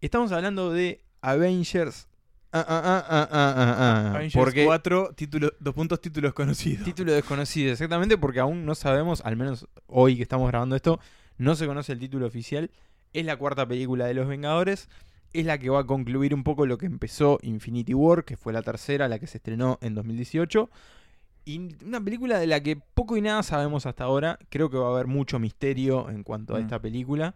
Estamos 0.00 0.30
hablando 0.32 0.70
de 0.70 1.00
Avengers. 1.20 2.06
ah, 2.52 2.64
ah, 2.66 2.82
ah, 2.86 3.06
ah, 3.10 3.28
ah, 3.30 3.74
ah, 3.78 4.10
Avengers 4.16 4.34
porque 4.34 4.64
4, 4.64 5.12
título, 5.14 5.52
dos 5.60 5.74
puntos, 5.74 6.00
títulos 6.00 6.32
conocidos. 6.32 6.84
título 6.84 7.12
desconocido, 7.12 7.72
exactamente 7.72 8.16
porque 8.16 8.40
aún 8.40 8.64
no 8.64 8.74
sabemos, 8.74 9.20
al 9.24 9.36
menos 9.36 9.66
hoy 9.86 10.16
que 10.16 10.22
estamos 10.22 10.48
grabando 10.48 10.74
esto, 10.76 10.98
no 11.36 11.54
se 11.54 11.66
conoce 11.66 11.92
el 11.92 11.98
título 11.98 12.26
oficial. 12.26 12.70
Es 13.12 13.24
la 13.24 13.36
cuarta 13.36 13.66
película 13.66 14.06
de 14.06 14.14
Los 14.14 14.28
Vengadores. 14.28 14.88
Es 15.32 15.44
la 15.44 15.58
que 15.58 15.68
va 15.68 15.80
a 15.80 15.84
concluir 15.86 16.34
un 16.34 16.42
poco 16.42 16.64
lo 16.66 16.78
que 16.78 16.86
empezó 16.86 17.38
Infinity 17.42 17.92
War, 17.94 18.24
que 18.24 18.36
fue 18.36 18.52
la 18.52 18.62
tercera, 18.62 19.08
la 19.08 19.18
que 19.18 19.26
se 19.26 19.36
estrenó 19.38 19.78
en 19.82 19.94
2018. 19.94 20.70
Y 21.44 21.74
una 21.84 22.00
película 22.02 22.38
de 22.38 22.46
la 22.46 22.62
que 22.62 22.76
poco 22.76 23.16
y 23.16 23.20
nada 23.22 23.42
sabemos 23.42 23.86
hasta 23.86 24.04
ahora. 24.04 24.38
Creo 24.50 24.68
que 24.70 24.76
va 24.78 24.88
a 24.88 24.90
haber 24.92 25.06
mucho 25.06 25.38
misterio 25.38 26.08
en 26.10 26.22
cuanto 26.22 26.54
a 26.54 26.58
Mm. 26.58 26.62
esta 26.62 26.78
película. 26.80 27.34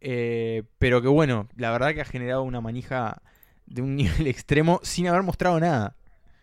Eh, 0.00 0.62
pero 0.78 1.00
que 1.02 1.08
bueno, 1.08 1.48
la 1.56 1.70
verdad 1.72 1.94
que 1.94 2.00
ha 2.00 2.04
generado 2.04 2.42
una 2.42 2.60
manija 2.60 3.22
de 3.66 3.82
un 3.82 3.96
nivel 3.96 4.26
extremo 4.26 4.80
sin 4.82 5.08
haber 5.08 5.22
mostrado 5.22 5.58
nada. 5.60 5.96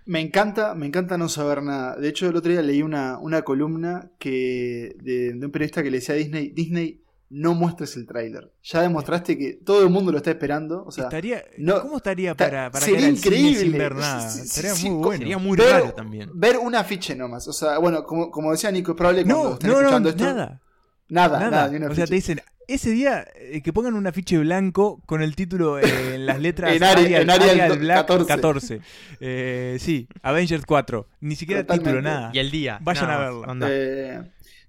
Me 0.05 0.19
encanta, 0.19 0.75
me 0.75 0.85
encanta 0.85 1.17
no 1.17 1.29
saber 1.29 1.63
nada. 1.63 1.95
De 1.95 2.09
hecho, 2.09 2.27
el 2.27 2.35
otro 2.35 2.51
día 2.51 2.61
leí 2.61 2.81
una, 2.81 3.17
una 3.19 3.43
columna 3.43 4.11
que 4.19 4.95
de, 5.01 5.33
de 5.33 5.45
un 5.45 5.51
periodista 5.51 5.81
que 5.81 5.89
le 5.91 5.99
decía 5.99 6.15
a 6.15 6.17
Disney, 6.17 6.49
Disney, 6.49 6.99
no 7.29 7.53
muestres 7.53 7.95
el 7.95 8.05
tráiler. 8.05 8.51
Ya 8.63 8.81
demostraste 8.81 9.37
que 9.37 9.53
todo 9.53 9.81
el 9.81 9.89
mundo 9.89 10.11
lo 10.11 10.17
está 10.17 10.31
esperando. 10.31 10.83
O 10.85 10.91
sea, 10.91 11.05
estaría, 11.05 11.41
no- 11.57 11.81
¿Cómo 11.81 11.97
estaría 11.97 12.35
ta- 12.35 12.45
para, 12.45 12.69
para 12.69 12.85
sería 12.85 13.07
increíble. 13.07 13.59
sin 13.61 13.71
ver 13.77 13.95
nada? 13.95 14.29
Sí, 14.29 14.39
sí, 14.39 14.45
Estaría 14.45 14.75
sí, 14.75 14.89
muy 14.89 15.03
bueno. 15.05 15.19
Sería 15.19 15.37
muy 15.37 15.57
Ver- 15.57 15.71
raro 15.71 15.93
también. 15.93 16.29
ver 16.33 16.57
un 16.57 16.75
afiche 16.75 17.15
nomás. 17.15 17.47
O 17.47 17.53
sea, 17.53 17.77
bueno, 17.77 18.03
como, 18.03 18.29
como 18.29 18.51
decía 18.51 18.71
Nico, 18.71 18.91
es 18.91 18.97
probable 18.97 19.23
cuando 19.23 19.43
No, 19.45 19.53
estén 19.53 19.69
no, 19.69 19.75
no, 19.75 19.79
escuchando 19.81 20.09
esto. 20.09 20.23
nada. 20.25 20.61
Nada, 21.09 21.39
Nada. 21.39 21.69
nada, 21.69 21.91
o 21.91 21.95
sea, 21.95 22.07
te 22.07 22.15
dicen, 22.15 22.41
ese 22.67 22.91
día 22.91 23.25
eh, 23.35 23.61
que 23.61 23.73
pongan 23.73 23.93
un 23.93 24.07
afiche 24.07 24.37
blanco 24.37 25.01
con 25.05 25.21
el 25.21 25.35
título 25.35 25.79
eh, 25.79 26.15
en 26.15 26.25
las 26.25 26.39
letras 26.41 26.75
En 26.75 26.83
Arial- 26.83 27.21
en 27.21 27.29
Arial 27.29 27.49
Arial 27.61 27.79
Black 27.79 27.97
14. 28.07 28.27
14. 28.27 28.81
Eh, 29.19 29.77
sí, 29.79 30.07
Avengers 30.21 30.65
4. 30.65 31.07
Ni 31.21 31.35
siquiera 31.35 31.61
Totalmente. 31.63 31.89
título, 31.89 32.01
nada. 32.01 32.31
Y 32.33 32.39
el 32.39 32.51
día. 32.51 32.79
Vayan 32.81 33.07
nada 33.07 33.15
a 33.27 33.31
verla. 33.31 33.47
anda. 33.51 33.67
Eh, 33.69 34.21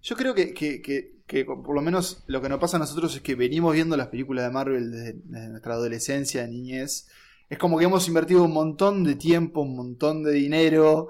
yo 0.02 0.16
creo 0.16 0.34
que, 0.34 0.52
que- 0.54 0.80
que- 0.82 1.14
que 1.26 1.44
por 1.46 1.74
lo 1.74 1.80
menos 1.80 2.22
lo 2.26 2.42
que 2.42 2.50
nos 2.50 2.58
pasa 2.58 2.76
a 2.76 2.80
nosotros 2.80 3.14
es 3.16 3.22
que 3.22 3.34
venimos 3.34 3.72
viendo 3.72 3.96
las 3.96 4.08
películas 4.08 4.44
de 4.44 4.50
Marvel 4.50 4.90
desde, 4.90 5.14
desde 5.24 5.48
nuestra 5.48 5.72
adolescencia, 5.72 6.46
niñez. 6.46 7.08
Es 7.48 7.56
como 7.58 7.78
que 7.78 7.84
hemos 7.86 8.06
invertido 8.08 8.42
un 8.44 8.52
montón 8.52 9.04
de 9.04 9.14
tiempo, 9.14 9.62
un 9.62 9.74
montón 9.74 10.22
de 10.22 10.32
dinero. 10.32 11.08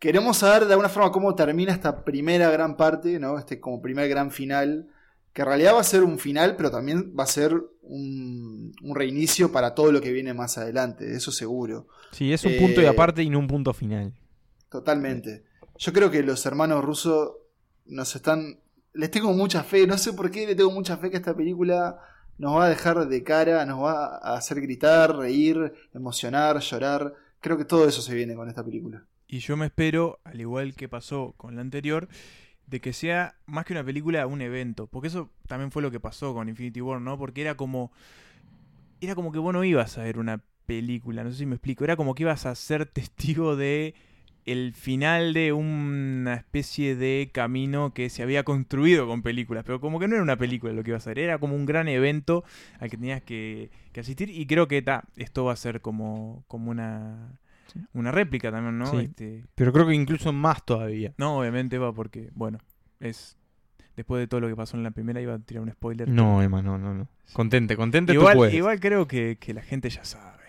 Queremos 0.00 0.38
saber 0.38 0.64
de 0.66 0.72
alguna 0.72 0.88
forma 0.88 1.12
cómo 1.12 1.36
termina 1.36 1.72
esta 1.72 2.04
primera 2.04 2.50
gran 2.50 2.76
parte, 2.76 3.20
¿no? 3.20 3.38
Este 3.38 3.60
como 3.60 3.80
primer 3.80 4.08
gran 4.08 4.32
final. 4.32 4.88
Que 5.32 5.42
en 5.42 5.48
realidad 5.48 5.74
va 5.74 5.80
a 5.80 5.84
ser 5.84 6.02
un 6.02 6.18
final, 6.18 6.56
pero 6.56 6.70
también 6.70 7.14
va 7.18 7.24
a 7.24 7.26
ser 7.26 7.54
un, 7.82 8.74
un 8.82 8.94
reinicio 8.94 9.50
para 9.50 9.74
todo 9.74 9.92
lo 9.92 10.00
que 10.00 10.12
viene 10.12 10.34
más 10.34 10.58
adelante, 10.58 11.14
eso 11.14 11.32
seguro. 11.32 11.88
Sí, 12.12 12.32
es 12.32 12.44
un 12.44 12.56
punto 12.58 12.80
y 12.80 12.84
eh, 12.84 12.88
aparte 12.88 13.22
y 13.22 13.30
no 13.30 13.38
un 13.38 13.46
punto 13.46 13.72
final. 13.72 14.14
Totalmente. 14.70 15.44
Yo 15.78 15.92
creo 15.92 16.10
que 16.10 16.22
los 16.22 16.44
hermanos 16.46 16.84
rusos 16.84 17.32
nos 17.86 18.14
están. 18.14 18.60
Les 18.92 19.10
tengo 19.10 19.32
mucha 19.32 19.64
fe. 19.64 19.86
No 19.86 19.96
sé 19.98 20.12
por 20.12 20.30
qué 20.30 20.46
le 20.46 20.54
tengo 20.54 20.70
mucha 20.70 20.96
fe 20.98 21.10
que 21.10 21.16
esta 21.16 21.34
película 21.34 21.98
nos 22.38 22.56
va 22.56 22.66
a 22.66 22.68
dejar 22.68 23.08
de 23.08 23.22
cara, 23.22 23.64
nos 23.66 23.82
va 23.82 24.16
a 24.16 24.36
hacer 24.36 24.60
gritar, 24.60 25.16
reír, 25.16 25.72
emocionar, 25.94 26.60
llorar. 26.60 27.14
Creo 27.40 27.56
que 27.56 27.64
todo 27.64 27.88
eso 27.88 28.02
se 28.02 28.14
viene 28.14 28.34
con 28.34 28.48
esta 28.48 28.64
película. 28.64 29.04
Y 29.26 29.38
yo 29.38 29.56
me 29.56 29.66
espero, 29.66 30.20
al 30.24 30.40
igual 30.40 30.74
que 30.74 30.88
pasó 30.88 31.34
con 31.36 31.54
la 31.56 31.62
anterior, 31.62 32.08
de 32.72 32.80
que 32.80 32.94
sea 32.94 33.36
más 33.44 33.66
que 33.66 33.74
una 33.74 33.84
película, 33.84 34.26
un 34.26 34.40
evento. 34.40 34.86
Porque 34.86 35.08
eso 35.08 35.30
también 35.46 35.70
fue 35.70 35.82
lo 35.82 35.90
que 35.90 36.00
pasó 36.00 36.32
con 36.32 36.48
Infinity 36.48 36.80
War, 36.80 37.00
¿no? 37.00 37.18
Porque 37.18 37.42
era 37.42 37.54
como. 37.54 37.92
Era 39.00 39.14
como 39.14 39.30
que 39.30 39.38
vos 39.38 39.52
no 39.52 39.62
ibas 39.62 39.98
a 39.98 40.04
ver 40.04 40.18
una 40.18 40.42
película, 40.64 41.22
no 41.22 41.30
sé 41.30 41.38
si 41.38 41.46
me 41.46 41.56
explico. 41.56 41.84
Era 41.84 41.96
como 41.96 42.14
que 42.14 42.22
ibas 42.22 42.46
a 42.46 42.54
ser 42.54 42.86
testigo 42.92 43.56
de 43.56 43.94
el 44.46 44.72
final 44.72 45.34
de 45.34 45.52
una 45.52 46.34
especie 46.34 46.96
de 46.96 47.30
camino 47.32 47.92
que 47.94 48.08
se 48.10 48.22
había 48.22 48.42
construido 48.42 49.06
con 49.06 49.22
películas, 49.22 49.64
pero 49.64 49.80
como 49.80 50.00
que 50.00 50.08
no 50.08 50.14
era 50.14 50.22
una 50.22 50.36
película 50.36 50.72
lo 50.72 50.82
que 50.82 50.90
iba 50.90 50.96
a 50.96 51.00
ser, 51.00 51.18
era 51.20 51.38
como 51.38 51.54
un 51.54 51.64
gran 51.64 51.86
evento 51.86 52.42
al 52.80 52.90
que 52.90 52.96
tenías 52.96 53.22
que, 53.22 53.70
asistir 53.96 54.30
y 54.30 54.46
creo 54.46 54.66
que 54.66 54.82
esto 55.16 55.44
va 55.44 55.52
a 55.52 55.56
ser 55.56 55.80
como, 55.80 56.42
como 56.48 56.72
una, 56.72 57.38
una 57.92 58.10
réplica 58.10 58.50
también, 58.50 58.78
¿no? 58.78 58.86
Sí. 58.86 58.98
Este, 58.98 59.44
Pero 59.54 59.72
creo 59.72 59.86
que 59.86 59.94
incluso 59.94 60.32
más 60.32 60.64
todavía. 60.64 61.12
no, 61.16 61.38
obviamente 61.38 61.78
va 61.78 61.92
porque, 61.92 62.30
bueno, 62.34 62.58
es 63.00 63.36
después 63.96 64.20
de 64.20 64.26
todo 64.26 64.40
lo 64.40 64.48
que 64.48 64.56
pasó 64.56 64.76
en 64.76 64.82
la 64.82 64.90
primera 64.90 65.20
iba 65.20 65.34
a 65.34 65.38
tirar 65.38 65.62
un 65.62 65.70
spoiler. 65.70 66.08
No, 66.08 66.42
Emma, 66.42 66.62
no, 66.62 66.78
no, 66.78 66.94
no. 66.94 67.08
Contente, 67.32 67.76
contente 67.76 68.12
tú 68.12 68.20
igual, 68.20 68.36
puedes. 68.36 68.54
igual 68.54 68.80
creo 68.80 69.06
que, 69.06 69.36
que 69.38 69.54
la 69.54 69.62
gente 69.62 69.90
ya 69.90 70.04
sabe. 70.04 70.41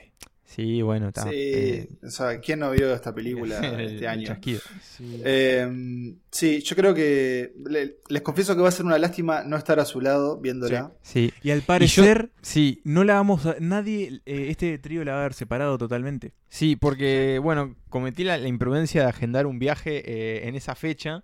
Sí, 0.55 0.81
bueno, 0.81 1.07
está. 1.07 1.23
Sí, 1.23 1.29
eh, 1.33 1.89
o 2.03 2.09
sea, 2.09 2.39
¿quién 2.39 2.59
no 2.59 2.69
vio 2.71 2.93
esta 2.93 3.13
película 3.13 3.57
el- 3.79 3.93
este 3.93 4.07
año? 4.07 4.27
chasquido. 4.27 4.59
Sí. 4.81 5.21
Eh, 5.25 6.13
sí, 6.31 6.61
yo 6.61 6.75
creo 6.75 6.93
que 6.93 7.53
le- 7.67 7.97
les 8.09 8.21
confieso 8.21 8.55
que 8.55 8.61
va 8.61 8.69
a 8.69 8.71
ser 8.71 8.85
una 8.85 8.97
lástima 8.99 9.43
no 9.43 9.57
estar 9.57 9.79
a 9.79 9.85
su 9.85 9.99
lado 10.01 10.37
viéndola. 10.37 10.91
Sí. 11.01 11.31
Y 11.41 11.51
al 11.51 11.61
parecer, 11.61 12.29
Sí, 12.41 12.81
no 12.83 13.03
la 13.03 13.15
vamos 13.15 13.45
a. 13.45 13.55
Nadie. 13.59 14.21
eh, 14.25 14.47
este 14.49 14.77
trío 14.77 15.03
la 15.03 15.13
va 15.13 15.17
a 15.17 15.21
haber 15.21 15.33
separado 15.33 15.77
totalmente. 15.77 16.33
Sí, 16.49 16.75
porque, 16.75 17.39
bueno, 17.41 17.75
cometí 17.89 18.23
la, 18.23 18.37
la 18.37 18.47
imprudencia 18.47 19.01
de 19.03 19.09
agendar 19.09 19.45
un 19.47 19.57
viaje 19.59 20.03
eh, 20.05 20.47
en 20.47 20.55
esa 20.55 20.75
fecha. 20.75 21.23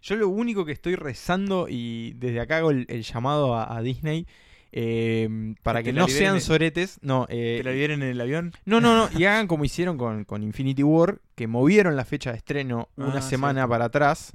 Yo 0.00 0.14
lo 0.14 0.28
único 0.28 0.64
que 0.64 0.70
estoy 0.70 0.94
rezando, 0.94 1.66
y 1.68 2.12
desde 2.12 2.38
acá 2.38 2.58
hago 2.58 2.70
el, 2.70 2.86
el 2.88 3.02
llamado 3.02 3.54
a, 3.56 3.76
a 3.76 3.82
Disney, 3.82 4.28
eh, 4.72 5.54
para 5.62 5.82
Que 5.82 5.92
no 5.92 6.06
liberen 6.06 6.18
sean 6.18 6.34
en- 6.36 6.40
soretes, 6.40 6.98
no, 7.02 7.26
eh, 7.28 7.56
¿Que 7.58 7.64
la 7.64 7.70
vieron 7.72 8.02
en 8.02 8.10
el 8.10 8.20
avión? 8.20 8.52
no, 8.64 8.80
no, 8.80 8.94
no, 9.08 9.18
y 9.18 9.24
hagan 9.26 9.46
como 9.46 9.64
hicieron 9.64 9.96
con, 9.96 10.24
con 10.24 10.42
Infinity 10.42 10.82
War, 10.82 11.20
que 11.34 11.46
movieron 11.46 11.96
la 11.96 12.04
fecha 12.04 12.30
de 12.32 12.36
estreno 12.38 12.88
una 12.96 13.18
Ah, 13.18 13.22
semana 13.22 13.60
cierto. 13.60 13.70
para 13.70 13.84
atrás, 13.86 14.32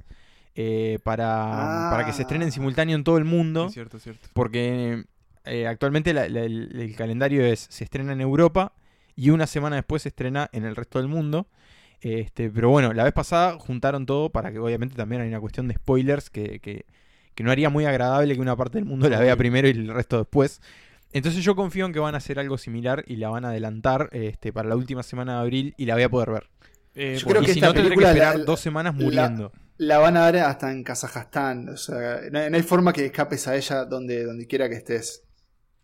eh, 0.56 0.98
para, 1.04 1.88
Ah. 1.88 1.90
para 1.90 2.04
que 2.06 2.12
se 2.12 2.22
estrene 2.22 2.44
en 2.44 2.52
simultáneo 2.52 2.96
en 2.96 3.04
todo 3.04 3.18
el 3.18 3.24
mundo. 3.24 3.66
Es 3.66 3.74
cierto, 3.74 3.96
es 3.98 4.02
cierto. 4.02 4.28
Porque 4.32 5.04
eh, 5.44 5.66
actualmente 5.66 6.12
la- 6.14 6.28
la- 6.28 6.42
el, 6.44 6.70
el 6.80 6.96
calendario 6.96 7.44
es, 7.44 7.66
se 7.70 7.84
estrena 7.84 8.12
en 8.12 8.20
Europa 8.20 8.72
y 9.16 9.30
una 9.30 9.46
semana 9.46 9.76
después 9.76 10.02
se 10.02 10.08
estrena 10.08 10.48
en 10.52 10.64
el 10.64 10.74
resto 10.74 10.98
del 10.98 11.08
mundo. 11.08 11.46
Este, 12.00 12.50
pero 12.50 12.68
bueno, 12.70 12.92
la 12.92 13.04
vez 13.04 13.12
pasada 13.12 13.58
juntaron 13.58 14.04
todo 14.06 14.30
para 14.30 14.52
que 14.52 14.58
obviamente 14.58 14.94
también 14.94 15.22
hay 15.22 15.28
una 15.28 15.40
cuestión 15.40 15.68
de 15.68 15.74
spoilers 15.74 16.28
que, 16.30 16.58
que- 16.60 16.84
que 17.34 17.42
no 17.44 17.50
haría 17.50 17.70
muy 17.70 17.84
agradable 17.86 18.34
que 18.34 18.40
una 18.40 18.56
parte 18.56 18.78
del 18.78 18.84
mundo 18.84 19.08
la 19.08 19.20
vea 19.20 19.36
primero 19.36 19.66
y 19.68 19.72
el 19.72 19.88
resto 19.88 20.18
después. 20.18 20.60
Entonces 21.12 21.44
yo 21.44 21.54
confío 21.54 21.86
en 21.86 21.92
que 21.92 22.00
van 22.00 22.14
a 22.14 22.18
hacer 22.18 22.38
algo 22.38 22.58
similar 22.58 23.04
y 23.06 23.16
la 23.16 23.28
van 23.28 23.44
a 23.44 23.48
adelantar 23.50 24.08
este, 24.12 24.52
para 24.52 24.68
la 24.68 24.76
última 24.76 25.02
semana 25.02 25.34
de 25.34 25.40
abril 25.40 25.74
y 25.76 25.86
la 25.86 25.94
voy 25.94 26.02
a 26.02 26.08
poder 26.08 26.30
ver. 26.30 26.50
Eh, 26.96 27.16
Yo 27.20 27.26
creo 27.28 27.42
y 27.42 27.46
que 27.46 27.52
si 27.52 27.58
esta 27.58 27.68
no 27.68 27.74
tendré 27.74 27.96
que 27.96 28.04
esperar 28.04 28.38
la- 28.38 28.44
dos 28.44 28.60
semanas 28.60 28.94
muriendo. 28.94 29.52
La 29.76 29.98
van 29.98 30.16
a 30.16 30.26
ver 30.30 30.42
hasta 30.42 30.70
en 30.70 30.84
Kazajstán. 30.84 31.68
O 31.70 31.76
sea, 31.76 32.20
no 32.30 32.38
hay, 32.38 32.50
no 32.50 32.56
hay 32.56 32.62
forma 32.62 32.92
que 32.92 33.06
escapes 33.06 33.48
a 33.48 33.56
ella 33.56 33.84
donde, 33.84 34.24
donde 34.24 34.46
quiera 34.46 34.68
que 34.68 34.76
estés. 34.76 35.22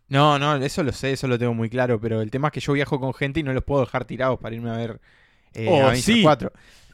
No, 0.07 0.37
no, 0.39 0.55
eso 0.57 0.83
lo 0.83 0.91
sé, 0.91 1.13
eso 1.13 1.27
lo 1.27 1.39
tengo 1.39 1.53
muy 1.53 1.69
claro, 1.69 1.99
pero 1.99 2.21
el 2.21 2.29
tema 2.31 2.49
es 2.49 2.53
que 2.53 2.59
yo 2.59 2.73
viajo 2.73 2.99
con 2.99 3.13
gente 3.13 3.39
y 3.39 3.43
no 3.43 3.53
los 3.53 3.63
puedo 3.63 3.81
dejar 3.81 4.03
tirados 4.05 4.39
para 4.39 4.55
irme 4.55 4.69
a 4.69 4.75
ver 4.77 4.99
eh, 5.53 5.67
Oh, 5.69 5.81
Avengers 5.83 6.03
sí. 6.03 6.21
4. 6.21 6.51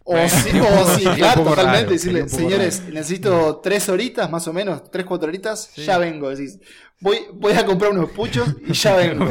O 0.09 0.15
sí, 0.29 0.57
o 0.59 0.85
sí, 0.97 1.03
claro, 1.03 1.43
totalmente. 1.43 1.79
raro, 1.79 1.89
decirle, 1.89 2.29
señores, 2.29 2.79
raro". 2.79 2.93
necesito 2.93 3.57
tres 3.61 3.89
horitas 3.89 4.29
más 4.31 4.47
o 4.47 4.53
menos, 4.53 4.89
tres, 4.89 5.05
cuatro 5.05 5.27
horitas, 5.27 5.69
Sí. 5.73 5.83
ya 5.83 5.97
vengo. 5.97 6.29
Decís, 6.29 6.59
voy, 7.01 7.17
voy 7.33 7.51
a 7.53 7.65
comprar 7.65 7.91
unos 7.91 8.09
puchos 8.11 8.55
y 8.65 8.71
ya 8.73 8.95
vengo. 8.97 9.25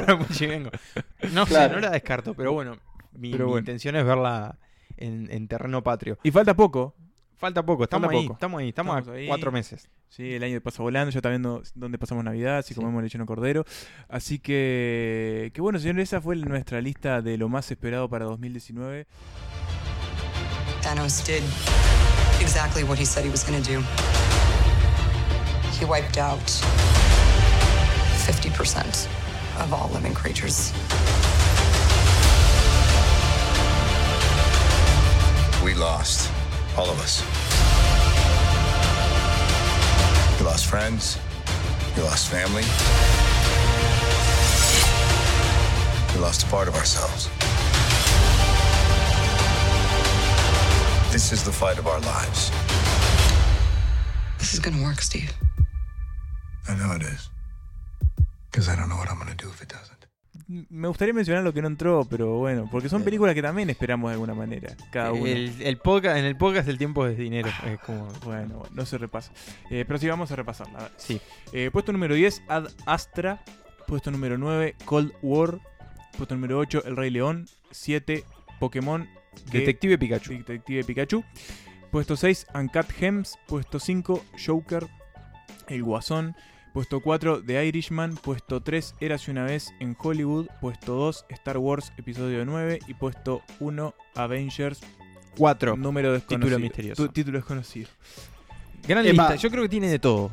No 1.32 1.46
sé, 1.46 1.68
no 1.70 1.80
la 1.80 1.90
descarto, 1.90 2.34
pero 2.34 2.52
bueno, 2.52 2.76
mi, 3.12 3.30
Pero 3.32 3.46
mi 3.46 3.50
bueno. 3.52 3.58
intención 3.60 3.96
es 3.96 4.04
verla 4.04 4.58
en, 4.98 5.30
en 5.30 5.48
terreno 5.48 5.82
patrio. 5.82 6.18
Y 6.22 6.30
falta 6.30 6.54
poco. 6.54 6.94
Falta 7.38 7.62
poco, 7.64 7.84
estamos 7.84 8.06
Falta 8.06 8.18
ahí, 8.18 8.24
poco. 8.26 8.34
estamos 8.34 8.60
ahí, 8.60 8.68
estamos, 8.70 8.98
Estamos 8.98 9.14
a 9.14 9.18
ahí. 9.18 9.26
cuatro 9.28 9.52
meses. 9.52 9.88
Sí, 10.08 10.34
el 10.34 10.42
año 10.42 10.58
pasa 10.62 10.82
volando, 10.82 11.10
ya 11.10 11.18
está 11.18 11.28
viendo 11.28 11.62
dónde 11.74 11.98
pasamos 11.98 12.24
Navidad, 12.24 12.62
si 12.62 12.72
Sí. 12.72 12.80
comemos 12.80 13.02
lechón 13.02 13.20
o 13.20 13.26
cordero. 13.26 13.64
Así 14.08 14.38
que, 14.38 15.50
que 15.52 15.60
bueno, 15.60 15.78
señores, 15.78 16.04
esa 16.10 16.20
fue 16.22 16.36
nuestra 16.36 16.80
lista 16.80 17.20
de 17.20 17.36
lo 17.36 17.48
más 17.50 17.70
esperado 17.70 18.08
para 18.08 18.24
2019. 18.24 19.06
Thanos 20.86 21.24
did 21.26 21.42
exactly 22.40 22.84
what 22.84 22.96
he 22.96 23.04
said 23.04 23.24
he 23.24 23.28
was 23.28 23.42
going 23.42 23.60
to 23.60 23.68
do. 23.68 23.80
He 25.72 25.84
wiped 25.84 26.16
out 26.16 26.46
50% 28.22 29.08
of 29.60 29.74
all 29.74 29.90
living 29.92 30.14
creatures. 30.14 30.72
We 35.64 35.74
lost. 35.74 36.30
All 36.78 36.88
of 36.88 37.00
us. 37.00 37.20
We 40.38 40.46
lost 40.46 40.66
friends. 40.66 41.18
We 41.96 42.02
lost 42.04 42.28
family. 42.28 42.62
We 46.14 46.20
lost 46.20 46.44
a 46.44 46.46
part 46.46 46.68
of 46.68 46.76
ourselves. 46.76 47.28
This 51.16 51.32
is 51.32 51.42
the 51.44 51.50
fight 51.50 51.78
of 51.78 51.86
our 51.86 51.98
lives. 52.00 52.52
This 54.38 54.52
is 54.52 54.60
to 54.60 54.68
work, 54.84 55.00
Steve. 55.00 55.30
I 56.68 56.74
know 56.74 56.92
it 56.94 57.00
is. 57.04 57.30
Because 58.50 58.68
I 58.70 58.76
don't 58.76 58.90
know 58.90 58.98
what 58.98 59.08
I'm 59.08 59.18
to 59.26 59.34
do 59.34 59.48
if 59.48 59.62
it 59.62 59.68
doesn't. 59.72 59.96
M- 60.46 60.66
Me 60.68 60.88
gustaría 60.88 61.14
mencionar 61.14 61.42
lo 61.42 61.54
que 61.54 61.62
no 61.62 61.68
entró, 61.68 62.04
pero 62.04 62.36
bueno, 62.36 62.68
porque 62.70 62.90
son 62.90 63.02
películas 63.02 63.34
que 63.34 63.40
también 63.40 63.70
esperamos 63.70 64.10
de 64.10 64.12
alguna 64.16 64.34
manera, 64.34 64.76
cada 64.92 65.12
uno. 65.12 65.24
El, 65.24 65.54
el 65.62 65.78
podcast, 65.78 66.18
en 66.18 66.26
el 66.26 66.36
podcast 66.36 66.68
el 66.68 66.76
tiempo 66.76 67.06
es 67.06 67.16
dinero. 67.16 67.48
Es 67.64 67.80
como, 67.80 68.08
Bueno, 68.22 68.64
no 68.72 68.84
se 68.84 68.98
repasa. 68.98 69.32
Eh, 69.70 69.86
pero 69.88 69.98
sí, 69.98 70.06
vamos 70.08 70.30
a 70.32 70.36
repasarla. 70.36 70.90
sí. 70.98 71.18
Eh, 71.54 71.70
puesto 71.72 71.92
número 71.92 72.14
10, 72.14 72.42
Ad 72.46 72.68
Astra. 72.84 73.42
Puesto 73.86 74.10
número 74.10 74.36
9, 74.36 74.76
Cold 74.84 75.14
War. 75.22 75.60
Puesto 76.18 76.34
número 76.34 76.58
8, 76.58 76.82
El 76.84 76.94
Rey 76.94 77.08
León. 77.08 77.48
7, 77.70 78.22
Pokémon. 78.60 79.08
Detective 79.50 79.98
Pikachu. 79.98 80.32
Detective 80.32 80.84
Pikachu. 80.84 81.24
Puesto 81.90 82.16
6, 82.16 82.46
Uncut 82.54 82.86
Gems. 82.98 83.38
Puesto 83.46 83.78
5, 83.78 84.24
Joker. 84.44 84.86
El 85.68 85.82
Guasón. 85.82 86.34
Puesto 86.72 87.00
4, 87.00 87.42
The 87.44 87.64
Irishman. 87.66 88.16
Puesto 88.16 88.60
3, 88.62 88.94
Érase 89.00 89.30
una 89.30 89.44
vez 89.44 89.72
en 89.80 89.96
Hollywood. 89.98 90.46
Puesto 90.60 90.94
2, 90.94 91.26
Star 91.30 91.58
Wars 91.58 91.92
Episodio 91.96 92.44
9. 92.44 92.80
Y 92.86 92.94
puesto 92.94 93.42
1, 93.60 93.94
Avengers. 94.14 94.80
4. 95.38 95.76
Número 95.76 96.12
desconocido. 96.12 96.46
Título 96.48 96.58
misterioso. 96.58 97.06
Tu- 97.06 97.12
título 97.12 97.38
desconocido. 97.38 97.88
Gran 98.86 99.06
Emma. 99.06 99.28
lista, 99.30 99.36
yo 99.36 99.50
creo 99.50 99.62
que 99.62 99.68
tiene 99.68 99.88
de 99.88 99.98
todo. 99.98 100.30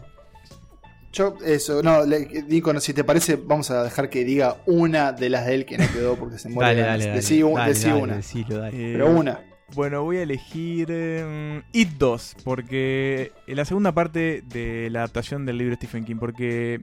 Yo, 1.13 1.37
eso, 1.45 1.81
no, 1.83 2.05
le- 2.05 2.43
Nico, 2.47 2.73
no, 2.73 2.79
si 2.79 2.93
te 2.93 3.03
parece, 3.03 3.35
vamos 3.37 3.69
a 3.71 3.83
dejar 3.83 4.09
que 4.09 4.25
diga 4.25 4.57
una 4.65 5.11
de 5.13 5.29
las 5.29 5.45
de 5.45 5.53
él 5.55 5.65
que 5.65 5.77
no 5.77 5.85
quedó 5.93 6.15
porque 6.15 6.39
se 6.39 6.49
muere. 6.49 6.81
Dale, 6.81 7.03
dale. 7.05 7.15
Decí, 7.15 7.43
un- 7.43 7.53
Dale, 7.53 7.69
decí 7.73 7.87
dale, 7.87 8.01
una. 8.01 8.15
decilo, 8.15 8.57
dale. 8.57 8.75
Eh, 8.75 8.93
Pero 8.93 9.09
una. 9.11 9.39
Bueno, 9.75 10.03
voy 10.03 10.17
a 10.17 10.23
elegir 10.23 10.87
eh, 10.91 11.61
It 11.71 11.89
2, 11.97 12.35
porque 12.43 13.31
en 13.47 13.55
la 13.55 13.65
segunda 13.65 13.91
parte 13.91 14.43
de 14.47 14.89
la 14.91 14.99
adaptación 14.99 15.45
del 15.45 15.57
libro 15.59 15.71
de 15.71 15.77
Stephen 15.77 16.03
King, 16.03 16.17
porque 16.19 16.81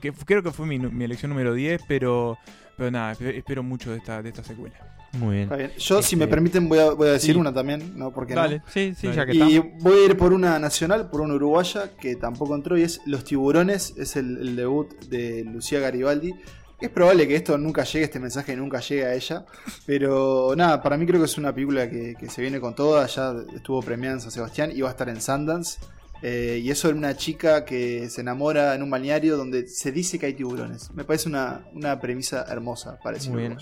que 0.00 0.12
creo 0.12 0.42
que 0.42 0.50
fue 0.50 0.66
mi, 0.66 0.78
mi 0.78 1.04
elección 1.04 1.30
número 1.30 1.52
10, 1.54 1.82
pero, 1.86 2.36
pero 2.76 2.90
nada, 2.90 3.12
espe- 3.14 3.36
espero 3.36 3.62
mucho 3.62 3.90
de 3.90 3.98
esta, 3.98 4.22
de 4.22 4.28
esta 4.30 4.42
secuela. 4.44 4.74
Muy 5.12 5.36
bien. 5.36 5.48
Yo, 5.78 6.02
si 6.02 6.14
Este- 6.14 6.16
me 6.16 6.26
permiten, 6.26 6.68
voy 6.68 6.80
a, 6.80 6.90
voy 6.90 7.08
a 7.08 7.12
decir 7.12 7.34
Sí. 7.34 7.40
una 7.40 7.54
también, 7.54 7.96
¿no? 7.96 8.10
Porque 8.12 8.34
Dale, 8.34 8.62
sí, 8.72 8.94
sí, 8.98 9.06
Dale. 9.06 9.16
ya 9.16 9.26
que 9.26 9.34
Y 9.36 9.56
estamos. 9.58 9.82
voy 9.82 9.98
a 9.98 10.04
ir 10.06 10.16
por 10.16 10.32
una 10.32 10.58
nacional, 10.58 11.08
por 11.08 11.20
una 11.20 11.34
uruguaya, 11.34 11.92
que 12.00 12.16
tampoco 12.16 12.54
entró, 12.56 12.76
y 12.76 12.82
es 12.82 13.00
Los 13.06 13.22
Tiburones, 13.22 13.94
es 13.96 14.16
el, 14.16 14.38
el 14.38 14.56
debut 14.56 14.92
de 15.04 15.44
Lucía 15.44 15.78
Garibaldi. 15.78 16.34
Es 16.80 16.90
probable 16.90 17.28
que 17.28 17.36
esto 17.36 17.56
nunca 17.56 17.84
llegue, 17.84 18.04
este 18.06 18.18
mensaje 18.18 18.56
nunca 18.56 18.80
llegue 18.80 19.04
a 19.06 19.14
ella, 19.14 19.46
pero 19.86 20.54
nada, 20.56 20.82
para 20.82 20.96
mí 20.96 21.06
creo 21.06 21.20
que 21.20 21.26
es 21.26 21.38
una 21.38 21.54
película 21.54 21.88
que, 21.88 22.14
que 22.18 22.28
se 22.28 22.42
viene 22.42 22.58
con 22.60 22.74
toda, 22.74 23.06
ya 23.06 23.32
estuvo 23.54 23.80
premiada 23.82 24.14
en 24.16 24.20
San 24.20 24.30
Sebastián 24.32 24.72
y 24.74 24.80
va 24.80 24.88
a 24.88 24.90
estar 24.90 25.08
en 25.08 25.20
Sundance. 25.20 25.78
Eh, 26.22 26.60
y 26.62 26.70
eso 26.70 26.88
de 26.88 26.94
una 26.94 27.16
chica 27.16 27.64
que 27.64 28.08
se 28.08 28.20
enamora 28.20 28.74
en 28.74 28.82
un 28.82 28.90
balneario 28.90 29.36
donde 29.36 29.66
se 29.68 29.92
dice 29.92 30.18
que 30.18 30.26
hay 30.26 30.34
tiburones. 30.34 30.90
Me 30.92 31.04
parece 31.04 31.28
una, 31.28 31.66
una 31.72 32.00
premisa 32.00 32.44
hermosa 32.48 32.98
para 33.02 33.16
ese 33.16 33.30
Muy 33.30 33.42
bien. 33.42 33.58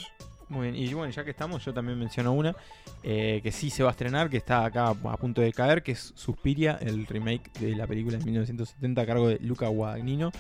Muy 0.49 0.71
bien, 0.71 0.77
y 0.85 0.93
bueno, 0.93 1.11
ya 1.11 1.25
que 1.25 1.31
estamos, 1.31 1.65
yo 1.65 1.73
también 1.73 1.99
menciono 1.99 2.35
una 2.35 2.55
eh, 3.03 3.41
que 3.43 3.51
sí 3.51 3.71
se 3.71 3.83
va 3.83 3.89
a 3.89 3.93
estrenar, 3.93 4.29
que 4.29 4.37
está 4.37 4.67
acá 4.67 4.89
a 4.91 5.17
punto 5.17 5.41
de 5.41 5.51
caer, 5.51 5.83
que 5.83 5.93
es 5.93 6.13
Suspiria, 6.15 6.79
el 6.83 7.07
remake 7.07 7.51
de 7.59 7.75
la 7.75 7.87
película 7.87 8.19
de 8.19 8.25
1970 8.25 9.01
a 9.01 9.07
cargo 9.07 9.29
de 9.29 9.39
Luca 9.39 9.69
Guadagnino, 9.69 10.31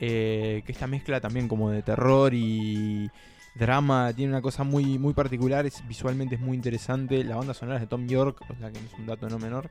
eh, 0.00 0.62
que 0.64 0.72
esta 0.72 0.86
mezcla 0.86 1.20
también 1.20 1.46
como 1.46 1.70
de 1.70 1.82
terror 1.82 2.32
y 2.32 3.10
drama, 3.54 4.12
tiene 4.14 4.32
una 4.32 4.42
cosa 4.42 4.64
muy, 4.64 4.98
muy 4.98 5.12
particular, 5.12 5.66
es, 5.66 5.86
visualmente 5.88 6.36
es 6.36 6.40
muy 6.40 6.56
interesante, 6.56 7.24
la 7.24 7.36
banda 7.36 7.52
sonora 7.54 7.76
es 7.76 7.82
de 7.82 7.86
Tom 7.88 8.06
York, 8.06 8.40
o 8.48 8.54
sea 8.56 8.70
que 8.70 8.80
no 8.80 8.86
es 8.86 8.94
un 8.98 9.06
dato 9.06 9.28
no 9.28 9.38
menor, 9.38 9.68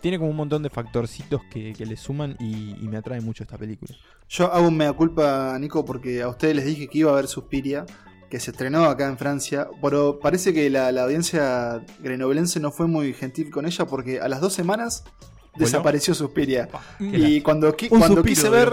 tiene 0.00 0.18
como 0.18 0.30
un 0.30 0.36
montón 0.36 0.62
de 0.62 0.70
factorcitos 0.70 1.42
que, 1.50 1.72
que 1.72 1.84
le 1.86 1.96
suman 1.96 2.36
y, 2.40 2.76
y 2.82 2.88
me 2.88 2.96
atrae 2.96 3.20
mucho 3.20 3.42
esta 3.42 3.58
película. 3.58 3.94
Yo 4.28 4.52
hago 4.52 4.68
un 4.68 4.76
mea 4.76 4.92
culpa, 4.92 5.56
Nico, 5.58 5.84
porque 5.84 6.22
a 6.22 6.28
ustedes 6.28 6.56
les 6.56 6.64
dije 6.64 6.88
que 6.88 6.98
iba 6.98 7.10
a 7.12 7.14
ver 7.16 7.26
Suspiria, 7.28 7.84
que 8.30 8.40
se 8.40 8.50
estrenó 8.50 8.84
acá 8.84 9.08
en 9.08 9.18
Francia, 9.18 9.68
pero 9.82 10.18
parece 10.20 10.52
que 10.52 10.68
la, 10.70 10.92
la 10.92 11.04
audiencia 11.04 11.84
grenoblense 12.00 12.60
no 12.60 12.70
fue 12.70 12.86
muy 12.86 13.12
gentil 13.14 13.50
con 13.50 13.66
ella 13.66 13.86
porque 13.86 14.20
a 14.20 14.28
las 14.28 14.40
dos 14.40 14.52
semanas 14.52 15.04
desapareció 15.56 16.14
Suspiria. 16.14 16.68
Y 17.00 17.40
cuando, 17.40 17.74
qui- 17.76 17.88
cuando 17.88 18.06
suspiro, 18.08 18.22
quise 18.24 18.48
ver... 18.50 18.72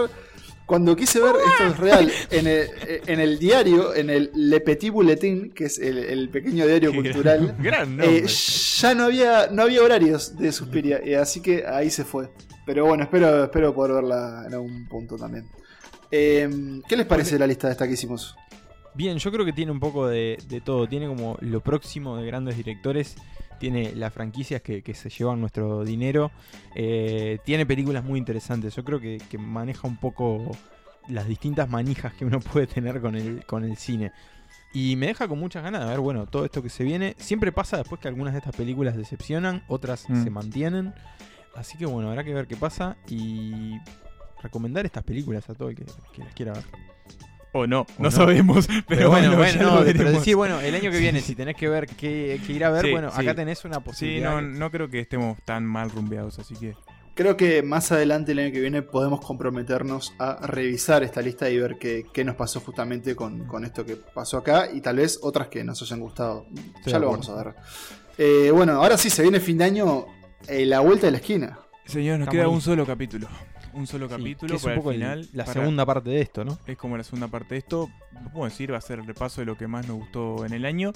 Cuando 0.66 0.96
quise 0.96 1.20
ver, 1.20 1.36
esto 1.36 1.64
es 1.64 1.78
real, 1.78 2.12
en 2.30 2.46
el, 2.48 2.68
en 3.06 3.20
el 3.20 3.38
diario, 3.38 3.94
en 3.94 4.10
el 4.10 4.32
Le 4.34 4.60
Petit 4.60 4.92
Bulletin, 4.92 5.52
que 5.52 5.66
es 5.66 5.78
el, 5.78 5.96
el 5.96 6.28
pequeño 6.28 6.66
diario 6.66 6.90
Qué 6.90 6.96
cultural, 7.02 7.56
gran 7.60 8.00
eh, 8.02 8.26
ya 8.26 8.94
no 8.94 9.04
había, 9.04 9.46
no 9.46 9.62
había 9.62 9.82
horarios 9.82 10.36
de 10.36 10.50
Suspiria, 10.50 11.00
y 11.04 11.14
así 11.14 11.40
que 11.40 11.64
ahí 11.64 11.88
se 11.88 12.04
fue. 12.04 12.28
Pero 12.66 12.84
bueno, 12.84 13.04
espero, 13.04 13.44
espero 13.44 13.72
poder 13.72 13.92
verla 13.92 14.42
en 14.44 14.54
algún 14.54 14.88
punto 14.88 15.16
también. 15.16 15.46
Eh, 16.10 16.48
¿Qué 16.88 16.96
les 16.96 17.06
parece 17.06 17.38
la 17.38 17.46
lista 17.46 17.68
de 17.68 17.72
esta 17.72 17.86
que 17.86 17.94
hicimos? 17.94 18.34
Bien, 18.94 19.18
yo 19.18 19.30
creo 19.30 19.44
que 19.44 19.52
tiene 19.52 19.70
un 19.70 19.78
poco 19.78 20.08
de, 20.08 20.36
de 20.48 20.60
todo. 20.60 20.88
Tiene 20.88 21.06
como 21.06 21.36
lo 21.42 21.60
próximo 21.60 22.16
de 22.16 22.26
grandes 22.26 22.56
directores. 22.56 23.14
Tiene 23.58 23.94
las 23.94 24.12
franquicias 24.12 24.62
que, 24.62 24.82
que 24.82 24.94
se 24.94 25.08
llevan 25.10 25.40
nuestro 25.40 25.84
dinero. 25.84 26.30
eh, 26.74 27.38
tiene 27.44 27.64
películas 27.66 28.04
muy 28.04 28.18
interesantes. 28.18 28.74
Yo 28.74 28.84
creo 28.84 29.00
que, 29.00 29.18
que 29.30 29.38
maneja 29.38 29.86
un 29.88 29.96
poco 29.96 30.50
las 31.08 31.26
distintas 31.28 31.68
manijas 31.70 32.12
que 32.14 32.24
uno 32.24 32.40
puede 32.52 32.66
tener 32.66 33.00
con 33.00 33.14
el, 33.14 33.44
con 33.46 33.64
el 33.64 33.76
cine. 33.76 34.12
Y 34.72 34.96
me 34.96 35.06
deja 35.06 35.26
con 35.26 35.38
muchas 35.38 35.62
ganas 35.62 35.82
de 35.82 35.88
ver, 35.90 36.00
bueno, 36.00 36.26
todo 36.26 36.44
esto 36.44 36.62
que 36.62 36.68
se 36.68 36.84
viene. 36.84 37.14
Siempre 37.18 37.50
pasa 37.52 37.78
después 37.78 38.00
que 38.00 38.08
algunas 38.08 38.34
de 38.34 38.38
estas 38.40 38.54
películas 38.54 38.96
decepcionan, 38.96 39.62
otras 39.68 40.08
Mm. 40.10 40.24
se 40.24 40.30
mantienen. 40.30 40.94
Así 41.54 41.78
que 41.78 41.86
bueno, 41.86 42.10
habrá 42.10 42.24
que 42.24 42.34
ver 42.34 42.46
qué 42.46 42.56
pasa 42.56 42.96
y 43.08 43.78
recomendar 44.42 44.84
estas 44.84 45.02
películas 45.04 45.48
a 45.48 45.54
todo 45.54 45.70
el 45.70 45.76
que, 45.76 45.86
que 46.12 46.22
las 46.22 46.34
quiera 46.34 46.52
ver. 46.52 46.64
O 47.58 47.66
no, 47.66 47.80
O 47.80 47.86
no, 47.98 48.04
no. 48.04 48.10
sabemos. 48.10 48.66
Pero, 48.68 48.82
Pero 48.86 49.10
bueno, 49.10 49.28
bueno, 49.28 49.36
bueno, 49.38 49.52
ya 49.58 49.62
no, 49.62 49.70
lo 49.70 49.84
pero 49.84 49.98
veremos. 49.98 50.12
decir, 50.20 50.36
bueno, 50.36 50.60
el 50.60 50.74
año 50.74 50.90
que 50.90 50.98
viene, 50.98 51.20
si 51.22 51.34
tenés 51.34 51.56
que 51.56 51.68
ver 51.68 51.86
qué, 51.86 52.40
qué 52.46 52.52
ir 52.52 52.64
a 52.64 52.70
ver, 52.70 52.84
Sí, 52.86 52.90
bueno, 52.92 53.10
sí. 53.10 53.20
acá 53.20 53.34
tenés 53.34 53.64
una 53.64 53.76
Sí, 53.76 53.80
posibilidad. 53.84 54.30
no, 54.30 54.42
no 54.42 54.70
creo 54.70 54.88
que 54.90 55.00
estemos 55.00 55.38
tan 55.44 55.64
mal 55.64 55.90
rumbeados, 55.90 56.38
así 56.38 56.54
que. 56.54 56.74
Creo 57.14 57.34
que 57.34 57.62
más 57.62 57.90
adelante 57.92 58.32
el 58.32 58.38
año 58.40 58.52
que 58.52 58.60
viene 58.60 58.82
podemos 58.82 59.20
comprometernos 59.24 60.12
a 60.18 60.46
revisar 60.46 61.02
esta 61.02 61.22
lista 61.22 61.48
y 61.48 61.58
ver 61.58 61.78
qué, 61.78 62.04
qué 62.12 62.24
nos 62.26 62.36
pasó 62.36 62.60
justamente 62.60 63.16
con, 63.16 63.46
con 63.46 63.64
esto 63.64 63.86
que 63.86 63.96
pasó 63.96 64.36
acá 64.36 64.68
y 64.70 64.82
tal 64.82 64.96
vez 64.96 65.18
otras 65.22 65.48
que 65.48 65.64
nos 65.64 65.80
hayan 65.80 66.00
gustado. 66.00 66.46
Estoy 66.76 66.92
ya 66.92 66.98
lo 66.98 67.10
vamos 67.10 67.28
a 67.30 67.36
ver. 67.42 67.54
Eh, 68.18 68.50
bueno, 68.52 68.72
ahora 68.74 68.98
sí, 68.98 69.08
se 69.08 69.22
viene 69.22 69.40
fin 69.40 69.56
de 69.56 69.64
año, 69.64 70.04
eh, 70.46 70.66
la 70.66 70.80
vuelta 70.80 71.06
de 71.06 71.12
la 71.12 71.18
esquina. 71.18 71.58
Señor, 71.86 72.18
nos 72.18 72.28
Estamos 72.28 72.32
queda 72.34 72.44
ahí. 72.44 72.50
un 72.54 72.60
solo 72.60 72.84
capítulo. 72.84 73.28
Un 73.76 73.86
solo 73.86 74.06
Sí, 74.08 74.14
capítulo 74.16 74.50
que 74.50 74.56
es 74.56 74.62
un 74.64 74.68
para 74.70 74.76
poco 74.76 74.90
el 74.90 74.96
el- 74.96 75.02
final. 75.02 75.28
la 75.34 75.44
para- 75.44 75.60
segunda 75.60 75.86
parte 75.86 76.10
de 76.10 76.20
esto, 76.20 76.44
¿no? 76.44 76.58
Es 76.66 76.76
como 76.78 76.96
la 76.96 77.04
segunda 77.04 77.28
parte 77.28 77.54
de 77.54 77.58
esto. 77.58 77.90
Podemos 78.32 78.50
decir, 78.50 78.72
va 78.72 78.78
a 78.78 78.80
ser 78.80 78.98
el 79.00 79.06
repaso 79.06 79.40
de 79.40 79.44
lo 79.46 79.56
que 79.56 79.66
más 79.68 79.86
nos 79.86 79.96
gustó 79.98 80.44
en 80.46 80.52
el 80.52 80.64
año. 80.64 80.92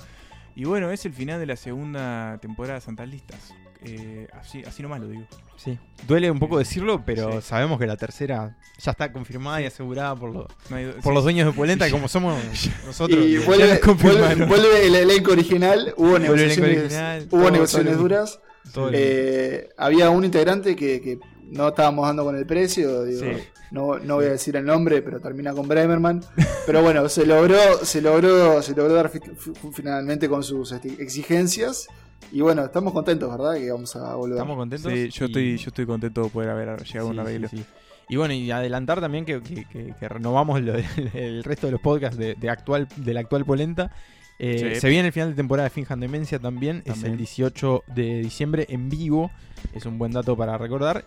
Y 0.56 0.64
bueno, 0.64 0.90
es 0.90 1.04
el 1.06 1.12
final 1.12 1.38
de 1.38 1.46
la 1.46 1.56
segunda 1.56 2.38
temporada 2.40 2.74
de 2.76 2.80
Santas 2.80 3.08
Listas. 3.08 3.52
Eh, 3.82 4.28
así, 4.32 4.62
así 4.66 4.82
nomás 4.82 5.00
lo 5.00 5.08
digo. 5.08 5.26
Sí. 5.56 5.78
Duele 6.06 6.30
un 6.30 6.38
poco 6.38 6.58
decirlo, 6.58 7.02
pero 7.06 7.40
Sí. 7.40 7.48
sabemos 7.48 7.78
que 7.78 7.86
la 7.86 7.96
tercera 7.96 8.56
ya 8.78 8.90
está 8.90 9.10
confirmada 9.12 9.62
y 9.62 9.66
asegurada 9.66 10.14
por, 10.16 10.32
No 10.34 10.76
hay- 10.76 10.86
por 10.92 11.02
sí. 11.02 11.14
los 11.14 11.22
dueños 11.24 11.46
de 11.46 11.52
Polenta, 11.52 11.88
y 11.88 11.90
como 11.90 12.08
somos 12.08 12.34
nosotros. 12.86 13.18
y 13.24 13.38
vuelve, 13.38 14.86
el 14.86 14.94
elenco 14.96 15.32
original, 15.32 15.94
hubo 15.96 16.18
negociaciones, 16.18 16.78
original, 16.78 17.22
hubo 17.30 17.40
todo, 17.40 17.50
negociaciones 17.50 17.92
todo. 17.94 18.02
duras. 18.02 18.40
todo 18.74 18.90
Eh, 18.92 19.70
había 19.78 20.10
un 20.10 20.24
integrante 20.24 20.76
que, 20.76 21.00
que 21.00 21.18
no 21.50 21.68
estábamos 21.68 22.06
dando 22.06 22.24
con 22.24 22.36
el 22.36 22.46
precio, 22.46 23.04
digo, 23.04 23.20
Sí. 23.20 23.42
no, 23.70 23.98
no 23.98 24.16
voy 24.16 24.26
a 24.26 24.30
decir 24.30 24.56
el 24.56 24.64
nombre, 24.64 25.02
pero 25.02 25.20
termina 25.20 25.52
con 25.52 25.68
Bremerman. 25.68 26.22
Pero 26.66 26.82
bueno, 26.82 27.08
se 27.08 27.26
logró, 27.26 27.58
se 27.82 28.00
logró, 28.00 28.62
se 28.62 28.74
logró 28.74 28.94
dar 28.94 29.08
fi- 29.08 29.18
fi- 29.20 29.52
finalmente 29.72 30.28
con 30.28 30.42
sus 30.44 30.70
este, 30.72 30.88
exigencias. 31.02 31.88
Y 32.32 32.42
bueno, 32.42 32.64
estamos 32.64 32.92
contentos, 32.92 33.28
¿verdad? 33.30 33.54
Que 33.54 33.72
vamos 33.72 33.96
a 33.96 34.14
volver. 34.14 34.36
Estamos 34.36 34.56
contentos. 34.56 34.92
Sí, 34.92 35.08
yo, 35.10 35.24
y- 35.24 35.28
estoy, 35.28 35.56
yo 35.56 35.68
estoy 35.68 35.86
contento 35.86 36.22
de 36.24 36.28
poder 36.30 36.50
haber 36.50 36.82
llegado 36.84 37.08
a 37.08 37.10
un 37.10 37.18
arreglo. 37.18 37.48
sí, 37.48 37.58
sí. 37.58 37.64
Y 38.08 38.16
bueno, 38.16 38.34
y 38.34 38.50
adelantar 38.50 39.00
también 39.00 39.24
que, 39.24 39.40
que- 39.40 39.64
que- 39.66 39.94
que 39.98 40.08
renovamos 40.08 40.60
lo 40.62 40.72
de- 40.74 40.84
el 41.14 41.42
resto 41.44 41.66
de 41.66 41.72
los 41.72 41.80
podcasts 41.80 42.16
de, 42.18 42.34
de 42.34 42.50
actual, 42.50 42.88
de 42.96 43.14
la 43.14 43.20
actual 43.20 43.44
Polenta. 43.44 43.90
Eh, 44.38 44.72
Sí. 44.74 44.80
Se 44.80 44.88
viene 44.88 45.08
el 45.08 45.12
final 45.12 45.30
de 45.30 45.34
temporada 45.36 45.64
de 45.68 45.70
Finjan 45.70 46.00
Demencia 46.00 46.38
también. 46.38 46.78
Es 46.78 46.94
También. 46.94 47.12
el 47.12 47.18
18 47.18 47.84
de 47.88 48.18
diciembre 48.20 48.66
en 48.68 48.88
vivo. 48.88 49.30
Es 49.74 49.84
un 49.86 49.98
buen 49.98 50.12
dato 50.12 50.36
para 50.36 50.56
recordar. 50.56 51.04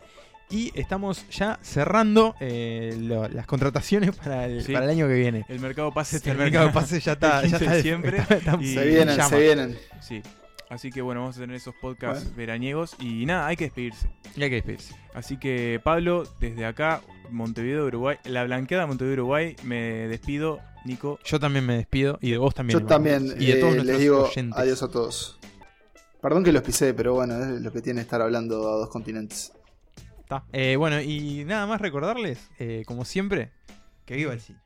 Y 0.54 0.72
estamos 0.80 1.28
ya 1.30 1.58
cerrando 1.64 2.36
eh, 2.40 2.96
lo- 3.00 3.28
las 3.28 3.46
contrataciones 3.48 4.16
para 4.16 4.46
el, 4.46 4.64
Sí. 4.64 4.72
para 4.74 4.86
el 4.86 4.92
año 4.92 5.08
que 5.08 5.16
viene. 5.16 5.46
El 5.50 5.60
mercado 5.60 5.92
pase 5.92 6.22
El 6.30 6.38
mercado 6.38 6.72
pase 6.72 7.00
ya 7.00 7.14
está. 7.18 7.42
el 7.42 7.50
ya 7.52 7.58
15 7.60 7.76
está 7.78 8.12
de 8.12 8.18
está- 8.38 8.58
y- 8.62 8.74
se 8.74 8.86
vienen, 8.86 9.18
llama. 9.18 9.30
se 9.30 9.40
vienen. 9.40 9.78
Sí. 10.02 10.22
Así 10.70 10.92
que 10.92 11.02
bueno, 11.02 11.22
vamos 11.22 11.38
a 11.38 11.40
tener 11.42 11.56
esos 11.56 11.74
podcasts 11.82 12.24
Bueno. 12.24 12.38
veraniegos. 12.38 12.96
Y 13.00 13.26
nada, 13.26 13.48
hay 13.48 13.56
que 13.56 13.66
despedirse. 13.66 14.10
Y 14.36 14.44
hay 14.44 14.50
que 14.50 14.56
despedirse. 14.56 14.96
Así 15.14 15.38
que 15.38 15.80
Pablo, 15.84 16.24
desde 16.40 16.66
acá, 16.66 17.02
Montevideo, 17.32 17.86
Uruguay, 17.86 18.18
la 18.26 18.44
blanqueada 18.44 18.86
Montevideo, 18.88 19.14
Uruguay, 19.24 19.56
me 19.64 20.08
despido. 20.08 20.60
Nico, 20.86 21.18
Yo 21.24 21.40
también 21.40 21.66
me 21.66 21.78
despido. 21.78 22.18
Y 22.22 22.32
de 22.32 22.38
vos 22.38 22.54
también. 22.54 22.80
Yo 22.80 22.86
también 22.86 23.34
Y 23.40 23.46
de 23.48 23.56
todos 23.56 23.76
eh, 23.76 23.84
les 23.86 24.00
digo 24.00 24.24
oyentes. 24.26 24.60
adiós 24.60 24.84
a 24.84 24.90
todos. 24.90 25.40
Perdón 26.22 26.44
que 26.44 26.52
los 26.52 26.62
pisé, 26.62 26.94
pero 26.94 27.14
bueno, 27.14 27.38
es 27.42 27.62
lo 27.62 27.72
que 27.72 27.82
tiene 27.82 28.02
estar 28.02 28.22
hablando 28.22 28.68
a 28.70 28.78
dos 28.78 28.90
continentes. 28.90 29.54
Eh, 30.52 30.76
bueno, 30.78 31.02
y 31.02 31.44
nada 31.46 31.68
más 31.68 31.82
recordarles, 31.82 32.50
eh, 32.60 32.84
como 32.86 33.06
siempre, 33.06 33.52
que 34.06 34.16
viva 34.16 34.34
el 34.34 34.42
cine. 34.42 34.60